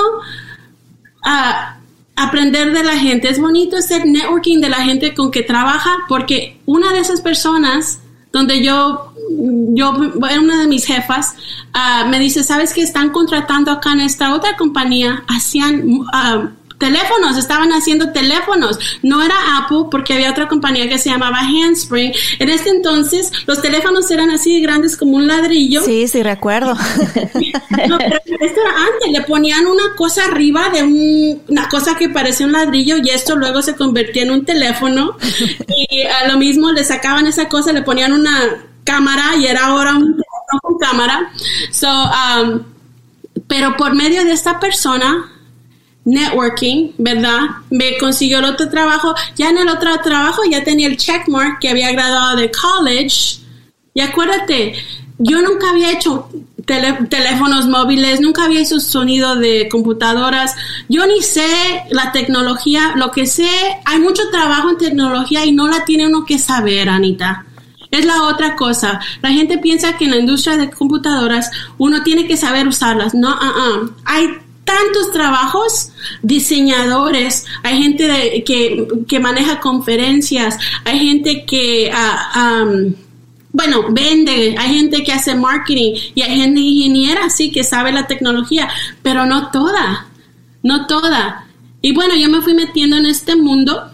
uh, 1.25 1.79
aprender 2.15 2.73
de 2.73 2.83
la 2.83 2.97
gente, 2.97 3.29
es 3.29 3.39
bonito 3.39 3.77
hacer 3.77 4.05
networking 4.07 4.61
de 4.61 4.69
la 4.69 4.83
gente 4.83 5.13
con 5.13 5.29
que 5.29 5.43
trabaja 5.43 5.91
porque 6.07 6.59
una 6.65 6.91
de 6.91 7.01
esas 7.01 7.21
personas 7.21 7.99
donde 8.31 8.63
yo, 8.63 9.08
yo, 9.29 9.91
una 9.91 10.61
de 10.61 10.67
mis 10.67 10.85
jefas, 10.85 11.35
uh, 11.73 12.07
me 12.07 12.19
dice, 12.19 12.43
¿sabes 12.43 12.73
que 12.73 12.81
están 12.81 13.11
contratando 13.11 13.71
acá 13.71 13.93
en 13.93 14.01
esta 14.01 14.33
otra 14.33 14.57
compañía? 14.57 15.23
Hacían 15.27 15.83
uh, 15.89 16.49
teléfonos, 16.79 17.37
estaban 17.37 17.71
haciendo 17.71 18.11
teléfonos. 18.11 18.79
No 19.03 19.21
era 19.21 19.35
Apple 19.57 19.85
porque 19.91 20.13
había 20.13 20.31
otra 20.31 20.47
compañía 20.47 20.89
que 20.89 20.97
se 20.97 21.09
llamaba 21.09 21.39
Handspring. 21.39 22.13
En 22.39 22.49
ese 22.49 22.69
entonces 22.69 23.31
los 23.45 23.61
teléfonos 23.61 24.09
eran 24.09 24.31
así 24.31 24.55
de 24.55 24.61
grandes 24.61 24.97
como 24.97 25.17
un 25.17 25.27
ladrillo. 25.27 25.83
Sí, 25.83 26.07
sí, 26.07 26.23
recuerdo. 26.23 26.73
no, 27.87 27.97
pero 27.97 28.17
esto 28.39 28.61
era 28.61 28.71
antes, 28.71 29.11
le 29.11 29.21
ponían 29.21 29.67
una 29.67 29.95
cosa 29.95 30.25
arriba 30.25 30.69
de 30.69 30.83
un, 30.83 31.41
una 31.49 31.67
cosa 31.67 31.95
que 31.95 32.09
parecía 32.09 32.45
un 32.45 32.53
ladrillo 32.53 32.95
y 32.97 33.09
esto 33.09 33.35
luego 33.35 33.61
se 33.61 33.75
convertía 33.75 34.23
en 34.23 34.31
un 34.31 34.45
teléfono 34.45 35.17
y 35.67 36.03
a 36.03 36.27
lo 36.29 36.37
mismo 36.39 36.71
le 36.71 36.83
sacaban 36.83 37.27
esa 37.27 37.49
cosa, 37.49 37.73
le 37.73 37.81
ponían 37.81 38.13
una 38.13 38.68
cámara 38.89 39.35
y 39.37 39.45
era 39.45 39.67
ahora 39.67 39.91
un 39.93 40.15
teléfono 40.17 40.59
con 40.61 40.77
cámara. 40.79 41.31
So, 41.71 41.87
um, 41.87 42.63
pero 43.47 43.77
por 43.77 43.93
medio 43.93 44.23
de 44.23 44.31
esta 44.31 44.59
persona 44.59 45.31
networking, 46.05 46.93
¿verdad? 46.97 47.39
Me 47.69 47.97
consiguió 47.99 48.39
el 48.39 48.45
otro 48.45 48.69
trabajo. 48.69 49.13
Ya 49.35 49.49
en 49.49 49.59
el 49.59 49.69
otro 49.69 49.91
trabajo 49.99 50.41
ya 50.49 50.63
tenía 50.63 50.87
el 50.87 50.97
checkmark 50.97 51.59
que 51.59 51.69
había 51.69 51.91
graduado 51.91 52.37
de 52.37 52.51
college. 52.51 53.41
Y 53.93 54.01
acuérdate, 54.01 54.73
yo 55.19 55.41
nunca 55.41 55.69
había 55.69 55.91
hecho 55.91 56.29
teléfonos 57.09 57.67
móviles, 57.67 58.21
nunca 58.21 58.45
había 58.45 58.61
hecho 58.61 58.79
sonido 58.79 59.35
de 59.35 59.67
computadoras. 59.69 60.55
Yo 60.87 61.05
ni 61.05 61.21
sé 61.21 61.47
la 61.89 62.11
tecnología, 62.11 62.93
lo 62.95 63.11
que 63.11 63.25
sé, 63.25 63.49
hay 63.85 63.99
mucho 63.99 64.23
trabajo 64.31 64.69
en 64.69 64.77
tecnología 64.77 65.45
y 65.45 65.51
no 65.51 65.67
la 65.67 65.83
tiene 65.85 66.07
uno 66.07 66.25
que 66.25 66.39
saber, 66.39 66.89
Anita. 66.89 67.45
Es 67.91 68.05
la 68.05 68.23
otra 68.23 68.55
cosa. 68.55 68.99
La 69.21 69.29
gente 69.29 69.57
piensa 69.57 69.97
que 69.97 70.05
en 70.05 70.11
la 70.11 70.17
industria 70.17 70.57
de 70.57 70.69
computadoras 70.69 71.49
uno 71.77 72.03
tiene 72.03 72.27
que 72.27 72.37
saber 72.37 72.67
usarlas. 72.67 73.13
No, 73.13 73.29
uh 73.29 73.33
-uh. 73.33 73.93
hay 74.05 74.27
tantos 74.69 75.11
trabajos, 75.11 75.91
diseñadores, 76.21 77.45
hay 77.63 77.81
gente 77.81 78.43
que, 78.45 78.87
que, 79.07 79.19
maneja 79.19 79.59
conferencias, 79.59 80.59
hay 80.85 80.99
gente 80.99 81.43
que, 81.45 81.91
uh, 81.91 82.39
um, 82.39 82.93
bueno, 83.51 83.85
vende, 83.89 84.55
hay 84.59 84.77
gente 84.77 85.03
que 85.03 85.11
hace 85.11 85.33
marketing 85.33 85.93
y 86.13 86.21
hay 86.21 86.39
gente 86.39 86.59
ingeniera, 86.59 87.31
sí, 87.31 87.51
que 87.51 87.63
sabe 87.63 87.91
la 87.91 88.05
tecnología, 88.05 88.69
pero 89.01 89.25
no 89.25 89.49
toda, 89.49 90.07
no 90.61 90.85
toda. 90.85 91.47
Y 91.81 91.93
bueno, 91.93 92.15
yo 92.15 92.29
me 92.29 92.41
fui 92.41 92.53
metiendo 92.53 92.97
en 92.97 93.07
este 93.07 93.35
mundo 93.35 93.91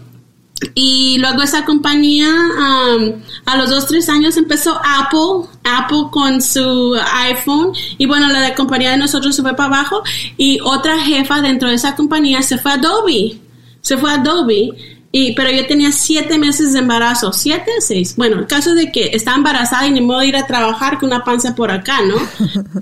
y 0.73 1.17
luego 1.19 1.41
esa 1.41 1.65
compañía, 1.65 2.27
um, 2.27 3.21
a 3.45 3.57
los 3.57 3.69
dos, 3.69 3.87
tres 3.87 4.07
años 4.07 4.37
empezó 4.37 4.79
Apple, 4.83 5.49
Apple 5.63 6.05
con 6.11 6.41
su 6.41 6.95
iPhone. 7.13 7.73
Y 7.97 8.05
bueno, 8.05 8.29
la 8.29 8.41
de 8.41 8.53
compañía 8.53 8.91
de 8.91 8.97
nosotros 8.97 9.35
se 9.35 9.41
fue 9.41 9.55
para 9.55 9.67
abajo. 9.67 10.01
Y 10.37 10.59
otra 10.63 10.99
jefa 10.99 11.41
dentro 11.41 11.69
de 11.69 11.75
esa 11.75 11.95
compañía 11.95 12.41
se 12.41 12.57
fue 12.57 12.71
a 12.71 12.75
Adobe. 12.75 13.37
Se 13.81 13.97
fue 13.97 14.11
a 14.11 14.15
Adobe. 14.15 14.71
Y, 15.11 15.33
pero 15.33 15.51
yo 15.51 15.65
tenía 15.67 15.91
siete 15.91 16.37
meses 16.37 16.71
de 16.71 16.79
embarazo. 16.79 17.33
¿Siete? 17.33 17.71
Seis. 17.79 18.15
Bueno, 18.15 18.39
el 18.39 18.47
caso 18.47 18.75
de 18.75 18.91
que 18.91 19.09
estaba 19.13 19.37
embarazada 19.37 19.87
y 19.87 19.91
ni 19.91 20.01
modo 20.01 20.19
de 20.19 20.27
ir 20.27 20.37
a 20.37 20.47
trabajar 20.47 20.99
con 20.99 21.09
una 21.09 21.23
panza 21.23 21.53
por 21.53 21.69
acá, 21.69 21.99
¿no? 22.01 22.15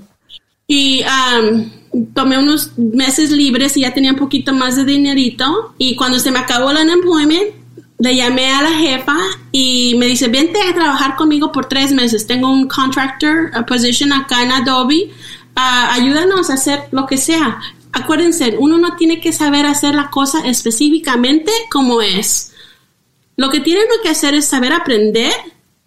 y 0.68 1.02
um, 1.02 1.70
tomé 2.14 2.38
unos 2.38 2.72
meses 2.76 3.30
libres 3.32 3.76
y 3.76 3.80
ya 3.80 3.92
tenía 3.92 4.12
un 4.12 4.18
poquito 4.18 4.52
más 4.52 4.76
de 4.76 4.84
dinerito. 4.84 5.74
Y 5.76 5.96
cuando 5.96 6.20
se 6.20 6.30
me 6.30 6.38
acabó 6.38 6.70
el 6.70 6.78
unemployment, 6.78 7.63
le 7.98 8.16
llamé 8.16 8.50
a 8.50 8.62
la 8.62 8.72
jefa 8.72 9.16
y 9.52 9.94
me 9.98 10.06
dice, 10.06 10.28
vente 10.28 10.60
a 10.60 10.74
trabajar 10.74 11.16
conmigo 11.16 11.52
por 11.52 11.66
tres 11.66 11.92
meses. 11.92 12.26
Tengo 12.26 12.50
un 12.50 12.68
contractor 12.68 13.50
position 13.66 14.12
acá 14.12 14.42
en 14.42 14.52
Adobe. 14.52 15.10
Uh, 15.56 15.90
ayúdanos 15.92 16.50
a 16.50 16.54
hacer 16.54 16.88
lo 16.90 17.06
que 17.06 17.16
sea. 17.16 17.60
Acuérdense, 17.92 18.56
uno 18.58 18.78
no 18.78 18.96
tiene 18.96 19.20
que 19.20 19.32
saber 19.32 19.66
hacer 19.66 19.94
la 19.94 20.10
cosa 20.10 20.46
específicamente 20.46 21.52
como 21.70 22.02
es. 22.02 22.52
Lo 23.36 23.50
que 23.50 23.60
tienen 23.60 23.84
que 24.02 24.08
hacer 24.08 24.34
es 24.34 24.46
saber 24.46 24.72
aprender 24.72 25.32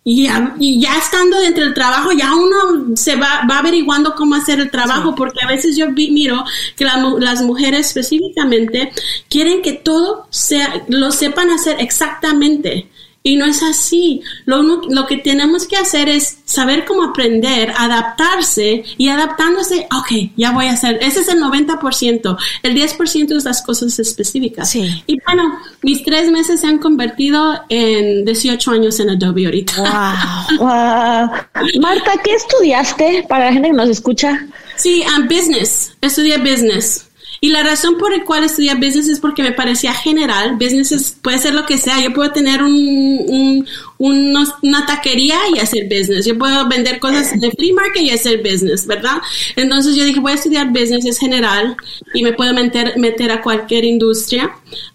y 0.10 0.80
ya, 0.80 0.97
estando 0.97 1.38
dentro 1.41 1.66
del 1.66 1.74
trabajo, 1.74 2.14
ya 2.14 2.34
uno 2.34 2.95
se 2.95 3.18
va, 3.18 3.41
va 3.49 3.60
averiguando 3.60 4.16
cómo 4.16 4.36
hacer 4.36 4.62
el 4.62 4.72
trabajo, 4.72 5.14
porque 5.16 5.43
a 5.43 5.47
veces 5.47 5.76
yo 5.76 5.89
miro 5.91 6.45
que 6.78 6.86
las 6.86 7.41
mujeres 7.41 7.88
específicamente 7.88 8.93
quieren 9.28 9.62
que 9.62 9.74
todo 9.74 10.26
sea, 10.30 10.86
lo 10.88 11.12
sepan 11.12 11.49
hacer 11.49 11.82
exactamente. 11.82 12.88
Y 13.28 13.36
no 13.36 13.45
es 13.45 13.61
así. 13.61 14.21
Lo, 14.45 14.63
lo 14.63 15.05
que 15.05 15.17
tenemos 15.17 15.67
que 15.67 15.75
hacer 15.75 16.07
es 16.07 16.38
saber 16.45 16.86
cómo 16.86 17.03
aprender, 17.03 17.73
adaptarse 17.78 18.86
y 18.97 19.09
adaptándose, 19.09 19.86
ok, 19.93 20.32
ya 20.38 20.51
voy 20.51 20.67
a 20.67 20.71
hacer. 20.71 20.97
Ese 21.01 21.19
es 21.19 21.28
el 21.28 21.41
90%. 21.41 22.38
El 22.63 22.73
10% 22.73 23.36
es 23.36 23.43
las 23.43 23.61
cosas 23.63 23.99
específicas. 23.99 24.69
Sí. 24.69 25.03
Y 25.07 25.17
bueno, 25.25 25.59
mis 25.82 26.05
tres 26.05 26.32
meses 26.32 26.61
se 26.61 26.67
han 26.67 26.78
convertido 26.78 27.59
en 27.67 28.23
18 28.23 28.71
años 28.71 28.97
en 29.01 29.09
Adobe 29.09 29.43
ahorita. 29.43 29.73
Wow. 29.82 30.57
wow. 30.59 31.82
Marta, 31.82 32.13
¿qué 32.23 32.34
estudiaste 32.34 33.25
para 33.28 33.47
la 33.47 33.51
gente 33.51 33.67
que 33.67 33.75
nos 33.75 33.89
escucha? 33.89 34.47
Sí, 34.78 35.03
um, 35.17 35.28
business. 35.28 35.91
Estudié 35.99 36.38
business. 36.38 37.07
Y 37.40 37.50
la 37.50 37.64
razón 37.64 37.98
por 37.98 38.16
la 38.16 38.24
cual 38.24 38.44
estudié 38.44 38.74
business 38.76 39.08
es 39.08 39.20
porque 39.20 39.44
me 39.44 39.52
parecía 39.52 39.94
general. 39.94 40.56
Business 40.56 41.18
puede 41.22 41.38
ser 41.38 41.54
lo 41.54 41.66
que 41.66 41.78
sea. 41.78 42.02
Yo 42.02 42.14
puedo 42.14 42.32
tener 42.32 42.64
un, 42.64 43.66
una 44.00 44.86
taquería 44.86 45.38
y 45.54 45.60
hacer 45.60 45.86
business. 45.86 46.26
Yo 46.26 46.38
puedo 46.38 46.68
vender 46.68 47.00
cosas 47.00 47.40
de 47.40 47.52
free 47.52 47.74
market 47.74 48.02
y 48.02 48.10
hacer 48.10 48.42
business, 48.42 48.88
¿verdad? 48.88 49.18
Entonces 49.56 49.96
yo 49.96 50.04
dije, 50.04 50.20
voy 50.20 50.32
a 50.32 50.36
estudiar 50.36 50.70
business, 50.70 51.06
es 51.06 51.20
general 51.20 51.76
y 52.14 52.24
me 52.24 52.34
puedo 52.34 52.54
meter, 52.54 52.98
meter 52.98 53.32
a 53.32 53.42
cualquier 53.42 53.86
industria. 53.86 54.52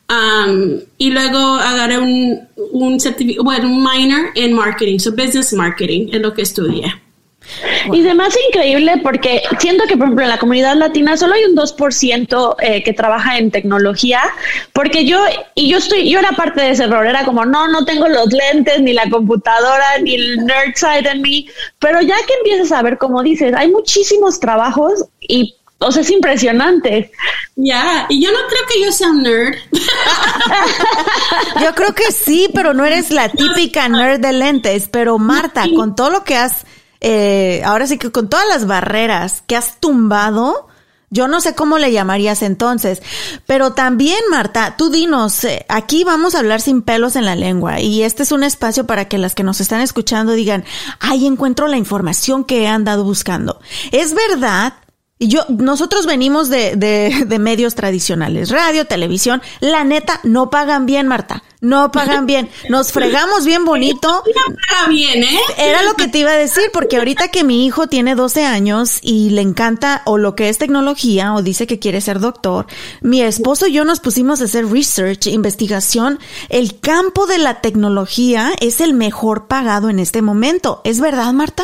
Um, 0.09 0.81
y 0.99 1.11
luego 1.11 1.39
agarré 1.39 1.99
un, 1.99 2.41
un, 2.73 2.99
bueno, 3.43 3.69
un 3.69 3.83
minor 3.83 4.31
en 4.35 4.53
marketing, 4.53 4.99
so 4.99 5.13
business 5.13 5.53
marketing 5.53 6.09
es 6.13 6.21
lo 6.21 6.35
que 6.35 6.43
estudié. 6.43 7.02
Y 7.93 8.01
además 8.01 8.37
increíble 8.49 9.01
porque 9.03 9.43
siento 9.59 9.85
que, 9.85 9.97
por 9.97 10.07
ejemplo, 10.07 10.25
en 10.25 10.31
la 10.31 10.39
comunidad 10.39 10.77
latina 10.77 11.17
solo 11.17 11.35
hay 11.35 11.45
un 11.45 11.57
2% 11.57 12.57
eh, 12.61 12.83
que 12.83 12.93
trabaja 12.93 13.39
en 13.39 13.51
tecnología, 13.51 14.23
porque 14.73 15.05
yo, 15.05 15.25
y 15.55 15.71
yo 15.71 15.79
estoy, 15.79 16.09
yo 16.09 16.19
era 16.19 16.33
parte 16.33 16.61
de 16.61 16.71
ese 16.71 16.85
error, 16.85 17.07
era 17.07 17.25
como, 17.25 17.45
no, 17.45 17.69
no 17.69 17.85
tengo 17.85 18.09
los 18.09 18.33
lentes, 18.33 18.81
ni 18.81 18.93
la 18.93 19.09
computadora, 19.11 19.99
ni 20.03 20.15
el 20.15 20.45
nerd 20.45 20.75
side 20.75 21.11
en 21.11 21.23
mí, 21.23 21.49
pero 21.79 22.01
ya 22.01 22.17
que 22.27 22.35
empiezas 22.35 22.73
a 22.73 22.83
ver, 22.83 22.99
como 22.99 23.23
dices, 23.23 23.53
hay 23.57 23.71
muchísimos 23.71 24.41
trabajos 24.41 25.05
y 25.21 25.57
o 25.85 25.91
sea, 25.91 26.03
es 26.03 26.11
impresionante. 26.11 27.11
Ya, 27.57 28.07
y 28.09 28.23
yo 28.25 28.31
no 28.31 28.39
creo 28.49 28.63
que 28.69 28.85
yo 28.85 28.93
sea 28.93 29.11
un 29.11 29.23
nerd. 29.23 29.57
Yo 31.61 31.75
creo 31.75 31.95
que 31.95 32.11
sí, 32.13 32.49
pero 32.55 32.73
no 32.73 32.85
eres 32.85 33.11
la 33.11 33.29
típica 33.29 33.89
nerd 33.89 34.21
de 34.21 34.33
lentes. 34.33 34.89
Pero 34.91 35.19
Marta, 35.19 35.65
con 35.75 35.95
todo 35.95 36.11
lo 36.11 36.25
que 36.25 36.37
has, 36.37 36.65
eh, 37.03 37.63
ahora 37.65 37.87
sí 37.87 37.99
que 37.99 38.11
con 38.11 38.29
todas 38.29 38.49
las 38.49 38.67
barreras 38.67 39.43
que 39.47 39.57
has 39.57 39.81
tumbado, 39.81 40.69
yo 41.11 41.29
no 41.29 41.43
sé 41.43 41.55
cómo 41.55 41.79
le 41.79 41.93
llamarías 41.93 42.43
entonces. 42.43 43.03
Pero 43.47 43.75
también, 43.75 44.19
Marta, 44.31 44.77
tú 44.79 44.89
dinos, 44.89 45.45
eh, 45.45 45.67
aquí 45.69 46.05
vamos 46.05 46.35
a 46.35 46.39
hablar 46.39 46.63
sin 46.63 46.81
pelos 46.81 47.17
en 47.17 47.27
la 47.27 47.37
lengua 47.37 47.81
y 47.81 48.03
este 48.03 48.23
es 48.23 48.33
un 48.33 48.45
espacio 48.45 48.87
para 48.87 49.09
que 49.09 49.19
las 49.19 49.35
que 49.35 49.43
nos 49.43 49.61
están 49.61 49.83
escuchando 49.83 50.33
digan, 50.33 50.65
ahí 51.01 51.27
encuentro 51.27 51.69
la 51.69 51.77
información 51.77 52.45
que 52.45 52.63
he 52.63 52.69
andado 52.69 53.05
buscando. 53.05 53.61
Es 53.91 54.15
verdad 54.15 54.73
y 55.23 55.29
yo, 55.29 55.45
nosotros 55.49 56.05
venimos 56.05 56.49
de, 56.49 56.75
de, 56.75 57.27
de, 57.29 57.39
medios 57.39 57.77
tradicionales, 57.77 58.51
radio, 58.51 58.87
televisión. 58.89 59.41
La 59.61 59.85
neta, 59.85 60.19
no 60.25 60.51
pagan 60.51 60.85
bien, 60.85 61.07
Marta. 61.07 61.45
No 61.61 61.93
pagan 61.93 62.27
bien. 62.27 62.51
Nos 62.69 62.91
fregamos 62.91 63.45
bien 63.45 63.65
bonito. 63.65 64.25
No 64.33 64.57
paga 64.57 64.89
bien, 64.89 65.23
¿eh? 65.23 65.39
Era 65.59 65.85
lo 65.85 65.95
que 65.95 66.09
te 66.09 66.19
iba 66.19 66.33
a 66.33 66.37
decir, 66.37 66.65
porque 66.73 66.97
ahorita 66.97 67.29
que 67.29 67.45
mi 67.45 67.65
hijo 67.65 67.87
tiene 67.87 68.17
12 68.17 68.45
años 68.45 68.99
y 69.01 69.31
le 69.31 69.43
encanta 69.43 70.03
o 70.07 70.19
lo 70.19 70.35
que 70.35 70.49
es 70.49 70.59
tecnología 70.59 71.35
o 71.35 71.43
dice 71.43 71.69
que 71.69 71.79
quiere 71.79 72.01
ser 72.01 72.19
doctor, 72.19 72.67
mi 73.01 73.23
esposo 73.23 73.69
y 73.69 73.75
yo 73.75 73.85
nos 73.85 74.01
pusimos 74.01 74.41
a 74.41 74.47
hacer 74.47 74.67
research, 74.67 75.29
investigación. 75.29 76.19
El 76.49 76.81
campo 76.81 77.27
de 77.27 77.39
la 77.39 77.61
tecnología 77.61 78.51
es 78.61 78.81
el 78.81 78.93
mejor 78.93 79.47
pagado 79.47 79.89
en 79.89 80.01
este 80.01 80.21
momento. 80.21 80.81
¿Es 80.83 80.99
verdad, 80.99 81.33
Marta? 81.33 81.63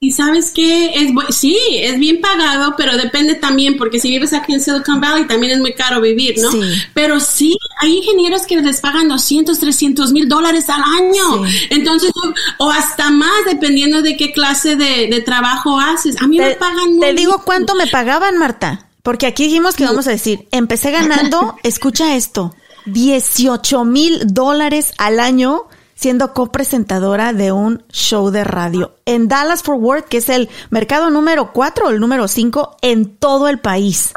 Y 0.00 0.12
sabes 0.12 0.52
que 0.52 0.94
es 0.94 1.10
sí, 1.34 1.58
es 1.72 1.98
bien 1.98 2.20
pagado, 2.20 2.74
pero 2.76 2.96
depende 2.96 3.34
también, 3.34 3.76
porque 3.76 3.98
si 3.98 4.10
vives 4.10 4.32
aquí 4.32 4.54
en 4.54 4.60
Silicon 4.60 5.00
Valley 5.00 5.26
también 5.26 5.54
es 5.54 5.58
muy 5.58 5.74
caro 5.74 6.00
vivir, 6.00 6.36
¿no? 6.38 6.52
Sí. 6.52 6.60
Pero 6.94 7.18
sí, 7.18 7.58
hay 7.80 7.96
ingenieros 7.96 8.42
que 8.42 8.60
les 8.60 8.80
pagan 8.80 9.08
200, 9.08 9.58
300 9.58 10.12
mil 10.12 10.28
dólares 10.28 10.70
al 10.70 10.82
año. 10.84 11.44
Sí. 11.44 11.66
Entonces, 11.70 12.12
o 12.58 12.70
hasta 12.70 13.10
más, 13.10 13.44
dependiendo 13.46 14.00
de 14.00 14.16
qué 14.16 14.30
clase 14.30 14.76
de, 14.76 15.08
de 15.08 15.20
trabajo 15.20 15.80
haces. 15.80 16.14
A 16.22 16.28
mí 16.28 16.36
te, 16.36 16.44
me 16.44 16.54
pagan 16.54 16.94
muy 16.94 17.00
Te 17.00 17.14
digo 17.14 17.42
cuánto 17.44 17.74
me 17.74 17.88
pagaban, 17.88 18.38
Marta. 18.38 18.86
Porque 19.02 19.26
aquí 19.26 19.44
dijimos 19.44 19.74
que 19.74 19.84
vamos 19.84 20.06
a 20.06 20.10
decir, 20.10 20.46
empecé 20.52 20.92
ganando, 20.92 21.56
escucha 21.64 22.14
esto, 22.14 22.54
18 22.86 23.84
mil 23.84 24.20
dólares 24.26 24.92
al 24.96 25.18
año 25.18 25.67
siendo 25.98 26.32
copresentadora 26.32 27.32
de 27.32 27.50
un 27.50 27.82
show 27.90 28.30
de 28.30 28.44
radio 28.44 28.94
en 29.04 29.26
Dallas 29.26 29.64
Fort 29.64 29.80
Worth, 29.80 30.04
que 30.04 30.18
es 30.18 30.28
el 30.28 30.48
mercado 30.70 31.10
número 31.10 31.52
4 31.52 31.86
o 31.86 31.90
el 31.90 31.98
número 31.98 32.28
5 32.28 32.76
en 32.82 33.16
todo 33.16 33.48
el 33.48 33.58
país. 33.58 34.12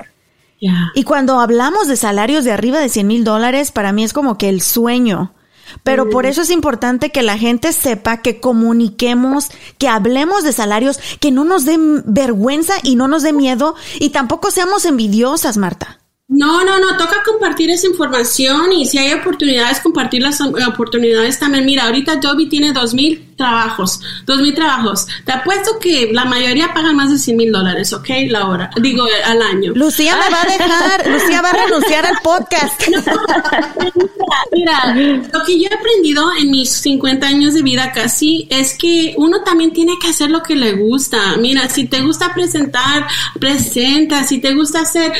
Yeah. 0.59 0.91
Y 0.93 1.03
cuando 1.05 1.39
hablamos 1.39 1.87
de 1.87 1.95
salarios 1.95 2.45
de 2.45 2.51
arriba 2.51 2.77
de 2.77 2.89
100 2.89 3.07
mil 3.07 3.23
dólares, 3.23 3.71
para 3.71 3.93
mí 3.93 4.03
es 4.03 4.13
como 4.13 4.37
que 4.37 4.47
el 4.47 4.61
sueño. 4.61 5.33
Pero 5.83 6.09
por 6.09 6.27
eso 6.27 6.43
es 6.43 6.51
importante 6.51 7.11
que 7.11 7.23
la 7.23 7.37
gente 7.37 7.73
sepa, 7.73 8.17
que 8.17 8.39
comuniquemos, 8.39 9.49
que 9.79 9.87
hablemos 9.87 10.43
de 10.43 10.51
salarios, 10.51 10.99
que 11.19 11.31
no 11.31 11.45
nos 11.45 11.65
dé 11.65 11.77
vergüenza 12.05 12.73
y 12.83 12.95
no 12.95 13.07
nos 13.07 13.23
dé 13.23 13.33
miedo 13.33 13.73
y 13.99 14.09
tampoco 14.09 14.51
seamos 14.51 14.85
envidiosas, 14.85 15.57
Marta. 15.57 16.01
No, 16.31 16.63
no, 16.63 16.79
no, 16.79 16.95
toca 16.95 17.23
compartir 17.25 17.69
esa 17.71 17.87
información 17.87 18.71
y 18.71 18.85
si 18.85 18.97
hay 18.97 19.11
oportunidades, 19.11 19.81
compartir 19.81 20.21
las 20.21 20.39
oportunidades 20.39 21.37
también. 21.37 21.65
Mira, 21.65 21.83
ahorita 21.83 22.13
Adobe 22.13 22.45
tiene 22.45 22.71
dos 22.71 22.93
mil 22.93 23.31
trabajos, 23.35 23.99
dos 24.25 24.39
mil 24.39 24.53
trabajos. 24.53 25.07
Te 25.25 25.33
apuesto 25.33 25.79
que 25.79 26.09
la 26.13 26.23
mayoría 26.23 26.73
pagan 26.73 26.95
más 26.95 27.11
de 27.11 27.17
100 27.17 27.37
mil 27.37 27.51
dólares, 27.51 27.91
¿ok? 27.91 28.07
La 28.29 28.47
hora, 28.47 28.69
digo, 28.81 29.03
al 29.25 29.41
año. 29.41 29.73
Lucía 29.75 30.15
me 30.15 30.29
va 30.29 30.41
a 30.41 30.45
dejar, 30.45 31.07
Lucía 31.11 31.41
va 31.41 31.49
a 31.49 31.65
renunciar 31.65 32.05
al 32.05 32.17
podcast. 32.23 32.81
Mira, 34.53 34.95
lo 35.33 35.43
que 35.43 35.59
yo 35.59 35.67
he 35.69 35.73
aprendido 35.73 36.31
en 36.39 36.51
mis 36.51 36.69
50 36.69 37.27
años 37.27 37.53
de 37.53 37.63
vida 37.63 37.91
casi 37.91 38.47
es 38.49 38.77
que 38.77 39.15
uno 39.17 39.41
también 39.41 39.73
tiene 39.73 39.93
que 40.01 40.09
hacer 40.09 40.29
lo 40.29 40.43
que 40.43 40.55
le 40.55 40.73
gusta. 40.73 41.35
Mira, 41.37 41.67
si 41.67 41.87
te 41.87 42.01
gusta 42.01 42.33
presentar, 42.33 43.07
presenta. 43.39 44.23
Si 44.23 44.39
te 44.39 44.53
gusta 44.53 44.85
ser 44.85 45.11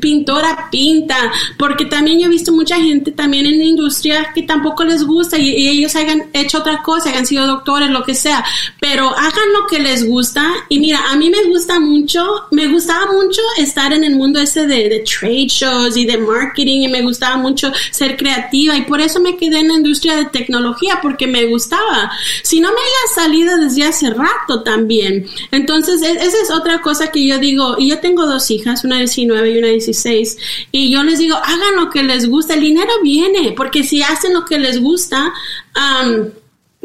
pintora, 0.00 0.53
pinta. 0.70 1.16
Porque 1.58 1.86
también 1.86 2.20
yo 2.20 2.26
he 2.26 2.30
visto 2.30 2.52
mucha 2.52 2.76
gente 2.76 3.12
también 3.12 3.46
en 3.46 3.58
la 3.58 3.64
industria 3.64 4.30
que 4.34 4.42
tampoco 4.42 4.84
les 4.84 5.04
gusta 5.04 5.38
y, 5.38 5.64
ellos 5.64 5.96
hayan 5.96 6.24
hecho 6.32 6.58
otra 6.58 6.82
cosa, 6.82 7.10
hayan 7.10 7.26
sido 7.26 7.46
doctores, 7.46 7.90
lo 7.90 8.04
que 8.04 8.14
sea. 8.14 8.44
Pero 8.80 9.08
hagan 9.08 9.52
lo 9.52 9.66
que 9.66 9.78
les 9.78 10.06
gusta. 10.06 10.44
Y 10.68 10.78
mira, 10.78 11.10
a 11.10 11.16
mí 11.16 11.30
me 11.30 11.44
gusta 11.44 11.80
mucho, 11.80 12.24
me 12.50 12.66
gustaba 12.68 13.12
mucho 13.12 13.40
estar 13.58 13.92
en 13.92 14.04
el 14.04 14.16
mundo 14.16 14.40
ese 14.40 14.66
de, 14.66 14.88
de 14.88 15.00
trade 15.00 15.48
shows 15.48 15.96
y 15.96 16.04
de 16.04 16.18
marketing 16.18 16.82
y 16.82 16.88
me 16.88 17.02
gustaba 17.02 17.36
mucho 17.36 17.72
ser 17.90 18.16
creativa 18.16 18.76
y 18.76 18.82
por 18.82 19.00
eso 19.00 19.20
me 19.20 19.36
quedé 19.36 19.60
en 19.60 19.68
la 19.68 19.74
industria 19.74 20.16
de 20.16 20.26
tecnología 20.26 20.98
porque 21.02 21.26
me 21.26 21.46
gustaba. 21.46 22.10
Si 22.42 22.60
no 22.60 22.68
me 22.68 22.78
había 22.78 23.14
salido 23.14 23.56
desde 23.58 23.84
hace 23.84 24.10
rato 24.10 24.62
también. 24.62 25.26
Entonces, 25.50 26.02
esa 26.02 26.42
es 26.42 26.50
otra 26.50 26.80
cosa 26.80 27.10
que 27.10 27.26
yo 27.26 27.38
digo, 27.38 27.76
y 27.78 27.88
yo 27.88 28.00
tengo 28.00 28.26
dos 28.26 28.50
hijas, 28.50 28.84
una 28.84 28.96
de 28.96 29.02
19 29.02 29.50
y 29.50 29.58
una 29.58 29.66
de 29.68 29.72
16, 29.74 30.38
y 30.72 30.90
yo 30.90 31.02
les 31.02 31.18
digo, 31.18 31.36
hagan 31.36 31.76
lo 31.76 31.90
que 31.90 32.02
les 32.02 32.28
gusta, 32.28 32.54
el 32.54 32.60
dinero 32.60 32.92
viene, 33.02 33.52
porque 33.52 33.84
si 33.84 34.02
hacen 34.02 34.34
lo 34.34 34.44
que 34.44 34.58
les 34.58 34.80
gusta, 34.80 35.32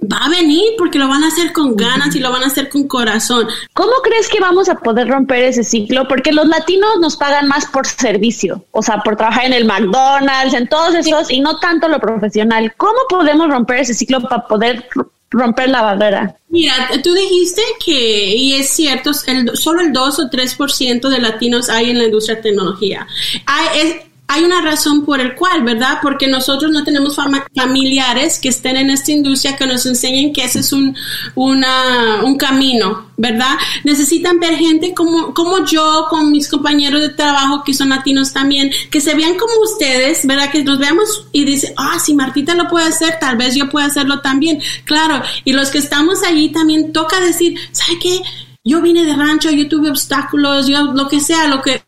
va 0.02 0.26
a 0.26 0.30
venir 0.30 0.64
porque 0.78 1.00
lo 1.00 1.08
van 1.08 1.24
a 1.24 1.28
hacer 1.28 1.52
con 1.54 1.76
ganas 1.76 2.16
y 2.16 2.20
lo 2.20 2.32
van 2.32 2.44
a 2.44 2.48
hacer 2.48 2.70
con 2.70 2.88
corazón. 2.88 3.48
¿Cómo 3.74 3.94
crees 4.04 4.30
que 4.30 4.40
vamos 4.40 4.70
a 4.70 4.76
poder 4.76 5.08
romper 5.08 5.44
ese 5.44 5.64
ciclo? 5.64 6.08
Porque 6.08 6.32
los 6.32 6.48
latinos 6.48 7.00
nos 7.00 7.18
pagan 7.18 7.48
más 7.48 7.66
por 7.66 7.86
servicio, 7.88 8.66
o 8.72 8.82
sea, 8.82 9.00
por 9.00 9.16
trabajar 9.16 9.46
en 9.46 9.54
el 9.54 9.66
McDonald's, 9.66 10.54
en 10.54 10.68
todos 10.68 10.96
esos, 10.96 11.32
y 11.32 11.40
no 11.40 11.58
tanto 11.58 11.88
lo 11.88 12.00
profesional. 12.00 12.74
¿Cómo 12.78 13.00
podemos 13.10 13.50
romper 13.50 13.80
ese 13.80 13.94
ciclo 13.94 14.22
para 14.22 14.48
poder 14.48 14.88
romper 15.32 15.70
la 15.70 15.82
barrera? 15.82 16.36
Mira, 16.50 16.74
tú 17.04 17.14
dijiste 17.14 17.62
que, 17.84 18.36
y 18.36 18.54
es 18.54 18.70
cierto, 18.70 19.12
el, 19.28 19.56
solo 19.56 19.82
el 19.82 19.94
2 19.94 20.20
o 20.20 20.30
3% 20.30 21.10
de 21.10 21.20
latinos 21.20 21.70
hay 21.70 21.92
en 21.92 22.00
la 22.00 22.06
industria 22.06 22.38
de 22.38 22.42
tecnología. 22.42 23.08
Hay, 23.46 23.80
es, 23.80 23.96
hay 24.32 24.44
una 24.44 24.62
razón 24.62 25.06
por 25.06 25.20
el 25.20 25.34
cual, 25.34 25.64
¿verdad? 25.64 25.98
Porque 26.04 26.28
nosotros 26.28 26.72
no 26.72 26.84
tenemos 26.84 27.16
fam 27.16 27.42
familiares 27.56 28.38
que 28.38 28.50
estén 28.50 28.78
en 28.78 28.92
esta 28.92 29.12
industria 29.12 29.56
que 29.56 29.66
nos 29.66 29.88
enseñen 29.88 30.32
que 30.32 30.44
ese 30.44 30.60
es 30.60 30.72
un, 30.72 30.96
una, 31.34 32.22
un 32.24 32.38
camino, 32.38 33.10
¿verdad? 33.18 33.58
Necesitan 33.84 34.40
ver 34.40 34.54
gente 34.54 34.94
como, 34.94 35.34
como 35.34 35.66
yo, 35.66 36.06
con 36.12 36.32
mis 36.32 36.48
compañeros 36.48 37.02
de 37.02 37.10
trabajo 37.10 37.64
que 37.64 37.74
son 37.74 37.90
latinos 37.90 38.32
también, 38.32 38.70
que 38.92 39.02
se 39.02 39.16
vean 39.16 39.36
como 39.36 39.54
ustedes, 39.64 40.28
¿verdad? 40.28 40.52
Que 40.52 40.64
nos 40.64 40.78
veamos 40.78 41.26
y 41.32 41.44
dicen, 41.46 41.74
ah, 41.78 41.98
si 42.00 42.14
Martita 42.14 42.54
lo 42.54 42.68
puede 42.68 42.86
hacer, 42.86 43.18
tal 43.20 43.36
vez 43.36 43.56
yo 43.56 43.68
pueda 43.68 43.88
hacerlo 43.88 44.22
también. 44.22 44.62
Claro, 44.86 45.24
y 45.44 45.54
los 45.54 45.72
que 45.72 45.80
estamos 45.80 46.22
allí 46.22 46.50
también 46.50 46.94
toca 46.94 47.20
decir, 47.20 47.58
¿sabe 47.72 47.98
qué? 47.98 48.22
Yo 48.64 48.80
vine 48.80 49.06
de 49.06 49.16
rancho, 49.16 49.50
yo 49.50 49.68
tuve 49.68 49.90
obstáculos, 49.90 50.68
yo 50.68 50.94
lo 50.94 51.08
que 51.08 51.20
sea, 51.20 51.48
lo 51.48 51.64
que 51.64 51.82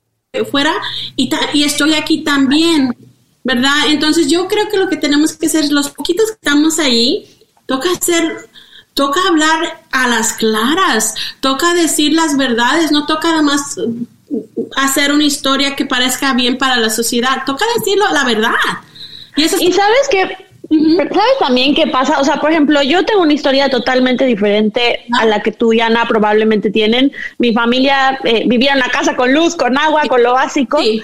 fuera 0.49 0.73
y, 1.17 1.29
estoy 1.63 1.93
aquí 1.93 2.23
también, 2.23 2.95
¿verdad? 3.43 3.88
Entonces 3.88 4.29
yo 4.29 4.47
creo 4.47 4.69
que 4.69 4.77
lo 4.77 4.88
que 4.88 4.95
tenemos 4.95 5.34
que 5.34 5.47
hacer, 5.47 5.69
los 5.71 5.89
poquitos 5.89 6.27
que 6.27 6.36
estamos 6.36 6.79
ahí, 6.79 7.29
toca 7.65 7.91
hacer, 7.91 8.49
toca 8.93 9.19
hablar 9.27 9.84
a 9.91 10.07
las 10.07 10.34
claras, 10.34 11.15
toca 11.41 11.73
decir 11.73 12.13
las 12.13 12.38
verdades, 12.38 12.93
no 12.93 13.05
toca 13.05 13.29
nada 13.29 13.41
más 13.41 13.75
hacer 14.77 15.11
una 15.11 15.25
historia 15.25 15.75
que 15.75 15.86
parezca 15.86 16.34
bien 16.34 16.57
para 16.57 16.77
la 16.77 16.89
sociedad, 16.89 17.43
toca 17.45 17.65
decirlo 17.77 18.05
la 18.13 18.23
verdad. 18.23 18.51
Y, 19.36 19.43
eso 19.43 19.57
y 19.59 19.73
sabes 19.73 20.07
que 20.09 20.51
¿Sabes 20.72 21.38
también 21.39 21.76
qué 21.76 21.88
pasa? 21.88 22.19
O 22.19 22.24
sea, 22.24 22.38
por 22.38 22.51
ejemplo, 22.51 22.82
yo 22.82 23.03
tengo 23.03 23.22
una 23.22 23.34
historia 23.34 23.69
totalmente 23.69 24.26
diferente 24.26 25.01
a 25.19 25.26
la 25.26 25.41
que 25.41 25.51
tú 25.51 25.74
y 25.74 25.82
Ana 25.82 26.05
probablemente 26.07 26.72
tienen. 26.72 27.11
Mi 27.39 27.53
familia 27.53 28.19
eh, 28.24 28.43
vivía 28.47 28.72
en 28.72 28.78
una 28.78 28.89
casa 28.89 29.17
con 29.17 29.34
luz, 29.34 29.55
con 29.55 29.78
agua, 29.78 30.03
con 30.07 30.24
lo 30.24 30.34
básico. 30.34 30.80
Sí. 30.80 31.03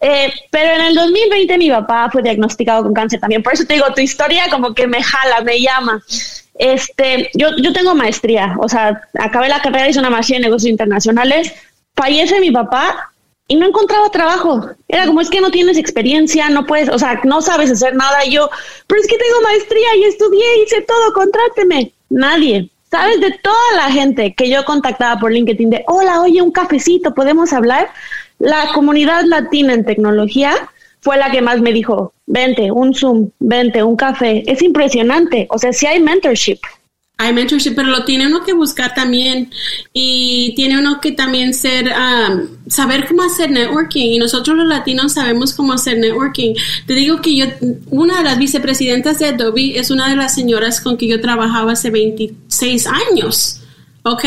Eh, 0.00 0.32
pero 0.50 0.74
en 0.74 0.80
el 0.80 0.94
2020 0.94 1.58
mi 1.58 1.70
papá 1.70 2.08
fue 2.10 2.22
diagnosticado 2.22 2.82
con 2.82 2.94
cáncer 2.94 3.20
también. 3.20 3.42
Por 3.42 3.52
eso 3.52 3.66
te 3.66 3.74
digo, 3.74 3.92
tu 3.94 4.00
historia 4.00 4.44
como 4.50 4.74
que 4.74 4.86
me 4.86 5.02
jala, 5.02 5.42
me 5.42 5.60
llama. 5.60 6.02
Este, 6.54 7.30
yo, 7.34 7.48
yo 7.58 7.72
tengo 7.72 7.94
maestría, 7.94 8.56
o 8.60 8.68
sea, 8.68 9.02
acabé 9.18 9.48
la 9.48 9.60
carrera, 9.60 9.88
hice 9.88 9.98
una 9.98 10.10
maestría 10.10 10.38
en 10.38 10.44
negocios 10.44 10.70
internacionales. 10.70 11.52
Fallece 11.94 12.40
mi 12.40 12.50
papá 12.50 13.11
y 13.52 13.56
no 13.56 13.66
encontraba 13.66 14.08
trabajo. 14.08 14.66
Era 14.88 15.06
como, 15.06 15.20
es 15.20 15.28
que 15.28 15.42
no 15.42 15.50
tienes 15.50 15.76
experiencia, 15.76 16.48
no 16.48 16.64
puedes, 16.64 16.88
o 16.88 16.98
sea, 16.98 17.20
no 17.24 17.42
sabes 17.42 17.70
hacer 17.70 17.94
nada. 17.94 18.24
Y 18.24 18.32
yo, 18.32 18.48
pero 18.86 18.98
es 18.98 19.06
que 19.06 19.18
tengo 19.18 19.42
maestría 19.42 19.94
y 19.96 20.04
estudié, 20.04 20.62
hice 20.64 20.80
todo, 20.80 21.12
contráteme. 21.12 21.92
Nadie. 22.08 22.70
¿Sabes? 22.90 23.20
De 23.20 23.30
toda 23.42 23.76
la 23.76 23.90
gente 23.90 24.34
que 24.34 24.48
yo 24.48 24.64
contactaba 24.64 25.20
por 25.20 25.32
LinkedIn 25.32 25.68
de, 25.68 25.84
hola, 25.86 26.22
oye, 26.22 26.40
un 26.40 26.50
cafecito, 26.50 27.12
¿podemos 27.12 27.52
hablar? 27.52 27.90
La 28.38 28.68
comunidad 28.72 29.24
latina 29.24 29.74
en 29.74 29.84
tecnología 29.84 30.54
fue 31.00 31.18
la 31.18 31.30
que 31.30 31.42
más 31.42 31.60
me 31.60 31.74
dijo, 31.74 32.14
vente, 32.24 32.72
un 32.72 32.94
Zoom, 32.94 33.32
vente, 33.38 33.82
un 33.82 33.96
café. 33.96 34.44
Es 34.50 34.62
impresionante. 34.62 35.46
O 35.50 35.58
sea, 35.58 35.74
si 35.74 35.86
hay 35.86 36.00
mentorship. 36.00 36.58
Hay 37.22 37.32
mentorship, 37.32 37.74
pero 37.74 37.88
lo 37.88 38.04
tiene 38.04 38.26
uno 38.26 38.42
que 38.42 38.52
buscar 38.52 38.94
también 38.94 39.50
y 39.92 40.52
tiene 40.56 40.78
uno 40.78 41.00
que 41.00 41.12
también 41.12 41.54
ser, 41.54 41.86
um, 41.86 42.48
saber 42.68 43.06
cómo 43.06 43.22
hacer 43.22 43.50
networking 43.50 44.10
y 44.10 44.18
nosotros 44.18 44.56
los 44.56 44.66
latinos 44.66 45.12
sabemos 45.12 45.54
cómo 45.54 45.72
hacer 45.72 45.98
networking. 45.98 46.54
Te 46.86 46.94
digo 46.94 47.20
que 47.20 47.36
yo, 47.36 47.46
una 47.90 48.18
de 48.18 48.24
las 48.24 48.38
vicepresidentas 48.38 49.18
de 49.18 49.26
Adobe 49.26 49.78
es 49.78 49.90
una 49.90 50.08
de 50.08 50.16
las 50.16 50.34
señoras 50.34 50.80
con 50.80 50.96
que 50.96 51.06
yo 51.06 51.20
trabajaba 51.20 51.72
hace 51.72 51.90
26 51.90 52.86
años. 52.86 53.62
¿ok? 54.04 54.24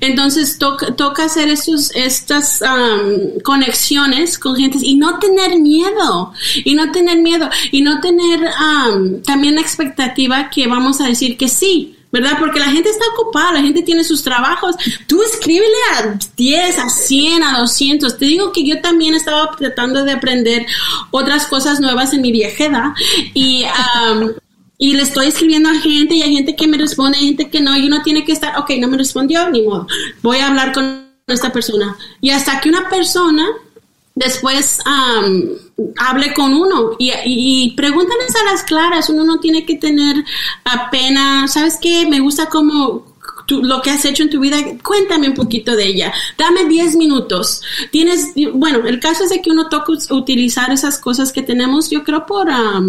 Entonces 0.00 0.58
toca, 0.58 0.94
toca 0.94 1.24
hacer 1.24 1.48
estos, 1.48 1.92
estas 1.94 2.62
um, 2.62 3.40
conexiones 3.42 4.38
con 4.38 4.56
gente 4.56 4.78
y 4.82 4.96
no 4.96 5.18
tener 5.18 5.58
miedo, 5.58 6.32
y 6.64 6.74
no 6.74 6.90
tener 6.90 7.18
miedo, 7.18 7.48
y 7.70 7.82
no 7.82 8.00
tener 8.00 8.40
um, 8.40 9.22
también 9.22 9.54
la 9.54 9.60
expectativa 9.60 10.50
que 10.50 10.66
vamos 10.66 11.00
a 11.00 11.06
decir 11.06 11.36
que 11.36 11.48
sí. 11.48 11.96
¿Verdad? 12.14 12.36
Porque 12.38 12.60
la 12.60 12.70
gente 12.70 12.88
está 12.88 13.04
ocupada, 13.12 13.54
la 13.54 13.60
gente 13.60 13.82
tiene 13.82 14.04
sus 14.04 14.22
trabajos. 14.22 14.76
Tú 15.08 15.20
escríbele 15.20 15.66
a 15.98 16.16
10, 16.36 16.78
a 16.78 16.88
100, 16.88 17.42
a 17.42 17.58
200. 17.58 18.16
Te 18.16 18.24
digo 18.24 18.52
que 18.52 18.64
yo 18.64 18.80
también 18.80 19.14
estaba 19.14 19.50
tratando 19.58 20.04
de 20.04 20.12
aprender 20.12 20.64
otras 21.10 21.46
cosas 21.46 21.80
nuevas 21.80 22.12
en 22.12 22.22
mi 22.22 22.30
viejeda 22.30 22.94
y 23.34 23.64
um, 23.64 24.30
y 24.78 24.94
le 24.94 25.02
estoy 25.02 25.26
escribiendo 25.26 25.68
a 25.68 25.74
gente 25.74 26.14
y 26.14 26.22
hay 26.22 26.36
gente 26.36 26.54
que 26.54 26.68
me 26.68 26.78
responde, 26.78 27.18
hay 27.18 27.26
gente 27.26 27.50
que 27.50 27.60
no, 27.60 27.76
y 27.76 27.86
uno 27.86 28.02
tiene 28.02 28.24
que 28.24 28.32
estar, 28.32 28.58
ok, 28.58 28.70
no 28.78 28.86
me 28.86 28.96
respondió, 28.96 29.50
ni 29.50 29.62
modo, 29.62 29.88
voy 30.22 30.38
a 30.38 30.46
hablar 30.46 30.72
con 30.72 31.08
esta 31.26 31.52
persona. 31.52 31.96
Y 32.20 32.30
hasta 32.30 32.60
que 32.60 32.68
una 32.68 32.88
persona 32.88 33.44
después 34.14 34.78
hable 35.96 36.32
con 36.34 36.54
uno 36.54 36.92
y, 36.98 37.12
y, 37.24 37.72
pregúntales 37.76 38.34
a 38.36 38.52
las 38.52 38.62
claras, 38.62 39.08
uno 39.08 39.24
no 39.24 39.40
tiene 39.40 39.66
que 39.66 39.76
tener 39.76 40.24
pena, 40.90 41.48
¿sabes 41.48 41.78
qué? 41.80 42.06
Me 42.08 42.20
gusta 42.20 42.48
como 43.48 43.62
lo 43.62 43.82
que 43.82 43.90
has 43.90 44.04
hecho 44.04 44.22
en 44.22 44.30
tu 44.30 44.40
vida, 44.40 44.58
cuéntame 44.82 45.28
un 45.28 45.34
poquito 45.34 45.76
de 45.76 45.86
ella. 45.86 46.12
Dame 46.38 46.64
10 46.64 46.96
minutos. 46.96 47.62
Tienes, 47.90 48.32
bueno, 48.54 48.86
el 48.86 49.00
caso 49.00 49.24
es 49.24 49.30
de 49.30 49.42
que 49.42 49.50
uno 49.50 49.68
toca 49.68 49.92
utilizar 50.10 50.70
esas 50.72 50.98
cosas 50.98 51.32
que 51.32 51.42
tenemos, 51.42 51.90
yo 51.90 52.04
creo, 52.04 52.26
por 52.26 52.44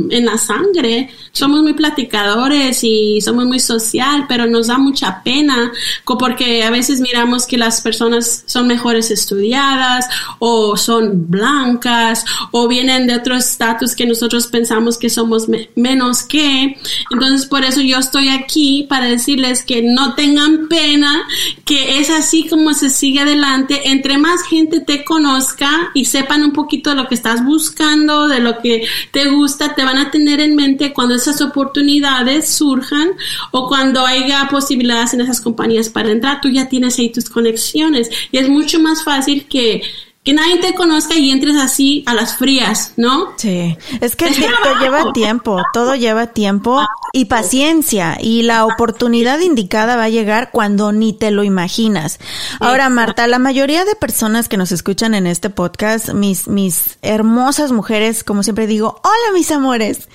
en 0.10 0.26
la 0.26 0.38
sangre. 0.38 1.10
Somos 1.32 1.62
muy 1.62 1.74
platicadores 1.74 2.84
y 2.84 3.22
somos 3.22 3.46
muy 3.46 3.60
social, 3.60 4.26
pero 4.28 4.46
nos 4.48 4.68
da 4.68 4.78
mucha 4.78 5.22
pena 5.24 5.72
porque 6.06 6.64
a 6.64 6.70
veces 6.70 7.00
miramos 7.00 7.46
que 7.46 7.58
las 7.58 7.82
personas 7.82 8.44
son 8.46 8.68
mejores 8.68 9.12
estudiadas 9.12 10.06
o 10.40 10.78
son 10.78 11.30
blancas 11.30 12.26
o 12.52 12.68
vienen 12.68 13.08
de 13.08 13.16
otro 13.16 13.36
estatus 13.36 13.96
que 13.96 14.06
nosotros 14.06 14.48
pensamos 14.48 14.98
que 14.98 15.10
somos 15.10 15.48
menos 15.76 16.24
que. 16.24 16.78
Entonces, 17.12 17.46
por 17.46 17.64
eso 17.64 17.82
yo 17.82 17.98
estoy 17.98 18.30
aquí 18.30 18.86
para 18.90 19.06
decirles 19.06 19.64
que 19.64 19.82
no 19.82 20.16
tengan 20.16 20.45
pena, 20.68 21.28
que 21.66 22.00
es 22.00 22.10
así 22.10 22.48
como 22.48 22.74
se 22.74 22.90
sigue 22.90 23.22
adelante. 23.22 23.90
Entre 23.90 24.18
más 24.18 24.44
gente 24.44 24.80
te 24.80 25.04
conozca 25.04 25.92
y 25.94 26.06
sepan 26.06 26.44
un 26.44 26.52
poquito 26.54 26.92
de 26.92 26.96
lo 26.98 27.08
que 27.08 27.16
estás 27.16 27.44
buscando, 27.44 28.28
de 28.28 28.40
lo 28.40 28.60
que 28.60 28.88
te 29.12 29.30
gusta, 29.30 29.76
te 29.76 29.84
van 29.84 29.98
a 29.98 30.12
tener 30.12 30.40
en 30.40 30.56
mente 30.56 30.94
cuando 30.94 31.16
esas 31.16 31.42
oportunidades 31.42 32.50
surjan 32.50 33.10
o 33.52 33.68
cuando 33.68 34.06
haya 34.06 34.48
posibilidades 34.50 35.14
en 35.14 35.22
esas 35.22 35.42
compañías 35.42 35.90
para 35.90 36.12
entrar, 36.12 36.42
tú 36.42 36.50
ya 36.50 36.70
tienes 36.70 36.98
ahí 37.00 37.12
tus 37.12 37.30
conexiones 37.30 38.10
y 38.32 38.38
es 38.38 38.50
mucho 38.50 38.80
más 38.80 39.04
fácil 39.04 39.46
que 39.46 39.82
que 40.26 40.34
nadie 40.34 40.58
te 40.58 40.74
conozca 40.74 41.16
y 41.16 41.30
entres 41.30 41.56
así 41.56 42.04
a 42.08 42.16
las 42.16 42.36
frías, 42.36 42.94
¿no? 42.98 43.34
Sí, 43.38 43.78
es 44.02 44.16
que 44.16 44.26
todo 44.26 44.80
lleva 44.82 45.14
tiempo, 45.14 45.62
todo 45.72 45.96
lleva 45.96 46.26
tiempo 46.26 46.84
y 47.14 47.26
paciencia 47.26 48.18
y 48.20 48.42
la 48.42 48.66
oportunidad 48.66 49.40
indicada 49.40 49.96
va 49.96 50.06
a 50.06 50.10
llegar 50.10 50.50
cuando 50.52 50.92
ni 50.92 51.14
te 51.14 51.30
lo 51.30 51.44
imaginas. 51.44 52.20
Ahora, 52.60 52.90
Marta, 52.90 53.28
la 53.28 53.38
mayoría 53.38 53.86
de 53.86 53.94
personas 53.94 54.50
que 54.50 54.58
nos 54.58 54.72
escuchan 54.72 55.14
en 55.14 55.28
este 55.28 55.52
podcast, 55.52 56.10
mis, 56.10 56.48
mis 56.48 56.98
hermosas 57.04 57.72
mujeres, 57.72 58.24
como 58.24 58.42
siempre 58.42 58.66
digo, 58.66 59.00
hola 59.04 59.32
mis 59.32 59.52
amores, 59.52 60.10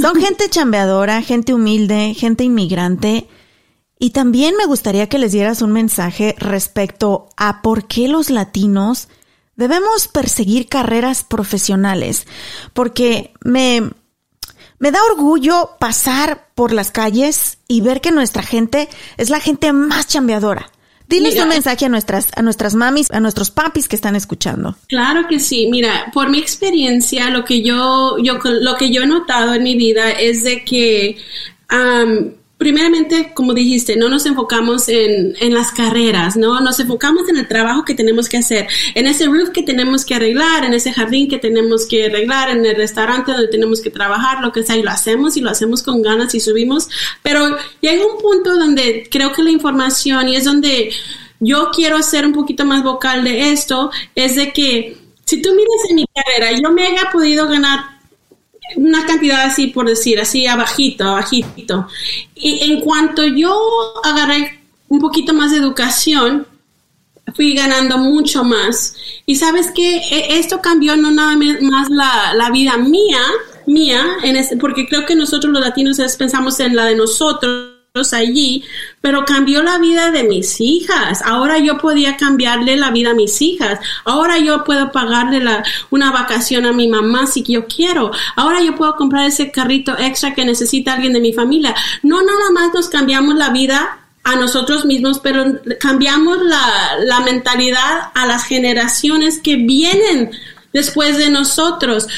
son 0.00 0.14
gente 0.20 0.48
chambeadora, 0.48 1.22
gente 1.22 1.52
humilde, 1.52 2.14
gente 2.14 2.44
inmigrante. 2.44 3.26
Y 3.98 4.10
también 4.10 4.54
me 4.56 4.66
gustaría 4.66 5.08
que 5.08 5.18
les 5.18 5.32
dieras 5.32 5.60
un 5.60 5.72
mensaje 5.72 6.36
respecto 6.38 7.30
a 7.36 7.62
por 7.62 7.88
qué 7.88 8.06
los 8.06 8.30
latinos 8.30 9.08
Debemos 9.56 10.08
perseguir 10.08 10.68
carreras 10.68 11.24
profesionales 11.24 12.26
porque 12.74 13.32
me, 13.42 13.90
me 14.78 14.90
da 14.90 14.98
orgullo 15.10 15.70
pasar 15.80 16.48
por 16.54 16.72
las 16.72 16.90
calles 16.90 17.58
y 17.66 17.80
ver 17.80 18.00
que 18.00 18.12
nuestra 18.12 18.42
gente 18.42 18.88
es 19.16 19.30
la 19.30 19.40
gente 19.40 19.72
más 19.72 20.06
chambeadora. 20.08 20.70
Diles 21.08 21.38
un 21.40 21.48
mensaje 21.48 21.86
a 21.86 21.88
nuestras, 21.88 22.28
a 22.34 22.42
nuestras 22.42 22.74
mamis, 22.74 23.10
a 23.12 23.20
nuestros 23.20 23.52
papis 23.52 23.86
que 23.86 23.94
están 23.94 24.16
escuchando. 24.16 24.76
Claro 24.88 25.28
que 25.28 25.38
sí. 25.38 25.68
Mira, 25.70 26.10
por 26.12 26.28
mi 26.28 26.38
experiencia, 26.38 27.30
lo 27.30 27.44
que 27.44 27.62
yo, 27.62 28.16
yo, 28.18 28.38
lo 28.42 28.76
que 28.76 28.90
yo 28.90 29.02
he 29.02 29.06
notado 29.06 29.54
en 29.54 29.62
mi 29.62 29.76
vida 29.76 30.10
es 30.10 30.42
de 30.42 30.64
que 30.64 31.16
primeramente, 32.58 33.32
como 33.34 33.52
dijiste, 33.52 33.96
no 33.96 34.08
nos 34.08 34.24
enfocamos 34.24 34.88
en, 34.88 35.36
en, 35.40 35.54
las 35.54 35.72
carreras, 35.72 36.36
¿no? 36.36 36.58
Nos 36.60 36.80
enfocamos 36.80 37.28
en 37.28 37.36
el 37.36 37.46
trabajo 37.46 37.84
que 37.84 37.94
tenemos 37.94 38.28
que 38.28 38.38
hacer, 38.38 38.66
en 38.94 39.06
ese 39.06 39.26
roof 39.26 39.50
que 39.50 39.62
tenemos 39.62 40.04
que 40.04 40.14
arreglar, 40.14 40.64
en 40.64 40.72
ese 40.72 40.92
jardín 40.92 41.28
que 41.28 41.38
tenemos 41.38 41.86
que 41.86 42.06
arreglar, 42.06 42.50
en 42.50 42.64
el 42.64 42.76
restaurante 42.76 43.32
donde 43.32 43.48
tenemos 43.48 43.80
que 43.80 43.90
trabajar, 43.90 44.40
lo 44.40 44.52
que 44.52 44.62
sea, 44.62 44.76
y 44.76 44.82
lo 44.82 44.90
hacemos 44.90 45.36
y 45.36 45.42
lo 45.42 45.50
hacemos 45.50 45.82
con 45.82 46.00
ganas 46.00 46.34
y 46.34 46.40
subimos. 46.40 46.88
Pero 47.22 47.56
llega 47.80 48.06
un 48.06 48.20
punto 48.20 48.56
donde 48.56 49.06
creo 49.10 49.32
que 49.32 49.42
la 49.42 49.50
información, 49.50 50.28
y 50.28 50.36
es 50.36 50.44
donde 50.44 50.92
yo 51.40 51.70
quiero 51.74 52.02
ser 52.02 52.24
un 52.24 52.32
poquito 52.32 52.64
más 52.64 52.82
vocal 52.82 53.24
de 53.24 53.52
esto, 53.52 53.90
es 54.14 54.36
de 54.36 54.52
que 54.52 54.96
si 55.26 55.42
tú 55.42 55.50
miras 55.50 55.90
en 55.90 55.96
mi 55.96 56.06
carrera, 56.14 56.58
yo 56.58 56.70
me 56.70 56.86
haya 56.86 57.10
podido 57.12 57.48
ganar 57.48 57.95
una 58.76 59.06
cantidad 59.06 59.42
así, 59.42 59.68
por 59.68 59.88
decir, 59.88 60.20
así 60.20 60.46
abajito, 60.46 61.04
abajito. 61.04 61.88
Y 62.34 62.70
en 62.70 62.80
cuanto 62.80 63.24
yo 63.24 63.58
agarré 64.04 64.60
un 64.88 65.00
poquito 65.00 65.34
más 65.34 65.50
de 65.50 65.58
educación, 65.58 66.46
fui 67.34 67.54
ganando 67.54 67.98
mucho 67.98 68.44
más. 68.44 68.94
Y 69.26 69.36
sabes 69.36 69.70
que 69.72 70.00
esto 70.38 70.60
cambió 70.60 70.96
no 70.96 71.10
nada 71.10 71.36
más 71.36 71.90
la, 71.90 72.34
la 72.34 72.50
vida 72.50 72.76
mía, 72.76 73.20
mía, 73.66 74.02
en 74.22 74.58
porque 74.58 74.86
creo 74.86 75.04
que 75.04 75.16
nosotros 75.16 75.52
los 75.52 75.62
latinos 75.62 75.98
pensamos 76.16 76.60
en 76.60 76.76
la 76.76 76.84
de 76.84 76.94
nosotros 76.94 77.75
allí, 78.12 78.64
pero 79.00 79.24
cambió 79.24 79.62
la 79.62 79.78
vida 79.78 80.10
de 80.10 80.24
mis 80.24 80.60
hijas. 80.60 81.22
Ahora 81.24 81.58
yo 81.58 81.78
podía 81.78 82.16
cambiarle 82.16 82.76
la 82.76 82.90
vida 82.90 83.10
a 83.10 83.14
mis 83.14 83.40
hijas. 83.42 83.80
Ahora 84.04 84.38
yo 84.38 84.64
puedo 84.64 84.92
pagarle 84.92 85.42
una 85.90 86.10
vacación 86.12 86.66
a 86.66 86.72
mi 86.72 86.88
mamá 86.88 87.26
si 87.26 87.42
yo 87.42 87.66
quiero. 87.66 88.10
Ahora 88.36 88.60
yo 88.60 88.74
puedo 88.74 88.96
comprar 88.96 89.26
ese 89.26 89.50
carrito 89.50 89.96
extra 89.98 90.34
que 90.34 90.44
necesita 90.44 90.94
alguien 90.94 91.12
de 91.12 91.20
mi 91.20 91.32
familia. 91.32 91.74
No 92.02 92.22
nada 92.22 92.50
más 92.52 92.72
nos 92.74 92.88
cambiamos 92.88 93.34
la 93.36 93.50
vida 93.50 93.98
a 94.26 94.34
nosotros 94.34 94.84
mismos, 94.84 95.20
pero 95.20 95.44
cambiamos 95.78 96.38
la, 96.42 97.20
mentalidad 97.24 98.10
a 98.12 98.26
las 98.26 98.44
generaciones 98.44 99.38
que 99.38 99.54
vienen 99.54 100.32
después 100.72 101.16
de 101.16 101.30
nosotros. 101.30 102.08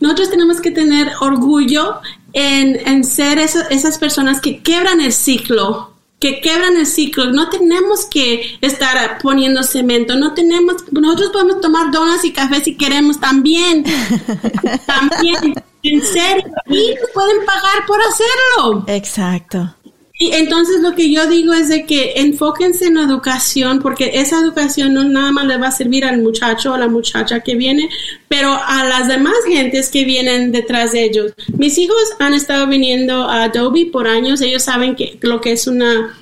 nosotros 0.00 0.28
tenemos 0.28 0.60
que 0.60 0.72
tener 0.72 1.12
orgullo 1.20 2.00
en, 2.36 3.02
ser 3.04 3.38
esas 3.38 3.98
personas 3.98 4.42
que 4.42 4.62
quebran 4.62 5.00
el 5.00 5.12
ciclo, 5.12 5.94
que 6.20 6.40
quebran 6.40 6.76
el 6.76 6.86
ciclo. 6.86 7.32
No 7.32 7.48
tenemos 7.48 8.04
que 8.04 8.58
estar 8.60 9.18
poniendo 9.18 9.62
cemento, 9.62 10.16
no 10.16 10.34
tenemos, 10.34 10.84
nosotros 10.92 11.30
podemos 11.30 11.60
tomar 11.62 11.90
donas 11.90 12.24
y 12.24 12.32
café 12.32 12.62
si 12.62 12.76
queremos 12.76 13.18
también, 13.18 13.84
también, 14.86 15.54
en 15.82 16.02
serio, 16.02 16.44
y 16.66 16.94
nos 17.00 17.10
pueden 17.14 17.44
pagar 17.46 17.86
por 17.86 17.98
hacerlo. 18.02 18.84
Exacto. 18.86 19.74
Y 20.18 20.32
entonces 20.32 20.80
lo 20.80 20.94
que 20.94 21.12
yo 21.12 21.26
digo 21.26 21.52
es 21.52 21.68
de 21.68 21.84
que 21.84 22.14
enfóquense 22.16 22.86
en 22.86 22.94
la 22.94 23.02
educación, 23.02 23.80
porque 23.80 24.12
esa 24.14 24.40
educación 24.40 24.94
no 24.94 25.04
nada 25.04 25.30
más 25.30 25.44
le 25.44 25.58
va 25.58 25.68
a 25.68 25.72
servir 25.72 26.06
al 26.06 26.22
muchacho 26.22 26.72
o 26.72 26.76
la 26.78 26.88
muchacha 26.88 27.40
que 27.40 27.54
viene, 27.54 27.88
pero 28.28 28.58
a 28.66 28.84
las 28.84 29.08
demás 29.08 29.34
gentes 29.46 29.90
que 29.90 30.04
vienen 30.04 30.52
detrás 30.52 30.92
de 30.92 31.04
ellos. 31.04 31.34
Mis 31.58 31.76
hijos 31.76 32.14
han 32.18 32.32
estado 32.32 32.66
viniendo 32.66 33.24
a 33.24 33.44
Adobe 33.44 33.90
por 33.92 34.08
años, 34.08 34.40
ellos 34.40 34.62
saben 34.62 34.96
que 34.96 35.18
lo 35.20 35.40
que 35.42 35.52
es 35.52 35.66
una 35.66 36.14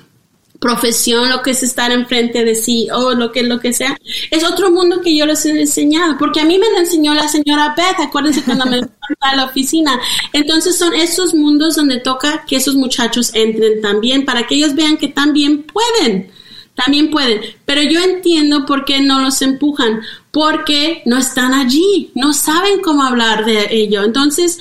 profesión, 0.59 1.29
lo 1.29 1.41
que 1.41 1.51
es 1.51 1.63
estar 1.63 1.91
enfrente 1.91 2.43
de 2.43 2.55
sí 2.55 2.87
o 2.91 3.13
lo 3.13 3.31
que 3.31 3.43
lo 3.43 3.59
que 3.59 3.73
sea, 3.73 3.97
es 4.31 4.43
otro 4.43 4.71
mundo 4.71 5.01
que 5.01 5.15
yo 5.15 5.25
les 5.25 5.45
he 5.45 5.59
enseñado, 5.59 6.17
porque 6.17 6.39
a 6.39 6.45
mí 6.45 6.57
me 6.57 6.71
lo 6.71 6.79
enseñó 6.79 7.13
la 7.13 7.27
señora 7.27 7.73
Beth, 7.75 7.99
acuérdense 7.99 8.43
cuando 8.43 8.65
me 8.65 8.81
a 9.21 9.35
la 9.35 9.45
oficina. 9.45 9.99
Entonces 10.33 10.77
son 10.77 10.93
esos 10.93 11.33
mundos 11.33 11.75
donde 11.75 11.99
toca 11.99 12.45
que 12.47 12.57
esos 12.57 12.75
muchachos 12.75 13.31
entren 13.33 13.81
también, 13.81 14.25
para 14.25 14.47
que 14.47 14.55
ellos 14.55 14.75
vean 14.75 14.97
que 14.97 15.07
también 15.07 15.63
pueden, 15.63 16.31
también 16.75 17.09
pueden. 17.09 17.41
Pero 17.65 17.81
yo 17.81 18.01
entiendo 18.01 18.65
por 18.65 18.85
qué 18.85 19.01
no 19.01 19.21
los 19.21 19.41
empujan, 19.41 20.01
porque 20.31 21.01
no 21.05 21.17
están 21.17 21.53
allí, 21.53 22.11
no 22.15 22.33
saben 22.33 22.81
cómo 22.81 23.03
hablar 23.03 23.45
de 23.45 23.67
ello. 23.71 24.03
Entonces, 24.03 24.59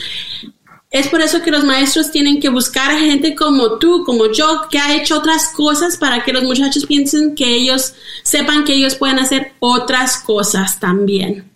Es 0.94 1.08
por 1.08 1.20
eso 1.20 1.42
que 1.42 1.50
los 1.50 1.64
maestros 1.64 2.12
tienen 2.12 2.38
que 2.38 2.48
buscar 2.48 2.92
a 2.92 3.00
gente 3.00 3.34
como 3.34 3.78
tú, 3.78 4.04
como 4.06 4.30
yo, 4.30 4.68
que 4.70 4.78
ha 4.78 4.94
hecho 4.94 5.18
otras 5.18 5.48
cosas 5.48 5.96
para 5.96 6.22
que 6.22 6.32
los 6.32 6.44
muchachos 6.44 6.86
piensen 6.86 7.34
que 7.34 7.52
ellos 7.52 7.94
sepan 8.22 8.62
que 8.62 8.74
ellos 8.74 8.94
pueden 8.94 9.18
hacer 9.18 9.54
otras 9.58 10.18
cosas 10.18 10.78
también. 10.78 11.50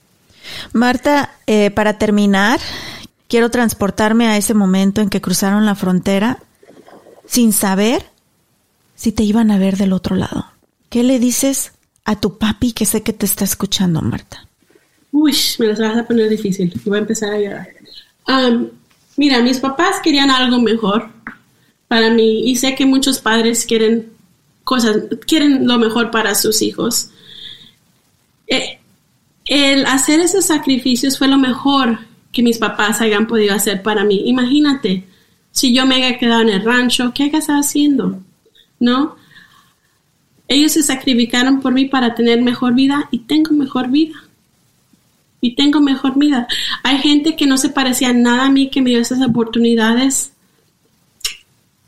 Marta, 0.73 1.37
eh, 1.47 1.71
para 1.71 1.99
terminar, 1.99 2.59
quiero 3.29 3.49
transportarme 3.49 4.27
a 4.27 4.37
ese 4.37 4.55
momento 4.55 5.03
en 5.03 5.09
que 5.09 5.21
cruzaron 5.21 5.65
la 5.65 5.77
frontera 5.77 6.39
sin 7.25 7.53
saber 7.53 8.07
si 8.97 9.13
te 9.13 9.23
iban 9.23 9.53
a 9.53 9.59
ver 9.59 9.77
del 9.77 9.93
otro 9.93 10.17
lado. 10.17 10.47
¿Qué 10.91 11.05
le 11.05 11.21
dices 11.21 11.71
a 12.05 12.19
tu 12.19 12.39
papi 12.39 12.73
que 12.73 12.87
sé 12.87 13.05
que 13.05 13.13
te 13.13 13.27
está 13.27 13.45
escuchando, 13.45 14.03
Marta? 14.03 14.49
Uy, 15.13 15.33
me 15.61 15.67
las 15.69 15.79
vas 15.79 15.97
a 15.97 16.05
poner 16.05 16.29
difícil 16.29 16.73
voy 16.85 16.99
a 16.99 17.03
empezar 17.03 17.35
a 17.35 17.39
llorar. 17.39 17.69
Mira, 19.19 19.43
mis 19.43 19.59
papás 19.59 20.01
querían 20.03 20.31
algo 20.31 20.61
mejor 20.61 21.11
para 21.89 22.11
mí 22.11 22.49
y 22.49 22.57
sé 22.57 22.75
que 22.75 22.87
muchos 22.87 23.19
padres 23.19 23.67
quieren 23.67 24.13
cosas, 24.65 24.97
quieren 25.27 25.67
lo 25.67 25.79
mejor 25.79 26.11
para 26.11 26.35
sus 26.35 26.63
hijos. 26.63 27.11
Eh, 28.47 28.79
el 29.47 29.87
hacer 29.87 30.21
esos 30.21 30.47
sacrificios 30.47 31.19
fue 31.19 31.29
lo 31.29 31.39
mejor 31.39 31.99
que 32.33 32.43
mis 32.43 32.59
papás 32.59 33.01
hayan 33.01 33.27
podido 33.27 33.55
hacer 33.55 33.83
para 33.83 34.05
mí. 34.05 34.23
Imagínate, 34.27 35.05
si 35.51 35.75
yo 35.75 35.87
me 35.87 35.97
haya 35.97 36.19
quedado 36.19 36.43
en 36.43 36.51
el 36.51 36.65
rancho, 36.65 37.13
¿qué 37.15 37.27
estado 37.27 37.59
haciendo? 37.59 38.21
¿No? 38.79 39.17
Ellos 40.47 40.73
se 40.73 40.83
sacrificaron 40.83 41.61
por 41.61 41.73
mí 41.73 41.87
para 41.87 42.15
tener 42.15 42.43
mejor 42.43 42.75
vida 42.75 43.09
y 43.11 43.21
tengo 43.21 43.53
mejor 43.53 43.89
vida. 43.89 44.28
Y 45.41 45.55
tengo 45.55 45.81
mejor 45.81 46.19
vida. 46.19 46.49
Hay 46.83 46.99
gente 46.99 47.37
que 47.37 47.47
no 47.47 47.57
se 47.57 47.69
parecía 47.69 48.13
nada 48.13 48.47
a 48.47 48.51
mí 48.51 48.71
que 48.71 48.83
me 48.83 48.91
dio 48.91 49.01
esas 49.01 49.23
oportunidades. 49.23 50.33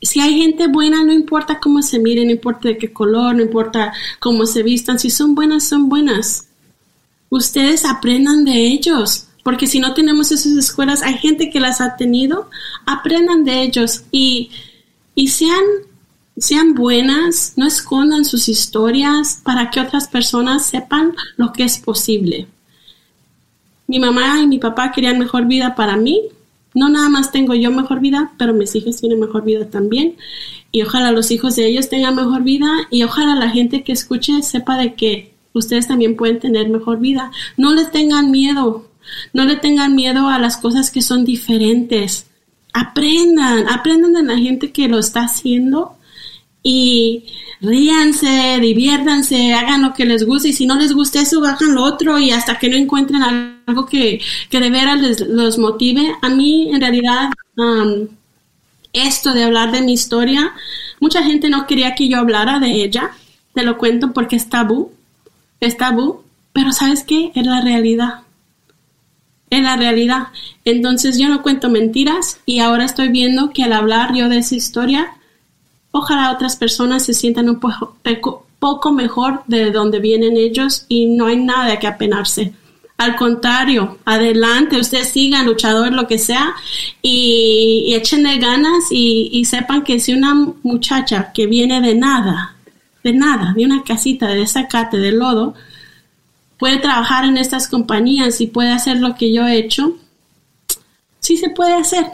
Si 0.01 0.19
hay 0.19 0.41
gente 0.41 0.67
buena, 0.67 1.03
no 1.03 1.13
importa 1.13 1.59
cómo 1.59 1.81
se 1.81 1.99
miren, 1.99 2.27
no 2.27 2.31
importa 2.31 2.69
de 2.69 2.77
qué 2.77 2.91
color, 2.91 3.35
no 3.35 3.43
importa 3.43 3.93
cómo 4.19 4.45
se 4.45 4.63
vistan, 4.63 4.99
si 4.99 5.09
son 5.09 5.35
buenas, 5.35 5.63
son 5.67 5.89
buenas. 5.89 6.47
Ustedes 7.29 7.85
aprendan 7.85 8.45
de 8.45 8.67
ellos 8.67 9.27
porque 9.43 9.67
si 9.67 9.79
no 9.79 9.93
tenemos 9.93 10.31
esas 10.31 10.53
escuelas, 10.53 11.01
hay 11.01 11.15
gente 11.15 11.49
que 11.49 11.59
las 11.59 11.81
ha 11.81 11.95
tenido, 11.95 12.49
aprendan 12.85 13.43
de 13.43 13.61
ellos 13.63 14.03
y, 14.11 14.51
y 15.15 15.29
sean, 15.29 15.63
sean 16.37 16.75
buenas, 16.75 17.53
no 17.55 17.65
escondan 17.65 18.25
sus 18.25 18.47
historias 18.47 19.41
para 19.43 19.71
que 19.71 19.79
otras 19.79 20.07
personas 20.07 20.65
sepan 20.65 21.15
lo 21.37 21.53
que 21.53 21.63
es 21.63 21.79
posible. 21.79 22.47
Mi 23.91 23.99
mamá 23.99 24.39
y 24.41 24.47
mi 24.47 24.57
papá 24.57 24.93
querían 24.93 25.19
mejor 25.19 25.47
vida 25.47 25.75
para 25.75 25.97
mí. 25.97 26.21
No 26.73 26.87
nada 26.87 27.09
más 27.09 27.33
tengo 27.33 27.55
yo 27.55 27.71
mejor 27.71 27.99
vida, 27.99 28.31
pero 28.37 28.53
mis 28.53 28.73
hijos 28.73 28.95
tienen 28.95 29.19
mejor 29.19 29.43
vida 29.43 29.69
también. 29.69 30.15
Y 30.71 30.81
ojalá 30.81 31.11
los 31.11 31.29
hijos 31.29 31.57
de 31.57 31.67
ellos 31.67 31.89
tengan 31.89 32.15
mejor 32.15 32.41
vida 32.41 32.71
y 32.89 33.03
ojalá 33.03 33.35
la 33.35 33.49
gente 33.49 33.83
que 33.83 33.91
escuche 33.91 34.43
sepa 34.43 34.77
de 34.77 34.93
que 34.93 35.33
ustedes 35.51 35.89
también 35.89 36.15
pueden 36.15 36.39
tener 36.39 36.69
mejor 36.69 37.01
vida. 37.01 37.33
No 37.57 37.75
les 37.75 37.91
tengan 37.91 38.31
miedo, 38.31 38.87
no 39.33 39.43
le 39.43 39.57
tengan 39.57 39.93
miedo 39.93 40.29
a 40.29 40.39
las 40.39 40.55
cosas 40.55 40.89
que 40.89 41.01
son 41.01 41.25
diferentes. 41.25 42.27
Aprendan, 42.71 43.67
aprendan 43.67 44.13
de 44.13 44.23
la 44.23 44.37
gente 44.37 44.71
que 44.71 44.87
lo 44.87 44.99
está 44.99 45.23
haciendo 45.25 45.97
y 46.63 47.25
ríanse, 47.59 48.59
diviértanse, 48.61 49.53
hagan 49.53 49.81
lo 49.81 49.93
que 49.93 50.05
les 50.05 50.25
guste 50.25 50.49
y 50.49 50.53
si 50.53 50.65
no 50.65 50.75
les 50.75 50.93
gusta 50.93 51.21
eso, 51.21 51.43
hagan 51.43 51.75
lo 51.75 51.83
otro 51.83 52.19
y 52.19 52.31
hasta 52.31 52.59
que 52.59 52.69
no 52.69 52.75
encuentren 52.75 53.23
algo 53.65 53.85
que, 53.85 54.21
que 54.49 54.59
de 54.59 54.69
veras 54.69 55.21
los 55.21 55.57
motive. 55.57 56.13
A 56.21 56.29
mí, 56.29 56.69
en 56.71 56.81
realidad, 56.81 57.29
um, 57.57 58.07
esto 58.93 59.33
de 59.33 59.43
hablar 59.43 59.71
de 59.71 59.81
mi 59.81 59.93
historia, 59.93 60.53
mucha 60.99 61.23
gente 61.23 61.49
no 61.49 61.65
quería 61.67 61.95
que 61.95 62.09
yo 62.09 62.17
hablara 62.17 62.59
de 62.59 62.83
ella. 62.83 63.11
Te 63.53 63.63
lo 63.63 63.77
cuento 63.77 64.13
porque 64.13 64.35
es 64.35 64.49
tabú, 64.49 64.91
es 65.59 65.77
tabú, 65.77 66.23
pero 66.53 66.71
¿sabes 66.71 67.03
qué? 67.03 67.31
Es 67.35 67.45
la 67.45 67.61
realidad 67.61 68.21
en 69.51 69.65
la 69.65 69.75
realidad. 69.75 70.29
Entonces 70.65 71.19
yo 71.19 71.27
no 71.27 71.43
cuento 71.43 71.69
mentiras 71.69 72.39
y 72.45 72.59
ahora 72.59 72.85
estoy 72.85 73.09
viendo 73.09 73.51
que 73.51 73.63
al 73.63 73.73
hablar 73.73 74.15
yo 74.15 74.29
de 74.29 74.37
esa 74.39 74.55
historia, 74.55 75.13
ojalá 75.91 76.31
otras 76.31 76.55
personas 76.55 77.05
se 77.05 77.13
sientan 77.13 77.49
un 77.49 77.59
poco, 77.59 78.91
mejor 78.91 79.43
de 79.47 79.71
donde 79.71 79.99
vienen 79.99 80.37
ellos 80.37 80.85
y 80.87 81.07
no 81.07 81.27
hay 81.27 81.37
nada 81.37 81.79
que 81.79 81.87
apenarse. 81.87 82.53
Al 82.97 83.15
contrario, 83.15 83.97
adelante, 84.05 84.79
ustedes 84.79 85.09
sigan, 85.09 85.47
luchador, 85.47 85.91
lo 85.91 86.07
que 86.07 86.19
sea, 86.19 86.53
y, 87.01 87.85
y 87.87 87.95
échenle 87.95 88.37
ganas 88.37 88.91
y, 88.91 89.29
y 89.31 89.45
sepan 89.45 89.83
que 89.83 89.99
si 89.99 90.13
una 90.13 90.35
muchacha 90.61 91.31
que 91.33 91.47
viene 91.47 91.81
de 91.81 91.95
nada, 91.95 92.55
de 93.03 93.13
nada, 93.13 93.53
de 93.55 93.65
una 93.65 93.83
casita 93.83 94.27
de 94.27 94.45
zacate, 94.45 94.97
de 94.97 95.11
lodo, 95.11 95.55
puede 96.59 96.77
trabajar 96.77 97.25
en 97.25 97.37
estas 97.37 97.67
compañías 97.67 98.39
y 98.39 98.45
puede 98.45 98.71
hacer 98.71 98.97
lo 98.97 99.15
que 99.15 99.33
yo 99.33 99.47
he 99.47 99.57
hecho, 99.57 99.97
sí 101.19 101.37
se 101.37 101.49
puede 101.49 101.73
hacer. 101.73 102.05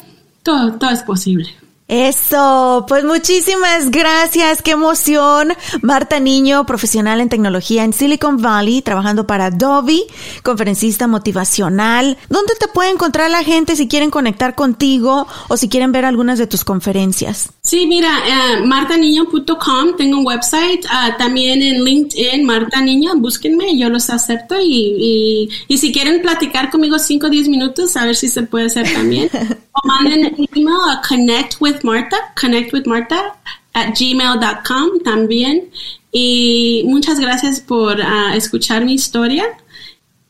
Todo, 0.42 0.78
todo 0.78 0.92
es 0.92 1.04
posible. 1.04 1.50
Eso, 1.88 2.86
pues 2.86 3.06
muchísimas 3.06 3.92
gracias, 3.92 4.62
qué 4.62 4.72
emoción. 4.72 5.54
Marta 5.82 6.20
Niño, 6.20 6.66
profesional 6.66 7.22
en 7.22 7.30
tecnología 7.30 7.86
en 7.86 7.94
Silicon 7.94 8.42
Valley, 8.42 8.82
trabajando 8.82 9.26
para 9.26 9.46
Adobe, 9.46 10.02
conferencista 10.44 11.08
motivacional. 11.08 12.18
¿Dónde 12.28 12.56
te 12.60 12.68
puede 12.68 12.90
encontrar 12.90 13.32
la 13.32 13.42
gente 13.42 13.78
si 13.78 13.88
quieren 13.88 14.12
conectar 14.12 14.54
contigo 14.54 15.28
o 15.48 15.56
si 15.56 15.70
quieren 15.70 15.94
ver 15.94 16.04
algunas 16.04 16.38
de 16.38 16.48
tus 16.48 16.66
conferencias? 16.66 17.52
Sí, 17.62 17.88
mira, 17.88 18.10
uh, 18.10 18.66
martaniño.com, 18.66 19.96
tengo 19.98 20.20
un 20.20 20.28
website, 20.28 20.86
ah, 20.90 21.16
también 21.18 21.62
en 21.62 21.86
LinkedIn, 21.86 22.46
Marta 22.46 22.82
Niño, 22.82 23.14
búsquenme, 23.16 23.78
yo 23.78 23.88
los 23.90 24.10
acepto 24.10 24.56
y, 24.62 25.50
y, 25.70 25.78
si 25.78 25.94
quieren 25.94 26.22
platicar 26.22 26.70
conmigo 26.70 27.00
5 27.00 27.28
o 27.28 27.30
10 27.30 27.48
minutos, 27.48 27.96
a 27.96 28.06
ver 28.06 28.16
si 28.16 28.28
se 28.28 28.44
puede 28.44 28.66
hacer 28.66 28.92
también. 28.94 29.30
o 29.78 29.88
manden 29.88 30.34
un 30.38 30.48
email 30.56 30.90
a 30.90 31.02
connect 31.08 31.58
with 31.60 31.77
Marta, 31.84 32.18
connect 32.36 32.74
with 32.74 32.86
Marta 32.86 33.36
at 33.74 33.94
gmail.com 33.94 35.00
también. 35.04 35.70
Y 36.12 36.84
muchas 36.86 37.20
gracias 37.20 37.60
por 37.60 38.00
uh, 38.00 38.34
escuchar 38.34 38.86
mi 38.86 38.94
historia 38.94 39.46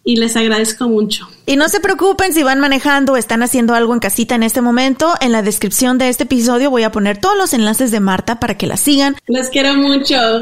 y 0.08 0.16
les 0.16 0.38
agradezco 0.38 0.88
mucho. 0.88 1.28
Y 1.46 1.58
no 1.58 1.68
se 1.68 1.82
preocupen 1.82 2.34
si 2.34 2.42
van 2.42 2.62
manejando 2.62 3.14
o 3.14 3.18
están 3.18 3.44
haciendo 3.44 3.76
algo 3.76 3.94
en 3.94 4.00
casita 4.00 4.36
en 4.36 4.44
este 4.44 4.62
momento. 4.62 5.14
En 5.20 5.34
la 5.34 5.42
descripción 5.42 5.98
de 5.98 6.08
este 6.08 6.24
episodio 6.24 6.72
voy 6.72 6.84
a 6.84 6.94
poner 6.94 7.18
todos 7.18 7.38
los 7.38 7.54
enlaces 7.54 7.92
de 7.92 8.00
Marta 8.00 8.40
para 8.40 8.58
que 8.58 8.68
la 8.68 8.78
sigan. 8.78 9.18
Los 9.28 9.50
quiero 9.50 9.76
mucho. 9.76 10.16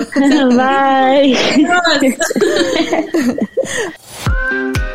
Bye. 0.55 1.35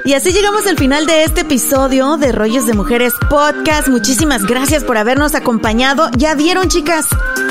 Y 0.02 0.14
así 0.14 0.32
llegamos 0.32 0.66
al 0.66 0.78
final 0.78 1.04
de 1.04 1.24
este 1.24 1.42
episodio 1.42 2.16
de 2.16 2.32
Rollos 2.32 2.66
de 2.66 2.72
Mujeres 2.72 3.12
Podcast. 3.28 3.86
Muchísimas 3.86 4.46
gracias 4.46 4.82
por 4.82 4.96
habernos 4.96 5.34
acompañado. 5.34 6.10
Ya 6.16 6.34
vieron, 6.34 6.68
chicas, 6.68 7.04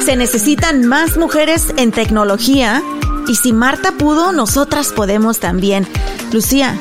se 0.03 0.15
necesitan 0.15 0.85
más 0.85 1.15
mujeres 1.15 1.67
en 1.77 1.91
tecnología. 1.91 2.81
Y 3.27 3.35
si 3.35 3.53
Marta 3.53 3.91
pudo, 3.91 4.31
nosotras 4.31 4.91
podemos 4.91 5.39
también. 5.39 5.87
Lucía, 6.33 6.75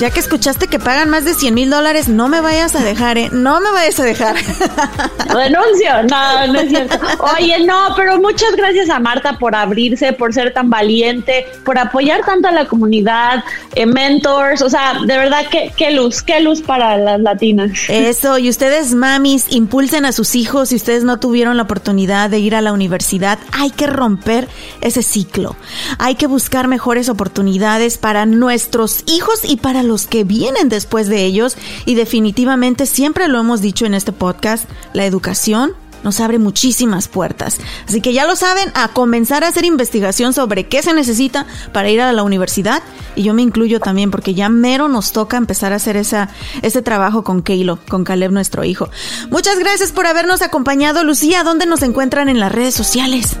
ya 0.00 0.10
que 0.10 0.20
escuchaste 0.20 0.66
que 0.68 0.78
pagan 0.78 1.08
más 1.08 1.24
de 1.24 1.32
100 1.32 1.54
mil 1.54 1.70
dólares, 1.70 2.08
no 2.08 2.28
me 2.28 2.42
vayas 2.42 2.74
a 2.74 2.84
dejar, 2.84 3.16
¿eh? 3.16 3.30
No 3.32 3.60
me 3.60 3.70
vayas 3.70 3.98
a 3.98 4.04
dejar. 4.04 4.36
Renuncio. 5.28 6.02
No, 6.10 6.52
no 6.52 6.60
es 6.60 6.68
cierto. 6.68 6.98
Oye, 7.38 7.64
no, 7.64 7.94
pero 7.96 8.18
muchas 8.20 8.54
gracias 8.56 8.90
a 8.90 8.98
Marta 8.98 9.38
por 9.38 9.54
abrirse, 9.54 10.12
por 10.12 10.34
ser 10.34 10.52
tan 10.52 10.68
valiente, 10.68 11.46
por 11.64 11.78
apoyar 11.78 12.24
tanto 12.24 12.48
a 12.48 12.52
la 12.52 12.66
comunidad, 12.66 13.42
eh, 13.74 13.86
mentors. 13.86 14.60
O 14.60 14.68
sea, 14.68 15.00
de 15.00 15.16
verdad, 15.16 15.46
qué, 15.50 15.72
qué 15.76 15.92
luz, 15.92 16.22
qué 16.22 16.40
luz 16.40 16.60
para 16.60 16.98
las 16.98 17.20
latinas. 17.20 17.70
Eso, 17.88 18.36
y 18.38 18.50
ustedes, 18.50 18.94
mamis, 18.94 19.46
impulsen 19.50 20.04
a 20.04 20.12
sus 20.12 20.34
hijos 20.34 20.68
si 20.68 20.76
ustedes 20.76 21.04
no 21.04 21.18
tuvieron 21.20 21.56
la 21.56 21.62
oportunidad 21.62 22.28
de 22.28 22.38
ir 22.38 22.54
a 22.54 22.60
la 22.60 22.72
universidad. 22.72 23.38
Hay 23.52 23.70
que 23.70 23.86
romper 23.86 24.46
ese 24.82 25.02
ciclo. 25.02 25.56
Hay 25.98 26.16
que 26.16 26.26
buscar 26.26 26.68
mejores 26.68 27.08
oportunidades 27.08 27.96
para 27.96 28.26
nuestros 28.26 29.02
hijos 29.06 29.40
y 29.44 29.56
para 29.56 29.85
los 29.88 30.06
que 30.06 30.24
vienen 30.24 30.68
después 30.68 31.08
de 31.08 31.24
ellos 31.24 31.56
y 31.84 31.94
definitivamente 31.94 32.86
siempre 32.86 33.28
lo 33.28 33.40
hemos 33.40 33.60
dicho 33.60 33.86
en 33.86 33.94
este 33.94 34.12
podcast, 34.12 34.68
la 34.92 35.06
educación 35.06 35.74
nos 36.06 36.20
abre 36.20 36.38
muchísimas 36.38 37.08
puertas. 37.08 37.58
Así 37.88 38.00
que 38.00 38.12
ya 38.12 38.26
lo 38.26 38.36
saben, 38.36 38.70
a 38.74 38.88
comenzar 38.88 39.42
a 39.42 39.48
hacer 39.48 39.64
investigación 39.64 40.32
sobre 40.32 40.68
qué 40.68 40.80
se 40.82 40.92
necesita 40.92 41.46
para 41.72 41.90
ir 41.90 42.00
a 42.00 42.12
la 42.12 42.22
universidad. 42.22 42.80
Y 43.16 43.24
yo 43.24 43.34
me 43.34 43.42
incluyo 43.42 43.80
también 43.80 44.12
porque 44.12 44.32
ya 44.32 44.48
mero 44.48 44.88
nos 44.88 45.10
toca 45.10 45.36
empezar 45.36 45.72
a 45.72 45.76
hacer 45.76 45.96
esa, 45.96 46.28
ese 46.62 46.80
trabajo 46.80 47.24
con 47.24 47.42
Keilo, 47.42 47.80
con 47.88 48.04
Caleb, 48.04 48.30
nuestro 48.30 48.62
hijo. 48.62 48.88
Muchas 49.30 49.58
gracias 49.58 49.90
por 49.90 50.06
habernos 50.06 50.42
acompañado. 50.42 51.02
Lucía, 51.02 51.42
¿dónde 51.42 51.66
nos 51.66 51.82
encuentran 51.82 52.28
en 52.28 52.38
las 52.38 52.52
redes 52.52 52.74
sociales? 52.74 53.36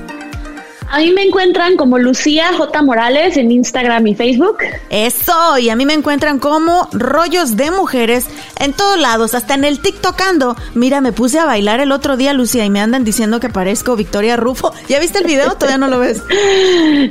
A 0.88 0.98
mí 0.98 1.12
me 1.12 1.22
encuentran 1.22 1.76
como 1.76 1.98
Lucía 1.98 2.52
J. 2.56 2.82
Morales 2.82 3.36
en 3.36 3.50
Instagram 3.50 4.06
y 4.06 4.14
Facebook. 4.14 4.58
Eso, 4.90 5.58
y 5.58 5.68
a 5.68 5.76
mí 5.76 5.84
me 5.84 5.94
encuentran 5.94 6.38
como 6.38 6.88
rollos 6.92 7.56
de 7.56 7.70
mujeres 7.70 8.26
en 8.60 8.72
todos 8.72 8.98
lados, 8.98 9.34
hasta 9.34 9.54
en 9.54 9.64
el 9.64 9.80
TikTokando. 9.80 10.56
Mira, 10.74 11.00
me 11.00 11.12
puse 11.12 11.38
a 11.38 11.44
bailar 11.44 11.80
el 11.80 11.92
otro 11.92 12.16
día, 12.16 12.32
Lucía, 12.32 12.64
y 12.64 12.70
me 12.70 12.80
andan 12.80 13.04
diciendo 13.04 13.40
que 13.40 13.48
parezco 13.48 13.96
Victoria 13.96 14.36
Rufo. 14.36 14.72
¿Ya 14.88 15.00
viste 15.00 15.18
el 15.18 15.24
video? 15.24 15.54
Todavía 15.54 15.78
no 15.78 15.88
lo 15.88 15.98
ves. 15.98 16.22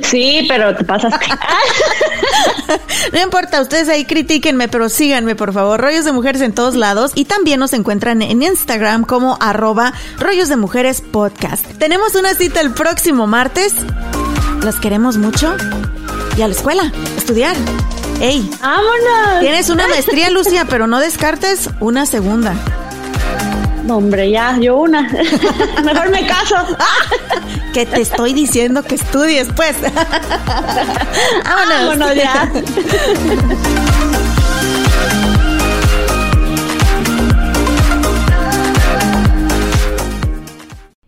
Sí, 0.02 0.44
pero 0.48 0.74
te 0.74 0.84
pasaste. 0.84 1.26
no 3.12 3.20
importa, 3.20 3.60
ustedes 3.60 3.88
ahí 3.88 4.04
critíquenme, 4.04 4.68
pero 4.68 4.88
síganme, 4.88 5.34
por 5.34 5.52
favor. 5.52 5.80
Rollos 5.80 6.04
de 6.04 6.12
mujeres 6.12 6.42
en 6.42 6.52
todos 6.52 6.74
lados. 6.74 7.12
Y 7.14 7.24
también 7.24 7.60
nos 7.60 7.72
encuentran 7.72 8.22
en 8.22 8.42
Instagram 8.42 9.04
como 9.04 9.36
arroba 9.40 9.92
rollos 10.18 10.48
de 10.48 10.56
mujeres 10.56 11.00
podcast. 11.00 11.66
Tenemos 11.78 12.14
una 12.14 12.34
cita 12.34 12.60
el 12.60 12.72
próximo 12.72 13.26
martes. 13.26 13.65
Los 14.62 14.76
queremos 14.76 15.16
mucho. 15.16 15.54
Y 16.36 16.42
a 16.42 16.48
la 16.48 16.54
escuela, 16.54 16.92
estudiar. 17.16 17.56
¡Ey! 18.20 18.50
¡Vámonos! 18.60 19.40
Tienes 19.40 19.70
una 19.70 19.86
maestría, 19.88 20.30
Lucia, 20.30 20.66
pero 20.68 20.86
no 20.86 20.98
descartes 20.98 21.70
una 21.80 22.06
segunda. 22.06 22.54
Hombre, 23.88 24.30
ya, 24.30 24.58
yo 24.58 24.76
una. 24.76 25.02
Mejor 25.84 26.10
me 26.10 26.26
caso. 26.26 26.56
que 27.72 27.86
te 27.86 28.00
estoy 28.00 28.32
diciendo 28.32 28.82
que 28.82 28.96
estudies, 28.96 29.48
pues. 29.54 29.76
Vámonos. 31.44 31.98
Vámonos 31.98 32.14
ya. 32.14 32.50